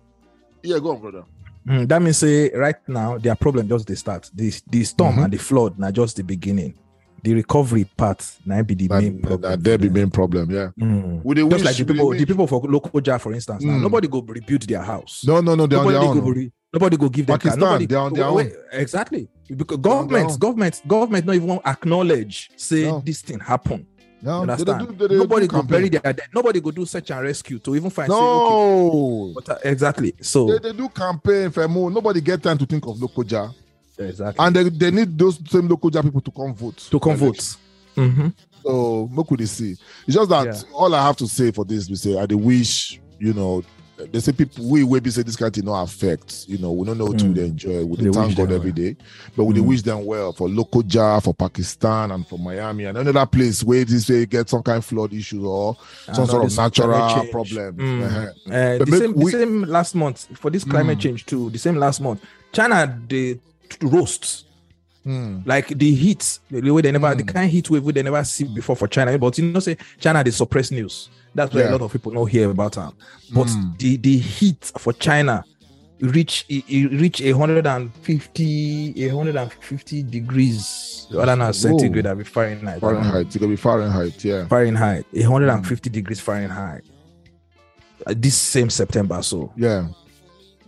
yeah, 0.63 0.79
go 0.79 0.93
on, 0.93 1.01
brother. 1.01 1.25
Mm, 1.67 1.87
that 1.89 2.01
means 2.01 2.17
say 2.19 2.51
right 2.55 2.77
now 2.89 3.19
their 3.19 3.35
problem 3.35 3.69
just 3.69 3.87
they 3.87 3.95
start. 3.95 4.31
The 4.35 4.53
the 4.71 4.85
storm 4.85 5.17
Mhm. 5.17 5.25
and 5.25 5.33
the 5.33 5.39
flood 5.39 5.79
now 5.79 5.91
just 5.91 6.17
the 6.17 6.23
beginning. 6.25 6.75
The 7.23 7.35
recovery 7.35 7.85
part 7.85 8.25
now 8.47 8.63
be 8.63 8.75
the 8.75 8.87
That, 8.87 9.03
main 9.03 9.21
problem. 9.21 9.43
that 9.51 9.63
there 9.65 9.77
be 9.77 9.89
main 9.91 10.09
problem. 10.09 10.51
Yeah. 10.53 10.69
Mm. 10.81 11.25
Would 11.25 11.37
they 11.37 11.43
Just 11.43 11.53
wish, 11.53 11.65
like 11.65 11.77
the 11.77 11.85
people, 11.85 12.11
the 12.11 12.19
wish- 12.19 12.27
people 12.29 12.47
for 12.47 12.63
Lokoja, 12.63 13.21
for 13.21 13.33
instance. 13.35 13.65
Now 13.65 13.73
Mm. 13.73 13.83
nobody 13.83 14.07
go 14.09 14.21
rebuild 14.23 14.63
their 14.63 14.83
house. 14.83 15.25
No, 15.27 15.41
no, 15.41 15.57
no. 15.57 15.67
They're 15.67 15.81
on 15.81 15.87
nobody 15.87 16.07
their 16.07 16.15
go 16.23 16.29
own. 16.29 16.35
re- 16.35 16.53
nobody 16.73 16.97
go 16.97 17.09
give 17.09 17.27
them. 17.27 17.35
Pakistan, 17.39 17.61
Nobody 17.61 17.87
they're 17.87 17.99
on 17.99 18.13
their 18.13 18.33
wait, 18.33 18.53
exactly 18.73 19.29
because 19.55 19.77
on 19.79 19.83
their 19.83 19.93
government, 19.93 20.31
own. 20.31 20.39
government, 20.39 20.83
government 20.87 21.27
not 21.27 21.35
even 21.35 21.61
acknowledge 21.67 22.51
say 22.57 22.85
No. 22.85 23.03
this 23.05 23.21
thing 23.21 23.41
happen. 23.41 23.85
No, 24.21 24.37
You 24.45 24.51
understand? 24.51 24.79
don't 24.81 24.99
do- 24.99 25.09
they 25.09 25.15
don't 25.15 25.19
nobody 25.19 25.47
do 25.47 25.53
go 25.53 25.63
bury 25.63 25.89
their 25.89 26.01
dead. 26.01 26.23
Nobody 26.35 26.61
go 26.61 26.71
do 26.73 26.85
search 26.87 27.11
and 27.11 27.23
rescue 27.23 27.59
to 27.61 27.77
even 27.77 27.91
find. 27.91 28.09
say, 28.11 28.15
okay, 28.17 28.19
No, 28.19 29.33
but, 29.35 29.49
uh, 29.49 29.59
exactly. 29.65 30.15
So 30.21 30.47
they, 30.47 30.59
they 30.59 30.77
do 30.77 30.89
campaign. 30.89 31.51
for 31.51 31.69
more. 31.69 31.91
Nobody 31.91 32.21
get 32.21 32.43
time 32.43 32.59
to 32.59 32.67
think 32.67 32.85
of 32.87 32.97
Lokoja, 32.97 33.55
exactly 33.97 34.45
and 34.45 34.57
they, 34.57 34.69
they 34.71 34.91
need 34.91 35.17
those 35.19 35.37
same 35.49 35.69
Lokoja 35.69 36.03
people 36.03 36.21
to 36.21 36.31
come 36.33 36.55
vote. 36.55 36.79
to 36.91 36.99
come 36.99 37.17
vote. 37.17 37.57
Mhm. 37.97 38.33
So 38.65 39.09
what 39.15 39.27
could 39.29 39.39
they 39.39 39.47
see. 39.47 39.73
It's 40.07 40.15
just 40.17 40.29
that 40.31 40.47
Yeah. 40.47 40.63
all 40.75 40.93
I 40.95 41.03
have 41.07 41.17
to 41.19 41.29
say 41.29 41.53
for 41.53 41.65
this, 41.65 41.89
we 41.89 41.95
say 41.97 42.19
I 42.19 42.27
dey 42.27 42.35
wish, 42.35 43.01
you 43.21 43.33
know, 43.33 43.63
they 44.13 44.21
say 44.21 44.33
people 44.33 44.65
we 44.69 44.85
we 44.85 45.01
be 45.01 45.11
say 45.11 45.23
this 45.23 45.37
kind 45.37 45.57
of 45.57 45.65
no 45.65 45.75
affect. 45.75 46.45
You 46.49 46.59
know, 46.59 46.73
we 46.73 46.87
don't 46.87 46.99
know 46.99 47.07
what 47.07 47.17
Mm. 47.19 47.35
they 47.35 47.45
enjoy. 47.47 47.85
We 47.85 47.97
They 47.97 48.11
thank 48.11 48.37
God 48.37 48.53
every 48.53 48.73
day, 48.73 48.97
but 49.37 49.45
we 49.45 49.55
Mm. 49.55 49.65
wish 49.67 49.83
them 49.83 50.05
well 50.07 50.33
for 50.33 50.49
Lokoja, 50.49 51.23
for 51.23 51.35
Pakistan, 51.35 52.11
and 52.13 52.27
for 52.27 52.39
Miami, 52.39 52.85
and 52.85 52.97
another 52.99 53.27
place 53.27 53.63
where 53.65 53.85
this 53.85 54.09
way 54.09 54.27
get 54.27 54.49
some 54.49 54.63
kind 54.63 54.79
of 54.79 54.85
flood 54.85 55.13
issues 55.13 55.43
or 55.45 55.77
some 56.13 56.23
And 56.23 56.31
sort 56.31 56.45
of 56.45 56.57
natural 56.57 57.27
problem. 57.27 57.75
Mm. 57.77 58.03
Uh-huh. 58.05 58.27
Uh, 58.47 58.85
the, 58.85 58.97
same, 58.99 59.13
we- 59.15 59.33
the 59.33 59.39
same 59.39 59.63
last 59.65 59.95
month 59.95 60.27
for 60.39 60.51
this 60.51 60.65
climate 60.65 60.99
Mm. 60.99 61.03
change 61.03 61.27
too. 61.27 61.51
The 61.51 61.59
same 61.59 61.77
last 61.77 62.01
month, 62.01 62.21
China 62.53 62.99
they 63.09 63.35
t- 63.35 63.41
roast 63.83 64.45
Mm. 65.07 65.47
like 65.47 65.69
the 65.79 65.95
heat, 65.95 66.39
the 66.51 66.71
way 66.71 66.83
they 66.83 66.93
never, 66.93 67.15
the 67.15 67.23
Mm. 67.23 67.33
kind 67.33 67.47
of 67.47 67.51
heat 67.53 67.71
wave 67.71 67.83
we 67.83 67.93
they 67.93 68.03
never 68.03 68.23
see 68.25 68.45
before 68.45 68.77
for 68.77 68.87
China. 68.89 69.17
But 69.19 69.39
you 69.39 69.45
know, 69.51 69.61
say 69.61 69.77
China 69.99 70.23
they 70.23 70.31
suppress 70.31 70.71
news. 70.71 71.09
That's 71.35 71.55
why 71.55 71.61
Yeah. 71.63 71.71
a 71.71 71.73
lot 71.73 71.83
of 71.83 71.93
people 71.93 72.13
don't 72.13 72.29
hear 72.31 72.51
about 72.51 72.73
them. 72.73 72.93
But 73.33 73.47
Mm. 73.49 73.79
the 73.79 73.97
the 73.97 74.19
heat 74.19 74.73
for 74.79 74.93
China 74.93 75.45
reach 76.01 76.45
it, 76.49 76.65
it 76.69 76.89
reach 76.93 77.21
a 77.21 77.33
hundred 77.33 77.67
and 77.67 77.93
fifty, 78.03 78.95
a 79.05 79.09
hundred 79.15 79.37
and 79.37 79.53
fifty 79.53 80.03
degrees. 80.03 81.07
I 81.11 81.25
don't 81.25 81.53
centigrade, 81.55 82.05
that 82.05 82.17
be 82.19 82.25
Fahrenheit. 82.25 82.81
Fahrenheit, 82.81 83.27
it's 83.27 83.37
gonna 83.37 83.49
be 83.51 83.57
Fahrenheit, 83.57 84.25
yeah. 84.25 84.47
Fahrenheit, 84.47 85.07
150 85.13 85.89
degrees 85.91 86.21
Fahrenheit. 86.21 86.83
Uh, 88.07 88.15
this 88.17 88.37
same 88.37 88.71
September, 88.71 89.23
so 89.23 89.51
Yeah. 89.57 89.89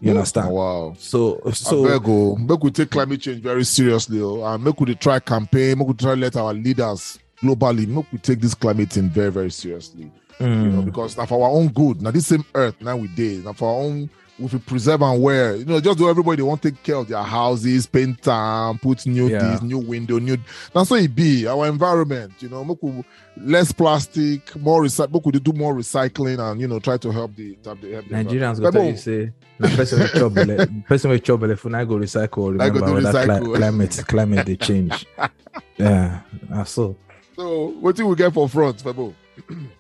you 0.01 0.11
understand. 0.11 0.49
Oh, 0.49 0.53
wow. 0.55 0.95
So, 0.99 1.41
So 1.45 1.51
so 1.53 1.85
beg 1.85 2.09
oh, 2.09 2.37
make 2.37 2.63
we 2.65 2.71
take 2.71 2.91
climate 2.91 3.21
change 3.21 3.43
very 3.43 3.65
seriously, 3.65 4.21
oh, 4.21 4.43
and 4.45 4.65
make 4.65 4.81
we 4.81 4.95
try 4.95 5.21
campaign, 5.21 5.79
make 5.79 5.87
we 5.89 5.95
try 5.95 6.15
let 6.15 6.37
our 6.37 6.55
leaders 6.55 7.19
globally, 7.43 7.87
make 7.87 8.11
we 8.11 8.19
take 8.19 8.41
this 8.41 8.55
climate 8.55 8.91
thing 8.91 9.11
very, 9.11 9.31
very 9.31 9.51
seriously. 9.51 10.11
You 10.41 10.47
know, 10.47 10.83
mm, 10.83 10.85
because 10.87 11.17
now 11.19 11.27
for 11.27 11.45
our 11.45 11.51
own 11.51 11.69
good, 11.69 12.01
now 12.01 12.11
this 12.11 12.27
same 12.29 12.45
earth 12.55 12.81
now 12.81 12.97
we 12.97 13.09
did, 13.09 13.45
now 13.45 13.53
for 13.53 13.69
our 13.69 13.83
own 13.85 14.09
if 14.45 14.53
we 14.53 14.59
preserve 14.59 15.03
and 15.03 15.23
wear, 15.23 15.57
you 15.57 15.65
know, 15.65 15.81
just 15.81 15.99
do 15.99 16.09
everybody 16.09 16.37
they 16.37 16.43
want 16.43 16.63
to 16.63 16.71
take 16.71 16.83
care 16.83 16.97
of 16.97 17.09
their 17.09 17.23
houses, 17.23 17.87
paint 17.87 18.23
them, 18.23 18.79
put 18.79 19.07
new 19.07 19.29
Yeah. 19.29 19.39
this, 19.39 19.63
new 19.63 19.79
window, 19.79 20.19
new 20.19 20.39
that's 20.73 20.91
what 20.91 21.03
it 21.03 21.15
be, 21.15 21.47
our 21.47 21.67
environment, 21.67 22.33
you 22.41 22.49
know, 22.49 22.65
make 22.65 22.83
we 22.83 23.05
less 23.37 23.73
plastic, 23.73 24.55
more 24.57 24.83
recycle, 24.83 25.25
we 25.25 25.33
do 25.33 25.53
more 25.53 25.75
recycling 25.75 26.39
and 26.39 26.61
you 26.61 26.69
know, 26.69 26.79
try 26.79 26.97
to 26.97 27.11
help 27.11 27.35
the 27.37 27.59
help 27.65 27.81
the, 27.81 27.93
help 27.93 28.09
the 28.09 28.15
Nigerians 28.15 28.61
go 28.61 28.71
tell 28.71 28.85
you 28.85 28.97
say, 28.97 29.33
na 29.59 29.69
person 29.77 30.01
with 30.01 30.13
trouble, 30.13 30.67
person 30.87 31.11
with 31.11 31.23
trouble. 31.23 31.51
If 31.51 31.67
I 31.67 31.85
go 31.85 31.95
recycle, 31.97 32.31
go 32.31 32.49
remember 32.51 32.81
do 32.87 32.95
whether 32.95 33.25
cli- 33.25 33.55
climate, 33.59 34.05
climate 34.09 34.47
they 34.47 34.57
change. 34.57 35.07
yeah, 35.77 36.21
so. 36.65 36.97
So 37.37 37.69
what 37.81 37.97
do 37.97 38.07
we 38.07 38.17
get 38.17 38.35
for 38.35 38.49
front, 38.49 38.83
Febo? 38.83 39.15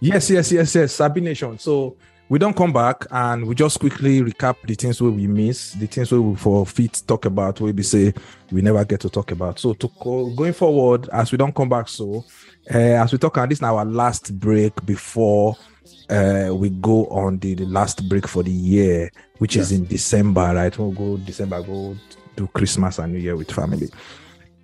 Yes, 0.00 0.30
yes, 0.30 0.52
yes, 0.52 0.74
yes. 0.74 0.92
Sabi 0.92 1.20
Nation. 1.20 1.58
So 1.58 1.96
we 2.28 2.38
don't 2.38 2.56
come 2.56 2.72
back 2.72 3.06
and 3.10 3.44
we 3.44 3.54
just 3.56 3.80
quickly 3.80 4.20
recap 4.22 4.56
the 4.64 4.74
things 4.74 5.02
where 5.02 5.10
we 5.10 5.26
miss, 5.26 5.72
the 5.72 5.86
things 5.86 6.12
where 6.12 6.20
we 6.22 6.36
for 6.36 6.64
fit 6.64 7.02
talk 7.06 7.24
about, 7.24 7.60
where 7.60 7.72
we 7.72 7.82
say 7.82 8.14
we 8.52 8.62
never 8.62 8.84
get 8.84 9.00
to 9.00 9.10
talk 9.10 9.32
about. 9.32 9.58
So 9.58 9.74
to 9.74 9.90
go, 10.00 10.30
going 10.34 10.52
forward, 10.52 11.08
as 11.12 11.32
we 11.32 11.38
don't 11.38 11.54
come 11.54 11.68
back, 11.68 11.88
so 11.88 12.24
uh, 12.72 12.78
as 12.78 13.10
we 13.10 13.18
talk, 13.18 13.36
and 13.38 13.50
this 13.50 13.58
is 13.58 13.62
our 13.62 13.84
last 13.84 14.38
break 14.38 14.86
before 14.86 15.56
uh, 16.08 16.50
we 16.52 16.70
go 16.70 17.06
on 17.06 17.38
the, 17.38 17.54
the 17.54 17.66
last 17.66 18.08
break 18.08 18.28
for 18.28 18.44
the 18.44 18.50
year, 18.50 19.10
which 19.38 19.56
is 19.56 19.72
in 19.72 19.84
December, 19.86 20.52
right? 20.54 20.78
We'll 20.78 20.92
go 20.92 21.16
December, 21.16 21.62
go 21.62 21.96
do 22.36 22.46
Christmas 22.48 22.98
and 23.00 23.12
New 23.12 23.18
Year 23.18 23.36
with 23.36 23.50
family. 23.50 23.88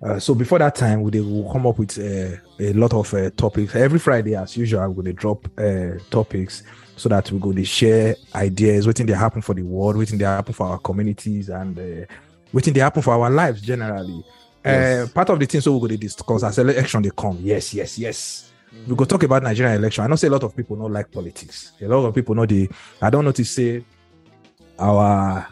Uh, 0.01 0.19
so 0.19 0.35
before 0.35 0.59
that 0.59 0.75
time, 0.75 1.01
we 1.01 1.19
will 1.19 1.51
come 1.51 1.65
up 1.65 1.79
with 1.79 1.97
uh, 1.97 2.37
a 2.59 2.73
lot 2.73 2.93
of 2.93 3.11
uh, 3.13 3.29
topics. 3.31 3.75
Every 3.75 3.99
Friday, 3.99 4.35
as 4.35 4.55
usual, 4.55 4.81
I'm 4.81 4.93
going 4.93 5.05
to 5.05 5.13
drop 5.13 5.47
uh, 5.57 5.97
topics 6.11 6.63
so 6.95 7.09
that 7.09 7.31
we 7.31 7.39
go 7.39 7.51
to 7.51 7.65
share 7.65 8.15
ideas, 8.35 8.85
waiting 8.85 9.05
they 9.07 9.13
happen 9.13 9.41
for 9.41 9.55
the 9.55 9.63
world, 9.63 9.97
waiting 9.97 10.17
they 10.17 10.25
happen 10.25 10.53
for 10.53 10.67
our 10.67 10.79
communities, 10.79 11.49
and 11.49 11.77
uh, 11.79 12.05
waiting 12.53 12.73
they 12.73 12.79
happen 12.79 13.01
for 13.01 13.13
our 13.13 13.29
lives 13.29 13.61
generally. 13.61 14.23
Yes. 14.63 15.09
Uh, 15.09 15.13
part 15.13 15.29
of 15.29 15.39
the 15.39 15.45
thing, 15.45 15.61
so 15.61 15.73
we're 15.73 15.79
going 15.79 15.91
to 15.91 15.97
discuss 15.97 16.43
as 16.43 16.57
election 16.59 17.01
they 17.01 17.11
come. 17.15 17.39
Yes, 17.41 17.73
yes, 17.73 17.97
yes. 17.97 18.51
We 18.87 18.95
go 18.95 19.05
talk 19.05 19.23
about 19.23 19.43
Nigerian 19.43 19.77
election. 19.77 20.03
I 20.03 20.07
know 20.07 20.15
say 20.15 20.27
a 20.27 20.31
lot 20.31 20.43
of 20.43 20.55
people 20.55 20.75
don't 20.75 20.91
like 20.91 21.11
politics. 21.11 21.71
A 21.81 21.87
lot 21.87 22.05
of 22.05 22.13
people 22.13 22.35
know 22.35 22.45
the. 22.45 22.69
I 23.01 23.09
don't 23.09 23.23
know 23.25 23.31
to 23.31 23.45
say 23.45 23.83
our 24.77 25.47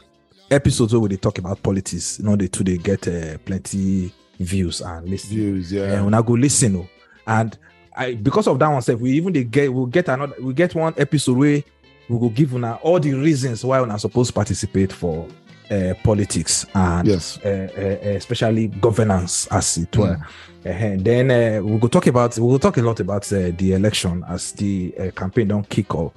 episodes 0.51 0.93
where 0.95 1.09
they 1.09 1.17
talk 1.17 1.37
about 1.37 1.63
politics. 1.63 2.19
You 2.19 2.25
know, 2.25 2.35
they 2.35 2.47
too 2.47 2.63
they 2.63 2.77
get 2.77 3.07
uh, 3.07 3.37
plenty 3.39 4.13
views 4.39 4.81
and 4.81 5.07
listen. 5.09 5.29
Views, 5.29 5.71
yeah. 5.71 5.93
And 5.93 6.05
when 6.05 6.13
I 6.13 6.21
go 6.21 6.33
listen, 6.33 6.75
oh, 6.75 6.87
and 7.27 7.57
I 7.95 8.15
because 8.15 8.47
of 8.47 8.59
that 8.59 8.67
one 8.67 8.99
we 8.99 9.11
even 9.11 9.33
they 9.33 9.43
get 9.43 9.73
we'll 9.73 9.85
get 9.85 10.09
another 10.09 10.35
we 10.41 10.53
get 10.53 10.75
one 10.75 10.93
episode 10.97 11.37
where 11.37 11.63
we 12.09 12.17
will 12.17 12.29
give 12.29 12.53
una 12.53 12.75
all 12.81 12.99
the 12.99 13.13
reasons 13.13 13.63
why 13.63 13.81
we're 13.81 13.97
supposed 13.97 14.29
to 14.29 14.33
participate 14.33 14.91
for 14.91 15.27
uh, 15.71 15.93
politics 16.03 16.65
and 16.75 17.07
yes. 17.07 17.39
uh, 17.43 17.67
uh, 17.75 18.09
especially 18.09 18.67
governance 18.67 19.47
as 19.47 19.77
it 19.77 19.95
were. 19.97 20.17
And 20.63 21.05
then 21.05 21.31
uh, 21.31 21.63
we'll 21.63 21.77
go 21.77 21.87
talk 21.87 22.07
about 22.07 22.37
we'll 22.37 22.59
talk 22.59 22.77
a 22.77 22.81
lot 22.81 22.99
about 22.99 23.31
uh, 23.31 23.51
the 23.55 23.73
election 23.73 24.23
as 24.27 24.51
the 24.53 24.93
uh, 24.99 25.11
campaign 25.11 25.47
don't 25.47 25.67
kick 25.69 25.93
off. 25.95 26.13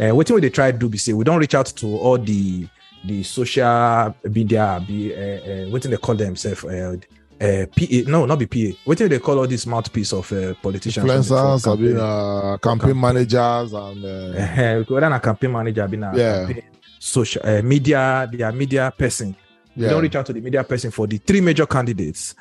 Uh, 0.00 0.14
what 0.14 0.30
we 0.30 0.40
they 0.40 0.50
try 0.50 0.70
to 0.70 0.78
do 0.78 0.88
be 0.88 0.98
say 0.98 1.12
we 1.12 1.24
don't 1.24 1.40
reach 1.40 1.54
out 1.54 1.66
to 1.66 1.86
all 1.86 2.18
the 2.18 2.66
the 3.04 3.22
social 3.22 4.14
media 4.24 4.82
be 4.86 5.14
uh, 5.14 5.18
uh, 5.18 5.70
what 5.70 5.82
they 5.82 5.96
call 5.96 6.14
themselves 6.14 6.64
uh, 6.64 6.96
uh, 7.40 7.66
PA 7.66 8.10
no 8.10 8.26
not 8.26 8.38
be 8.38 8.46
PA 8.46 8.78
what 8.84 8.98
do 8.98 9.08
they 9.08 9.18
call 9.18 9.38
all 9.38 9.46
these 9.46 9.66
mouthpiece 9.66 10.12
of 10.12 10.30
uh, 10.32 10.54
politicians 10.62 11.04
Influencers, 11.06 11.62
for 11.62 11.70
I 11.72 11.76
mean, 11.76 11.96
campaign? 11.96 11.98
uh, 11.98 12.56
campaign 12.58 13.00
managers, 13.00 13.72
and 13.72 14.04
uh, 14.04 14.38
uh, 14.38 14.84
whether 14.88 15.06
a 15.06 15.20
campaign 15.20 15.52
manager 15.52 15.86
being 15.88 16.02
a 16.02 16.16
Yeah. 16.16 16.46
campaign 16.46 16.62
social 16.98 17.42
uh, 17.44 17.62
media 17.62 18.28
their 18.32 18.52
media 18.52 18.92
person 18.96 19.34
we 19.76 19.84
yeah, 19.84 19.90
don't 19.90 20.02
reach 20.02 20.16
out 20.16 20.26
to 20.26 20.32
the 20.32 20.40
media 20.40 20.64
person 20.64 20.90
for 20.90 21.06
the 21.06 21.18
three 21.18 21.40
major 21.40 21.66
candidates 21.66 22.34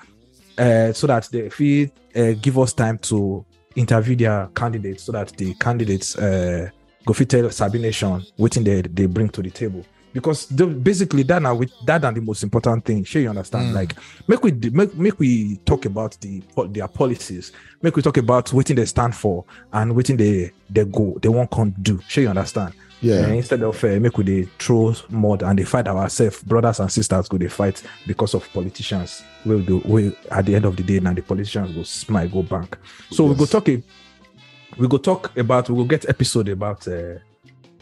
uh, 0.58 0.92
so 0.92 1.06
that 1.06 1.30
they 1.32 1.50
feel 1.50 1.88
uh, 2.16 2.32
give 2.42 2.58
us 2.58 2.74
time 2.74 2.98
to 2.98 3.46
interview 3.76 4.16
their 4.16 4.48
candidates 4.56 5.04
so 5.04 5.12
that 5.12 5.30
the 5.38 5.54
candidates 5.56 6.18
uh, 6.18 6.68
go 7.06 7.14
fit 7.14 7.30
tell 7.30 7.48
Sabi 7.52 7.78
Nation 7.80 8.26
what 8.38 8.52
they, 8.54 8.82
they 8.82 9.06
bring 9.06 9.30
to 9.30 9.42
the 9.44 9.52
table. 9.52 9.86
Because 10.14 10.48
the, 10.48 10.66
basically 10.66 11.24
that 11.24 11.42
now 11.42 11.54
with 11.56 11.72
that 11.86 12.04
and 12.04 12.18
the 12.18 12.22
most 12.22 12.42
important 12.44 12.86
thing, 12.86 13.04
sure 13.04 13.22
you 13.22 13.30
understand. 13.30 13.72
Mm. 13.72 13.74
Like 13.74 13.96
make 14.28 14.44
we 14.44 14.52
make, 14.72 14.96
make 14.96 15.20
we 15.20 15.58
talk 15.66 15.86
about 15.86 16.18
the 16.22 16.42
their 16.70 16.88
policies, 16.88 17.52
make 17.82 17.96
we 17.96 18.02
talk 18.02 18.18
about 18.18 18.52
what 18.54 18.66
they 18.66 18.86
stand 18.86 19.16
for 19.16 19.46
and 19.74 19.96
what 19.96 20.06
they 20.08 20.52
they 20.70 20.86
go 20.86 21.18
they 21.22 21.30
won't 21.30 21.52
come 21.52 21.74
do. 21.82 22.00
Sure 22.08 22.24
you 22.24 22.30
understand. 22.30 22.74
yeah, 23.02 23.26
Uh, 23.28 23.34
instead 23.34 23.62
of 23.62 23.84
uh, 23.84 24.00
make 24.00 24.18
we 24.18 24.24
dey 24.24 24.44
throw 24.58 24.96
mud 25.10 25.44
and 25.44 25.60
they 25.60 25.64
fight 25.66 25.88
ourselves, 25.88 26.42
brothers 26.44 26.80
and 26.80 26.92
sisters 26.92 27.28
go 27.28 27.38
they 27.38 27.48
fight 27.50 27.84
because 28.08 28.34
of 28.34 28.52
politicians. 28.54 29.24
Will 29.46 29.62
do 29.62 29.82
we 29.86 30.16
at 30.32 30.46
the 30.46 30.56
end 30.56 30.66
of 30.66 30.76
the 30.78 30.84
day 30.84 31.00
now 31.00 31.14
the 31.14 31.22
politicians 31.22 31.76
will 31.76 31.84
smile 31.86 32.28
go 32.28 32.42
bank. 32.42 32.76
So 33.12 33.26
we 33.26 33.36
go 33.36 33.42
Yes. 33.44 33.52
talk 33.52 33.68
we 33.68 34.88
go 34.88 34.98
talk 34.98 35.36
about 35.38 35.70
we 35.70 35.76
will 35.76 35.86
get 35.86 36.08
episode 36.10 36.50
about 36.50 36.88
uh, 36.88 37.16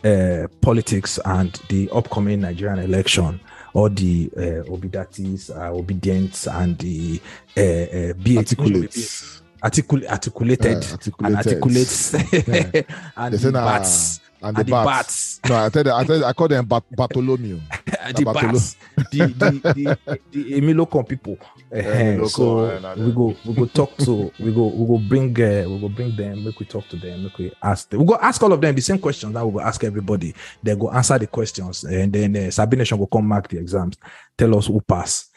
uh, 0.05 0.47
politics 0.61 1.19
and 1.25 1.51
the 1.69 1.89
upcoming 1.91 2.41
Nigerian 2.41 2.79
election. 2.79 3.39
All 3.73 3.89
the 3.89 4.29
uh, 4.37 4.41
obidatis, 4.71 5.49
uh, 5.49 5.71
Obidients, 5.73 6.47
and 6.47 6.77
the 6.77 7.19
uh, 7.57 7.61
uh, 7.61 8.13
be 8.23 8.37
articulates. 8.37 9.41
articul- 9.61 10.07
Atikulated 10.07 10.65
and 10.75 10.83
Atikulated. 10.83 11.35
articulates 11.35 12.13
Yeah. 12.13 12.81
and 13.17 13.33
They 13.33 13.37
say 13.37 13.45
the 13.47 13.51
na- 13.51 13.65
bats 13.65 14.21
and 14.45 14.57
and 14.57 14.57
the 14.57 14.63
the 14.63 14.71
bats. 14.71 15.39
bats. 15.39 15.49
No, 15.49 15.65
I 15.65 15.69
tell 15.69 15.83
them, 15.83 15.95
I 15.95 16.03
tell 16.03 16.19
them, 16.19 16.29
I 16.29 16.33
call 16.33 16.47
them 16.47 16.65
Bat- 16.65 16.91
Bartholomew. 16.95 17.59
the 18.15 18.23
Bartolo. 18.23 18.53
bats, 18.53 18.77
the 19.11 19.25
the 19.41 19.51
the, 19.73 20.19
the 20.31 20.41
Emilokan 20.61 21.07
people. 21.07 21.37
Eh, 21.71 21.81
Emilokan, 21.81 22.29
so 22.29 22.65
eh, 22.65 22.95
we 22.95 23.11
go 23.11 23.35
we 23.45 23.53
go 23.53 23.65
talk 23.65 23.97
to 23.97 24.31
we 24.39 24.53
go 24.53 24.67
we 24.67 24.85
go 24.87 24.97
bring 24.99 25.29
uh, 25.41 25.67
we 25.69 25.79
go 25.79 25.89
bring 25.89 26.15
them 26.15 26.43
make 26.45 26.59
we 26.59 26.65
talk 26.65 26.87
to 26.87 26.95
them 26.97 27.23
make 27.23 27.37
we 27.37 27.51
ask 27.61 27.89
them 27.89 27.99
we 27.99 28.05
go 28.05 28.15
ask 28.21 28.41
all 28.43 28.53
of 28.53 28.61
them 28.61 28.75
the 28.75 28.81
same 28.81 28.99
questions 28.99 29.33
that 29.33 29.45
we 29.45 29.51
go 29.51 29.59
ask 29.61 29.83
everybody 29.83 30.33
they 30.63 30.75
go 30.75 30.89
answer 30.91 31.17
the 31.17 31.27
questions 31.27 31.83
and 31.83 32.13
then 32.13 32.35
uh, 32.35 32.51
Sabi 32.51 32.77
Nation 32.77 32.97
will 32.97 33.07
come 33.07 33.27
mark 33.27 33.47
the 33.47 33.57
exams 33.57 33.97
tell 34.37 34.55
us 34.57 34.67
who 34.67 34.79
pass 34.81 35.29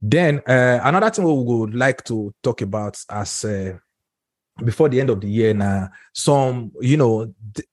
then 0.00 0.40
uh, 0.46 0.80
another 0.84 1.10
thing 1.10 1.24
we 1.24 1.32
would 1.32 1.74
like 1.74 2.04
to 2.04 2.32
talk 2.42 2.60
about 2.62 2.96
as 3.10 3.44
uh, 3.44 3.76
before 4.64 4.88
the 4.88 5.00
end 5.00 5.10
of 5.10 5.20
the 5.20 5.28
year 5.28 5.54
now 5.54 5.88
some 6.12 6.70
you 6.80 6.96
know 6.96 7.32
th- 7.54 7.66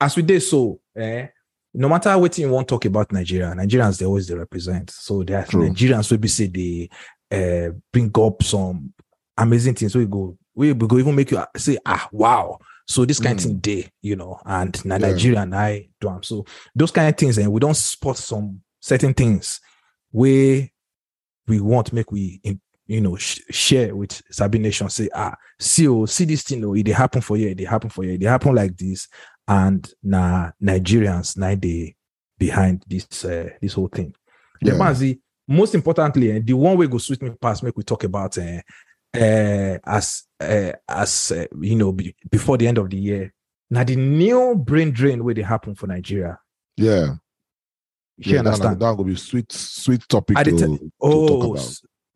as 0.00 0.16
we 0.16 0.22
did 0.22 0.40
so 0.40 0.80
eh, 0.96 1.26
no 1.74 1.88
matter 1.88 2.16
what 2.18 2.36
you 2.38 2.48
want 2.50 2.66
to 2.68 2.74
talk 2.74 2.84
about 2.86 3.12
Nigeria, 3.12 3.54
Nigerians 3.54 3.98
they 3.98 4.06
always 4.06 4.26
they 4.26 4.34
represent. 4.34 4.90
So 4.90 5.22
there 5.22 5.38
are 5.40 5.44
True. 5.46 5.68
Nigerians 5.68 6.10
will 6.10 6.18
be 6.18 6.28
say 6.28 6.46
they 6.46 6.88
uh, 7.30 7.72
bring 7.92 8.10
up 8.18 8.42
some 8.42 8.92
amazing 9.36 9.74
things. 9.74 9.94
We 9.94 10.06
go, 10.06 10.36
we, 10.54 10.72
we 10.72 10.86
go 10.88 10.98
even 10.98 11.14
make 11.14 11.30
you 11.30 11.42
say, 11.56 11.78
ah, 11.84 12.08
wow. 12.10 12.58
So 12.86 13.04
this 13.04 13.20
kind 13.20 13.38
of 13.38 13.44
Mm. 13.44 13.48
thing 13.48 13.58
day, 13.58 13.88
you 14.00 14.16
know, 14.16 14.40
and 14.46 14.82
na 14.84 14.94
Yeah. 14.96 15.08
Nigeria 15.10 15.40
and 15.42 15.54
I 15.54 15.88
do 16.00 16.08
do 16.08 16.08
'em. 16.08 16.22
So 16.22 16.46
those 16.74 16.90
kind 16.90 17.08
of 17.08 17.16
things, 17.16 17.36
and 17.38 17.52
we 17.52 17.60
don't 17.60 17.76
spot 17.76 18.16
some 18.16 18.62
certain 18.80 19.12
things 19.12 19.60
where 20.10 20.68
we 21.46 21.60
want 21.60 21.92
make 21.92 22.10
we 22.10 22.40
in- 22.44 22.60
you 22.86 23.02
know 23.02 23.16
sh- 23.16 23.40
share 23.50 23.94
with 23.94 24.22
Sabi 24.30 24.58
Nation. 24.58 24.88
Say, 24.88 25.10
ah, 25.14 25.34
see, 25.58 25.86
oh, 25.86 26.06
see 26.06 26.24
this 26.24 26.42
thing, 26.44 26.64
oh, 26.64 26.74
it 26.74 26.84
they 26.84 26.92
happen 26.92 27.20
for 27.20 27.36
you, 27.36 27.48
it 27.48 27.58
they 27.58 27.64
happen 27.64 27.90
for 27.90 28.04
you, 28.04 28.12
it 28.12 28.20
they 28.20 28.26
happen 28.26 28.54
like 28.54 28.74
this, 28.76 29.06
and 29.48 29.92
na 30.02 30.50
Nigerians 30.62 31.36
now 31.36 31.54
they 31.54 31.96
behind 32.38 32.84
this 32.86 33.24
uh, 33.24 33.48
this 33.60 33.72
whole 33.72 33.88
thing. 33.88 34.14
The 34.60 34.72
Yeah. 34.72 34.78
Banzi, 34.78 35.18
most 35.48 35.74
importantly, 35.74 36.30
eh, 36.32 36.40
the 36.44 36.52
one 36.52 36.76
way 36.76 36.86
go 36.86 36.98
sweet 36.98 37.22
me 37.22 37.30
past, 37.30 37.62
make 37.62 37.76
we 37.76 37.82
talk 37.82 38.04
about 38.04 38.36
uh, 38.38 38.60
uh, 39.16 39.78
as 39.86 40.24
uh, 40.40 40.72
as 40.88 41.32
uh, 41.32 41.46
you 41.60 41.76
know 41.76 41.92
be, 41.92 42.14
before 42.30 42.58
the 42.58 42.68
end 42.68 42.78
of 42.78 42.90
the 42.90 42.96
year. 42.98 43.32
Now 43.70 43.84
the 43.84 43.96
new 43.96 44.54
brain 44.56 44.90
drain 44.92 45.22
where 45.24 45.34
they 45.34 45.42
happen 45.42 45.74
for 45.74 45.86
Nigeria. 45.86 46.38
Yeah, 46.76 47.16
You 48.16 48.32
yeah, 48.34 48.38
understand? 48.40 48.80
that 48.80 48.94
will 48.96 49.04
be 49.04 49.16
sweet, 49.16 49.50
sweet 49.52 50.08
topic 50.08 50.36
to, 50.36 50.44
did 50.44 50.58
to 50.58 50.58
tell- 50.58 50.76
talk 50.78 50.88
Oh, 51.00 51.58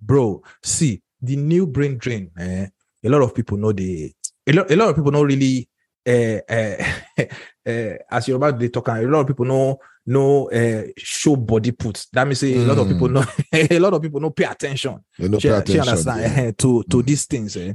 bro, 0.01 0.43
see 0.63 1.03
the 1.21 1.37
new 1.37 1.67
brain 1.67 1.99
drain. 1.99 2.31
Eh, 2.39 2.67
a 3.05 3.09
lot 3.09 3.23
of 3.23 3.35
people 3.35 3.57
know 3.59 3.73
the 3.73 4.13
a 4.47 4.53
lot, 4.53 4.71
a 4.71 4.77
lot 4.77 4.89
of 4.91 4.97
people 4.97 5.11
don't 5.11 5.27
really. 5.27 5.69
Uh, 6.07 6.39
uh, 6.49 6.85
uh, 7.67 7.95
as 8.11 8.27
you're 8.29 8.37
about 8.37 8.59
to 8.59 8.69
talk, 8.69 8.89
a 8.89 9.03
lot 9.03 9.21
of 9.21 9.27
people 9.29 9.45
know 9.45 9.79
know 10.05 10.51
uh, 10.51 10.85
show 10.97 11.37
body 11.37 11.71
put. 11.73 12.07
That 12.13 12.27
means 12.27 12.41
say 12.41 12.55
a 12.55 12.59
lot 12.67 12.79
of 12.79 12.89
people 12.89 13.09
know 13.09 13.25
a 13.53 13.79
lot 13.79 13.95
of 13.95 14.03
people 14.03 14.21
know 14.21 14.31
pay 14.31 14.45
attention. 14.45 14.99
Know, 15.19 15.39
She, 15.39 15.49
pay 15.49 15.55
she 15.55 15.79
attention. 15.79 15.81
understand 15.89 16.21
yeah. 16.21 16.43
eh, 16.45 16.53
to 16.59 16.83
to 16.85 16.97
Mm. 16.99 17.07
these 17.07 17.25
things. 17.27 17.57
Eh. 17.57 17.75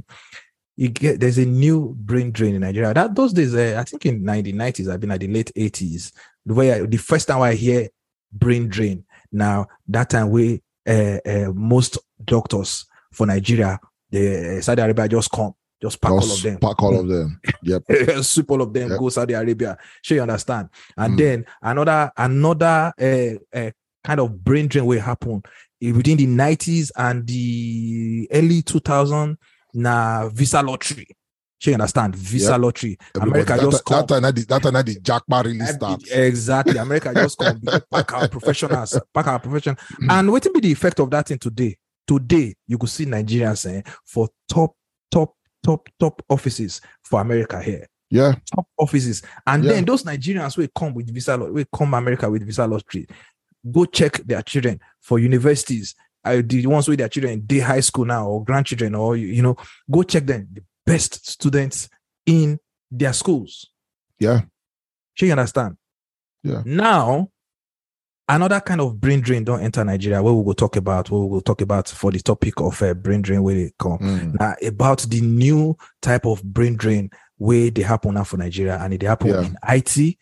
You 0.76 0.88
get 0.90 1.18
there's 1.20 1.38
a 1.38 1.46
new 1.46 1.94
brain 1.98 2.30
drain 2.30 2.54
in 2.54 2.60
Nigeria. 2.60 2.92
That 2.94 3.14
those 3.14 3.32
days, 3.32 3.54
eh, 3.54 3.80
I 3.80 3.84
think 3.84 4.04
in 4.06 4.22
1990s, 4.22 4.88
I've 4.92 5.00
been 5.00 5.10
at 5.10 5.20
the 5.20 5.28
late 5.28 5.50
80s, 5.56 6.12
where 6.44 6.86
the 6.86 6.98
first 6.98 7.28
time 7.28 7.40
I 7.42 7.54
hear 7.54 7.88
brain 8.30 8.68
drain. 8.68 9.04
Now 9.32 9.66
that 9.88 10.10
time 10.10 10.30
we 10.30 10.62
uh, 10.86 11.18
uh, 11.26 11.52
most 11.54 11.98
doctors 12.24 12.84
for 13.12 13.26
Nigeria, 13.26 13.80
the 14.10 14.60
Saudi 14.62 14.82
Arabia 14.82 15.08
just 15.08 15.30
come, 15.30 15.54
just 15.80 16.00
pack 16.00 16.10
all 16.12 16.18
of 16.32 16.42
them, 16.42 16.58
Pack 16.58 16.82
all 16.82 16.98
of 17.00 17.08
them. 17.08 17.40
Yep. 17.62 17.82
sweep 18.22 18.50
all 18.50 18.62
of 18.62 18.72
them, 18.72 18.90
Yep. 18.90 18.98
go 18.98 19.08
Saudi 19.08 19.34
Arabia. 19.34 19.76
Sure, 20.02 20.16
you 20.16 20.22
understand. 20.22 20.68
And 20.96 21.14
Mm. 21.14 21.18
then 21.18 21.46
another 21.62 22.10
another 22.16 22.92
uh, 23.00 23.56
uh, 23.58 23.70
kind 24.04 24.20
of 24.20 24.42
brain 24.44 24.66
drain 24.68 24.86
will 24.86 25.00
happen 25.00 25.42
eh, 25.82 25.92
within 25.92 26.16
the 26.16 26.26
90s 26.26 26.90
and 26.96 27.26
the 27.26 28.28
early 28.32 28.62
2000 28.62 29.36
na 29.74 30.28
visa 30.28 30.62
lottery. 30.62 31.06
You 31.64 31.72
understand? 31.74 32.14
Visa 32.16 32.52
Yep. 32.52 32.60
lottery. 32.60 32.98
Everybody- 33.16 33.30
America 33.42 33.52
that, 33.56 33.70
just 33.70 33.84
that, 33.84 34.08
come. 34.08 34.22
that, 34.22 34.34
the- 34.34 34.44
that 34.46 34.62
time, 34.62 34.72
the 34.84 35.00
jackpot 35.00 35.44
really 35.46 35.66
starts. 35.66 36.10
Exactly. 36.10 36.76
America 36.78 37.12
just 37.14 37.36
come 37.38 37.60
pack 37.92 38.12
our 38.14 38.28
professionals, 38.28 38.98
pack 39.12 39.26
our 39.26 39.38
profession. 39.40 39.74
Mm. 40.02 40.10
And 40.10 40.30
what 40.32 40.44
will 40.44 40.52
be 40.52 40.60
the 40.60 40.72
effect 40.72 41.00
of 41.00 41.10
that 41.10 41.30
in 41.32 41.38
today? 41.38 41.76
Today, 42.06 42.54
you 42.66 42.78
could 42.78 42.88
see 42.88 43.06
Nigerians 43.06 43.66
eh, 43.70 43.82
for 44.06 44.28
top, 44.48 44.74
top, 45.10 45.34
top, 45.68 45.88
top 45.98 46.22
offices 46.28 46.80
for 47.02 47.20
America 47.20 47.60
here. 47.62 47.86
Yeah, 48.10 48.32
Top 48.54 48.66
offices. 48.78 49.22
And 49.46 49.64
Yeah. 49.64 49.72
then 49.72 49.84
those 49.84 50.02
Nigerians 50.04 50.56
will 50.56 50.68
come 50.74 50.94
with 50.94 51.12
visa, 51.12 51.36
lo- 51.36 51.52
will 51.52 51.66
come 51.76 51.92
America 51.94 52.30
with 52.30 52.42
visa 52.46 52.66
lottery. 52.66 53.06
Go 53.70 53.84
check 53.84 54.14
their 54.26 54.40
children 54.42 54.80
for 55.00 55.18
universities. 55.18 55.94
Uh, 56.24 56.42
the 56.44 56.66
ones 56.66 56.88
with 56.88 56.98
their 56.98 57.08
children 57.08 57.40
day 57.46 57.58
high 57.60 57.80
school 57.80 58.04
now 58.06 58.26
or 58.28 58.44
grandchildren 58.44 58.94
or 58.94 59.16
you 59.16 59.26
you 59.28 59.42
know, 59.42 59.56
go 59.90 60.02
check 60.02 60.24
them. 60.26 60.48
The 60.52 60.62
best 60.86 61.26
students 61.28 61.88
in 62.26 62.58
their 62.90 63.12
schools. 63.12 63.66
yeah, 64.18 64.40
you 65.20 65.30
understand? 65.30 65.76
Yeah. 66.42 66.62
Now, 66.64 67.28
another 68.28 68.60
kind 68.60 68.80
of 68.80 69.00
brain 69.00 69.20
drain 69.20 69.44
don't 69.44 69.60
enter 69.62 69.84
Nigeria. 69.84 70.22
Where 70.22 70.32
we 70.34 70.42
will 70.42 70.54
talk 70.54 70.76
about, 70.76 71.10
what 71.10 71.20
we 71.20 71.26
will 71.28 71.40
talk 71.40 71.60
about 71.60 71.88
for 71.88 72.10
the 72.12 72.20
topic 72.20 72.60
of 72.60 72.80
uh, 72.82 72.94
brain 72.94 73.22
drain 73.22 73.42
where 73.42 73.54
they 73.54 73.72
come. 73.78 73.98
Mm. 73.98 74.38
Now, 74.40 74.54
about 74.66 75.00
the 75.02 75.20
new 75.20 75.76
type 76.02 76.26
of 76.26 76.42
brain 76.42 76.76
drain 76.76 77.10
where 77.36 77.70
they 77.70 77.82
happen 77.82 78.14
now 78.14 78.24
for 78.24 78.36
Nigeria, 78.36 78.78
and 78.80 78.98
they 78.98 79.06
happen 79.06 79.28
Yeah. 79.28 79.42
in 79.42 79.56
IT, 79.68 80.16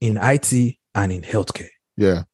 in 0.00 0.18
IT, 0.20 0.78
and 0.94 1.12
in 1.12 1.22
healthcare. 1.22 1.68
yeah. 1.96 2.24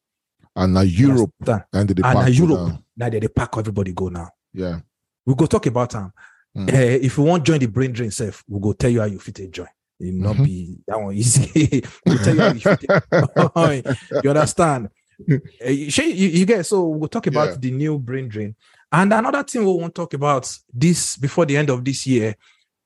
And 0.55 0.73
now 0.73 0.81
Europe 0.81 1.31
and 1.47 1.63
and 1.73 1.95
now. 2.01 2.25
Europe. 2.25 2.83
Now 2.97 3.09
they, 3.09 3.19
they 3.19 3.27
pack 3.29 3.55
everybody 3.57 3.93
go 3.93 4.09
now. 4.09 4.29
Yeah, 4.53 4.79
We 5.25 5.33
go 5.35 5.45
talk 5.45 5.65
about 5.67 5.91
them. 5.91 6.11
Mm. 6.57 6.67
if 6.73 7.17
you 7.17 7.23
want 7.23 7.45
join 7.45 7.59
the 7.59 7.67
brain 7.67 7.93
drain 7.93 8.11
self, 8.11 8.43
we 8.47 8.59
go 8.59 8.73
tell 8.73 8.89
you 8.89 8.99
how 8.99 9.05
you 9.05 9.19
fit 9.19 9.39
a 9.39 9.47
join. 9.47 9.67
It 9.99 10.13
not 10.13 10.35
Mhm. 10.37 10.43
be 10.45 10.77
that 10.87 10.99
one 11.01 11.13
easy. 11.15 11.83
we 12.05 12.17
tell 12.17 12.35
you 12.35 12.41
how 12.41 12.53
you 12.53 12.59
fit 12.59 12.85
a 12.89 13.97
you 14.23 14.29
understand? 14.29 14.89
Uh, 15.29 15.35
you, 15.69 16.45
get 16.45 16.65
so 16.65 16.87
we'll 16.87 17.09
talk 17.09 17.27
about 17.27 17.49
Yeah. 17.49 17.55
the 17.59 17.71
new 17.71 17.99
brain 17.99 18.29
drain. 18.29 18.55
And 18.91 19.11
another 19.13 19.43
thing 19.43 19.65
we 19.65 19.73
want 19.73 19.93
to 19.93 20.01
talk 20.01 20.13
about 20.13 20.51
this 20.73 21.17
before 21.17 21.45
the 21.45 21.57
end 21.57 21.69
of 21.69 21.83
this 21.83 22.07
year. 22.07 22.35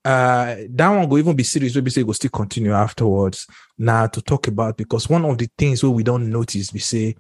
Uh, 0.05 0.55
that 0.69 0.89
one 0.89 1.07
will 1.07 1.19
even 1.19 1.35
be 1.35 1.43
serious. 1.43 1.75
We'll 1.75 1.83
be 1.83 1.91
say 1.91 2.03
we'll 2.03 2.13
still 2.13 2.29
continue 2.31 2.73
afterwards. 2.73 3.47
Now 3.77 4.07
to 4.07 4.21
talk 4.21 4.47
about 4.47 4.75
because 4.75 5.07
one 5.07 5.23
of 5.23 5.37
the 5.37 5.47
things 5.57 5.81
where 5.81 5.91
we 5.91 6.03
don't 6.03 6.29
notice, 6.29 6.73
we 6.73 6.79
say 6.79 7.15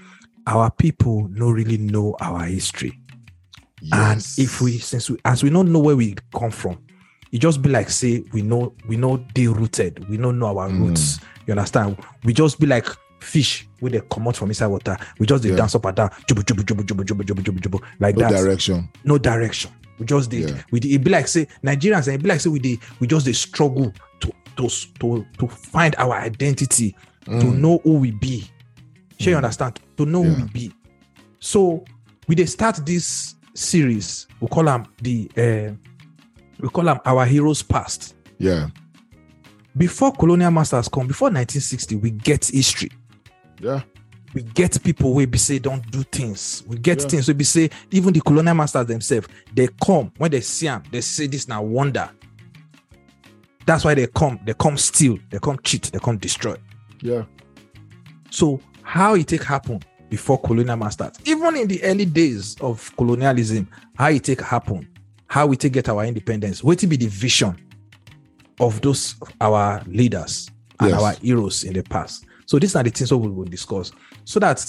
our 0.47 0.69
people 0.69 1.29
no 1.31 1.49
really 1.49 1.77
know 1.77 2.17
our 2.19 2.43
history. 2.43 2.99
And 3.91 4.19
if 4.37 4.59
we 4.59 4.79
since 4.79 5.09
we 5.09 5.17
as 5.23 5.43
we 5.43 5.49
don't 5.49 5.71
know 5.71 5.79
where 5.79 5.95
we 5.95 6.15
come 6.35 6.51
from, 6.51 6.82
it 7.33 7.39
just 7.41 7.61
be 7.61 7.69
like 7.69 7.89
say 7.89 8.23
we 8.31 8.41
know 8.41 8.73
we 8.87 8.95
know 8.95 9.17
they 9.35 9.47
rooted, 9.47 10.07
we 10.09 10.15
don't 10.17 10.37
know 10.39 10.57
our 10.57 10.69
Mm. 10.69 10.79
roots. 10.87 11.19
You 11.47 11.51
understand? 11.53 11.97
We 12.23 12.31
just 12.33 12.59
be 12.59 12.67
like 12.67 12.87
fish 13.19 13.67
with 13.81 13.93
they 13.93 14.01
come 14.11 14.27
out 14.27 14.35
from 14.37 14.49
inside 14.49 14.67
water. 14.67 14.95
We 15.19 15.25
just 15.25 15.43
they 15.43 15.49
Yeah. 15.49 15.55
dance 15.57 15.75
up 15.75 15.85
and 15.85 15.95
down, 15.95 16.09
jubu, 16.27 16.43
jubu, 16.43 16.63
jubu, 16.63 16.83
jubu, 16.83 17.03
jubu, 17.03 17.23
jubu, 17.23 17.41
jubu, 17.43 17.59
jubu, 17.59 17.81
like 17.99 18.15
no 18.15 18.29
that. 18.29 18.31
direction. 18.41 18.87
No 19.03 19.17
direction. 19.17 19.71
We 19.99 20.05
just 20.05 20.29
did. 20.29 20.49
Yeah. 20.49 20.61
We 20.71 20.79
did, 20.79 20.91
it 20.91 21.03
be 21.03 21.11
like 21.11 21.27
say 21.27 21.47
Nigerians 21.63 22.07
and 22.07 22.15
it 22.15 22.23
be 22.23 22.29
like 22.29 22.39
say 22.41 22.49
we 22.49 22.59
did, 22.59 22.79
we 22.99 23.07
just 23.07 23.25
they 23.25 23.33
struggle 23.33 23.91
to 24.21 24.31
to 24.57 24.67
to 24.99 25.25
to 25.39 25.47
find 25.47 25.95
our 25.97 26.13
identity, 26.13 26.95
to 27.25 27.31
Mm. 27.31 27.57
know 27.59 27.79
who 27.83 27.93
we 27.95 28.11
be. 28.11 28.43
Sure, 29.19 29.31
you 29.31 29.35
Mm. 29.35 29.43
understand? 29.43 29.79
To 29.97 30.05
know 30.05 30.21
who 30.23 30.35
we 30.43 30.49
be. 30.51 30.71
So 31.39 31.83
we 32.27 32.35
they 32.35 32.45
start 32.45 32.85
this 32.85 33.35
series. 33.53 34.27
We 34.39 34.47
call 34.47 34.63
them 34.65 34.85
the 35.01 35.29
uh, 35.37 35.71
we 36.63 36.69
call 36.69 36.85
them 36.85 36.99
our 37.05 37.25
heroes 37.25 37.61
past. 37.61 38.15
Yeah. 38.39 38.69
Before 39.75 40.13
colonial 40.13 40.49
masters 40.49 40.87
come, 40.87 41.07
before 41.07 41.27
1960, 41.27 41.97
we 41.97 42.11
get 42.11 42.45
history. 42.45 42.89
Yeah. 43.59 43.81
We 44.33 44.43
get 44.43 44.81
people 44.81 45.13
where 45.13 45.27
be 45.27 45.37
say 45.37 45.59
don't 45.59 45.85
do 45.91 46.03
things. 46.03 46.63
We 46.65 46.77
get 46.77 47.01
Yeah. 47.01 47.07
things 47.09 47.27
where 47.27 47.35
be 47.35 47.43
say 47.43 47.69
even 47.91 48.13
the 48.13 48.21
colonial 48.21 48.55
masters 48.55 48.87
themselves 48.87 49.27
they 49.53 49.67
come 49.83 50.11
when 50.17 50.31
they 50.31 50.39
see 50.39 50.67
them, 50.67 50.83
they 50.89 51.01
say 51.01 51.27
this 51.27 51.49
now 51.49 51.61
wonder. 51.61 52.09
That's 53.65 53.83
why 53.83 53.93
they 53.93 54.07
come. 54.07 54.39
They 54.45 54.53
come 54.53 54.77
steal. 54.77 55.17
They 55.29 55.39
come 55.39 55.57
cheat. 55.63 55.91
They 55.91 55.99
come 55.99 56.17
destroy. 56.17 56.55
Yeah. 57.01 57.23
So 58.29 58.61
how 58.83 59.15
it 59.15 59.27
take 59.27 59.43
happen 59.43 59.81
before 60.09 60.39
colonial 60.39 60.77
masters, 60.77 61.11
even 61.25 61.57
in 61.57 61.67
the 61.67 61.83
early 61.83 62.05
days 62.05 62.55
of 62.61 62.89
colonialism, 62.95 63.67
how 63.95 64.07
it 64.09 64.23
take 64.23 64.41
happen, 64.41 64.87
how 65.33 65.47
we 65.47 65.57
take 65.57 65.73
get 65.73 65.89
our 65.89 66.05
independence, 66.05 66.63
what 66.63 66.79
will 66.79 66.89
be 66.89 66.95
the 66.95 67.07
vision 67.07 67.55
of 68.59 68.79
those 68.81 69.15
our 69.41 69.81
leaders 69.87 70.47
and 70.79 70.91
Yes. 70.91 71.01
our 71.01 71.13
heroes 71.13 71.63
in 71.63 71.73
the 71.73 71.81
past. 71.81 72.25
So 72.45 72.59
these 72.59 72.75
are 72.75 72.83
the 72.83 72.91
things 72.91 73.09
that 73.09 73.17
we 73.17 73.29
will 73.29 73.45
discuss. 73.45 73.91
So 74.25 74.39
that 74.41 74.63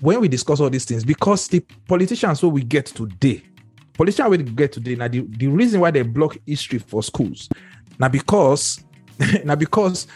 when 0.00 0.18
we 0.22 0.28
discuss 0.28 0.58
all 0.58 0.70
these 0.70 0.86
things, 0.86 1.04
because 1.04 1.48
the 1.48 1.60
politicians 1.86 2.40
who 2.40 2.48
we 2.48 2.62
get 2.62 2.86
today, 2.86 3.42
politicians 3.92 4.30
we 4.30 4.38
get 4.38 4.72
today, 4.72 4.94
now 4.94 5.08
the, 5.08 5.20
the 5.20 5.48
reason 5.48 5.80
why 5.80 5.90
they 5.90 6.00
block 6.00 6.38
history 6.46 6.78
for 6.78 7.02
schools, 7.02 7.50
now 7.98 8.08
because 8.08 8.85
now 9.44 9.54
because 9.54 10.06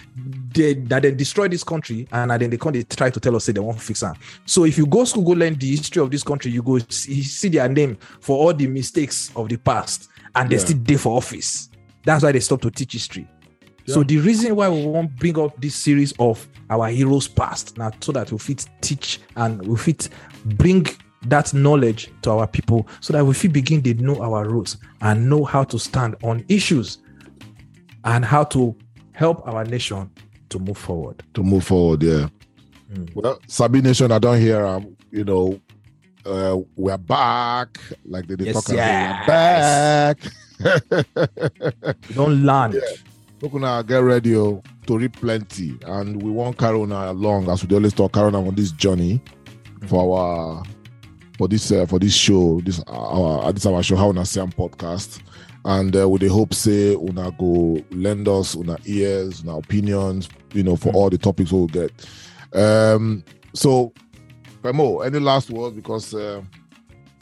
they 0.53 0.75
that 0.75 1.03
they 1.03 1.11
destroy 1.13 1.49
this 1.49 1.65
country 1.65 2.07
and 2.13 2.31
then 2.31 2.51
they 2.51 2.57
come 2.57 2.73
they 2.73 2.83
try 2.83 3.09
to 3.11 3.21
tell 3.21 3.37
us 3.37 3.45
say 3.45 3.53
they 3.53 3.61
won't 3.61 3.81
fix 3.81 4.03
it. 4.03 4.13
So 4.47 4.65
if 4.65 4.77
you 4.77 4.87
go 4.87 5.05
school, 5.05 5.23
go 5.23 5.33
learn 5.33 5.55
the 5.55 5.71
history 5.71 6.03
of 6.03 6.11
this 6.11 6.23
country, 6.23 6.51
you 6.51 6.63
go 6.63 6.79
see, 6.89 7.23
see 7.23 7.49
their 7.49 7.69
name 7.69 7.97
for 8.21 8.37
all 8.37 8.53
the 8.53 8.67
mistakes 8.67 9.31
of 9.37 9.49
the 9.49 9.57
past, 9.57 10.09
and 10.35 10.51
they 10.51 10.57
Yeah. 10.57 10.65
still 10.65 10.79
there 10.83 10.99
for 10.99 11.17
office. 11.17 11.71
That's 12.05 12.23
why 12.25 12.33
they 12.33 12.41
stop 12.41 12.61
to 12.63 12.71
teach 12.71 12.93
history. 12.93 13.29
So 13.87 14.05
the 14.05 14.19
reason 14.19 14.55
why 14.55 14.69
we 14.69 14.87
want 14.87 15.17
bring 15.17 15.37
up 15.39 15.61
this 15.61 15.75
series 15.75 16.13
of 16.21 16.47
our 16.69 16.89
heroes 16.89 17.27
past 17.27 17.77
now 17.77 17.91
so 18.01 18.13
that 18.13 18.31
we 18.31 18.39
fit 18.39 18.65
teach 18.81 19.21
and 19.35 19.61
we 19.67 19.77
fit 19.77 20.09
bring 20.45 20.87
that 21.27 21.53
knowledge 21.53 22.11
to 22.23 22.31
our 22.31 22.47
people 22.47 22.87
so 23.01 23.13
that 23.13 23.25
we 23.25 23.35
fit 23.35 23.53
begin 23.53 23.83
to 23.83 23.95
know 23.95 24.23
our 24.23 24.49
roots 24.49 24.77
and 25.01 25.29
know 25.29 25.45
how 25.45 25.65
to 25.65 25.79
stand 25.79 26.15
on 26.23 26.45
issues 26.49 26.99
and 28.05 28.25
how 28.25 28.45
to 28.45 28.77
help 29.21 29.47
our 29.47 29.65
nation 29.65 30.11
to 30.49 30.59
move 30.59 30.79
forward. 30.79 31.23
To 31.35 31.43
move 31.43 31.65
forward, 31.65 32.03
yeah. 32.03 32.29
Mm. 32.91 33.15
Well, 33.15 33.39
Sabi 33.47 33.83
Nation, 33.83 34.11
I 34.11 34.19
don't 34.19 34.41
hear 34.41 34.65
um, 34.65 34.97
you 35.11 35.25
know, 35.25 35.61
uh, 36.25 36.57
we're 36.75 36.97
back. 36.97 37.79
Like 38.07 38.27
they, 38.27 38.37
they 38.37 38.47
Yes, 38.47 38.65
talk 38.65 38.73
about 38.73 39.21
we're 39.21 39.27
back. 39.27 40.19
We 42.09 42.15
don't 42.15 42.45
learn. 42.45 42.81
Look 43.43 43.55
now, 43.55 43.83
get 43.83 43.99
ready 43.99 44.35
oh, 44.37 44.63
to 44.87 44.99
read 44.99 45.13
plenty, 45.13 45.79
and 45.87 46.23
we 46.23 46.31
want 46.31 46.57
Carona 46.57 47.11
along 47.11 47.51
as 47.51 47.65
we 47.65 47.75
always 47.75 47.93
talk 47.93 48.13
Carona 48.13 48.47
on 48.47 48.55
this 48.55 48.73
journey 48.73 49.23
for 49.87 50.19
our 50.19 50.63
for 51.39 51.49
this 51.49 51.71
uh, 51.73 51.87
for 51.87 51.99
this 51.99 52.15
show, 52.15 52.61
this 52.63 52.83
our 52.87 53.53
this 53.53 53.67
our 53.67 53.83
show 53.83 53.97
how 53.97 54.11
una 54.11 54.25
Siam 54.27 54.51
podcast, 54.51 55.21
and 55.65 55.95
uh, 55.97 56.09
with 56.09 56.23
the 56.23 56.29
hope 56.29 56.55
say 56.55 56.95
una 56.95 57.31
go 57.39 57.83
lend 57.91 58.29
us 58.29 58.55
una 58.57 58.79
ears, 58.87 59.43
una 59.43 59.57
opinions, 59.59 60.29
you 60.55 60.63
know, 60.63 60.77
for 60.77 60.91
Mm. 60.93 60.95
all 60.95 61.11
the 61.11 61.19
topics 61.19 61.53
we'll 61.53 61.67
get. 61.67 61.93
Um, 62.55 63.23
so, 63.55 63.93
Femo, 64.63 65.05
any 65.07 65.19
last 65.19 65.51
words 65.51 65.75
because 65.77 66.15
uh, 66.15 66.41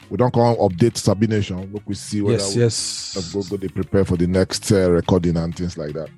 we 0.09 0.17
don't 0.17 0.33
come 0.33 0.55
update 0.57 0.97
Sabi 0.97 1.27
Nation. 1.27 1.69
Look, 1.73 1.83
we 1.85 1.95
see 1.95 2.21
whether 2.21 2.37
Yes, 2.37 2.55
we 2.55 2.61
yes. 2.61 3.31
go 3.33 3.43
go 3.43 3.57
they 3.57 3.67
prepare 3.67 4.05
for 4.05 4.17
the 4.17 4.27
next 4.27 4.71
uh, 4.71 4.89
recording 4.89 5.37
and 5.37 5.55
things 5.55 5.77
like 5.77 5.93
that. 5.93 6.09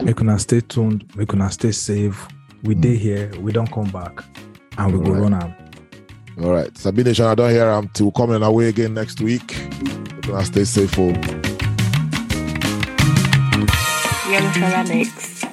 We 0.00 0.12
una 0.20 0.38
stay 0.38 0.60
tuned. 0.60 1.10
We 1.16 1.26
una 1.32 1.50
stay 1.50 1.72
safe. 1.72 2.26
We 2.64 2.74
Mm. 2.74 2.80
day 2.82 2.96
here. 2.96 3.30
We 3.40 3.52
don't 3.52 3.70
come 3.72 3.90
back, 3.90 4.22
and 4.78 4.92
we 4.92 4.98
go 5.04 5.12
Alright. 5.14 5.22
run 5.22 5.34
am. 5.34 5.54
All 6.44 6.52
right, 6.52 6.76
Sabi 6.76 7.02
Nation, 7.04 7.26
I 7.26 7.34
don't 7.34 7.50
hear 7.50 7.66
am 7.68 7.88
till 7.88 8.10
coming 8.12 8.42
away 8.42 8.68
again 8.68 8.94
next 8.94 9.20
week. 9.20 9.56
We're 10.26 10.32
gonna 10.34 10.44
stay 10.44 10.64
safe. 10.64 10.98
Oh. 10.98 11.49
Young 14.30 14.52
Ceramics. 14.52 15.44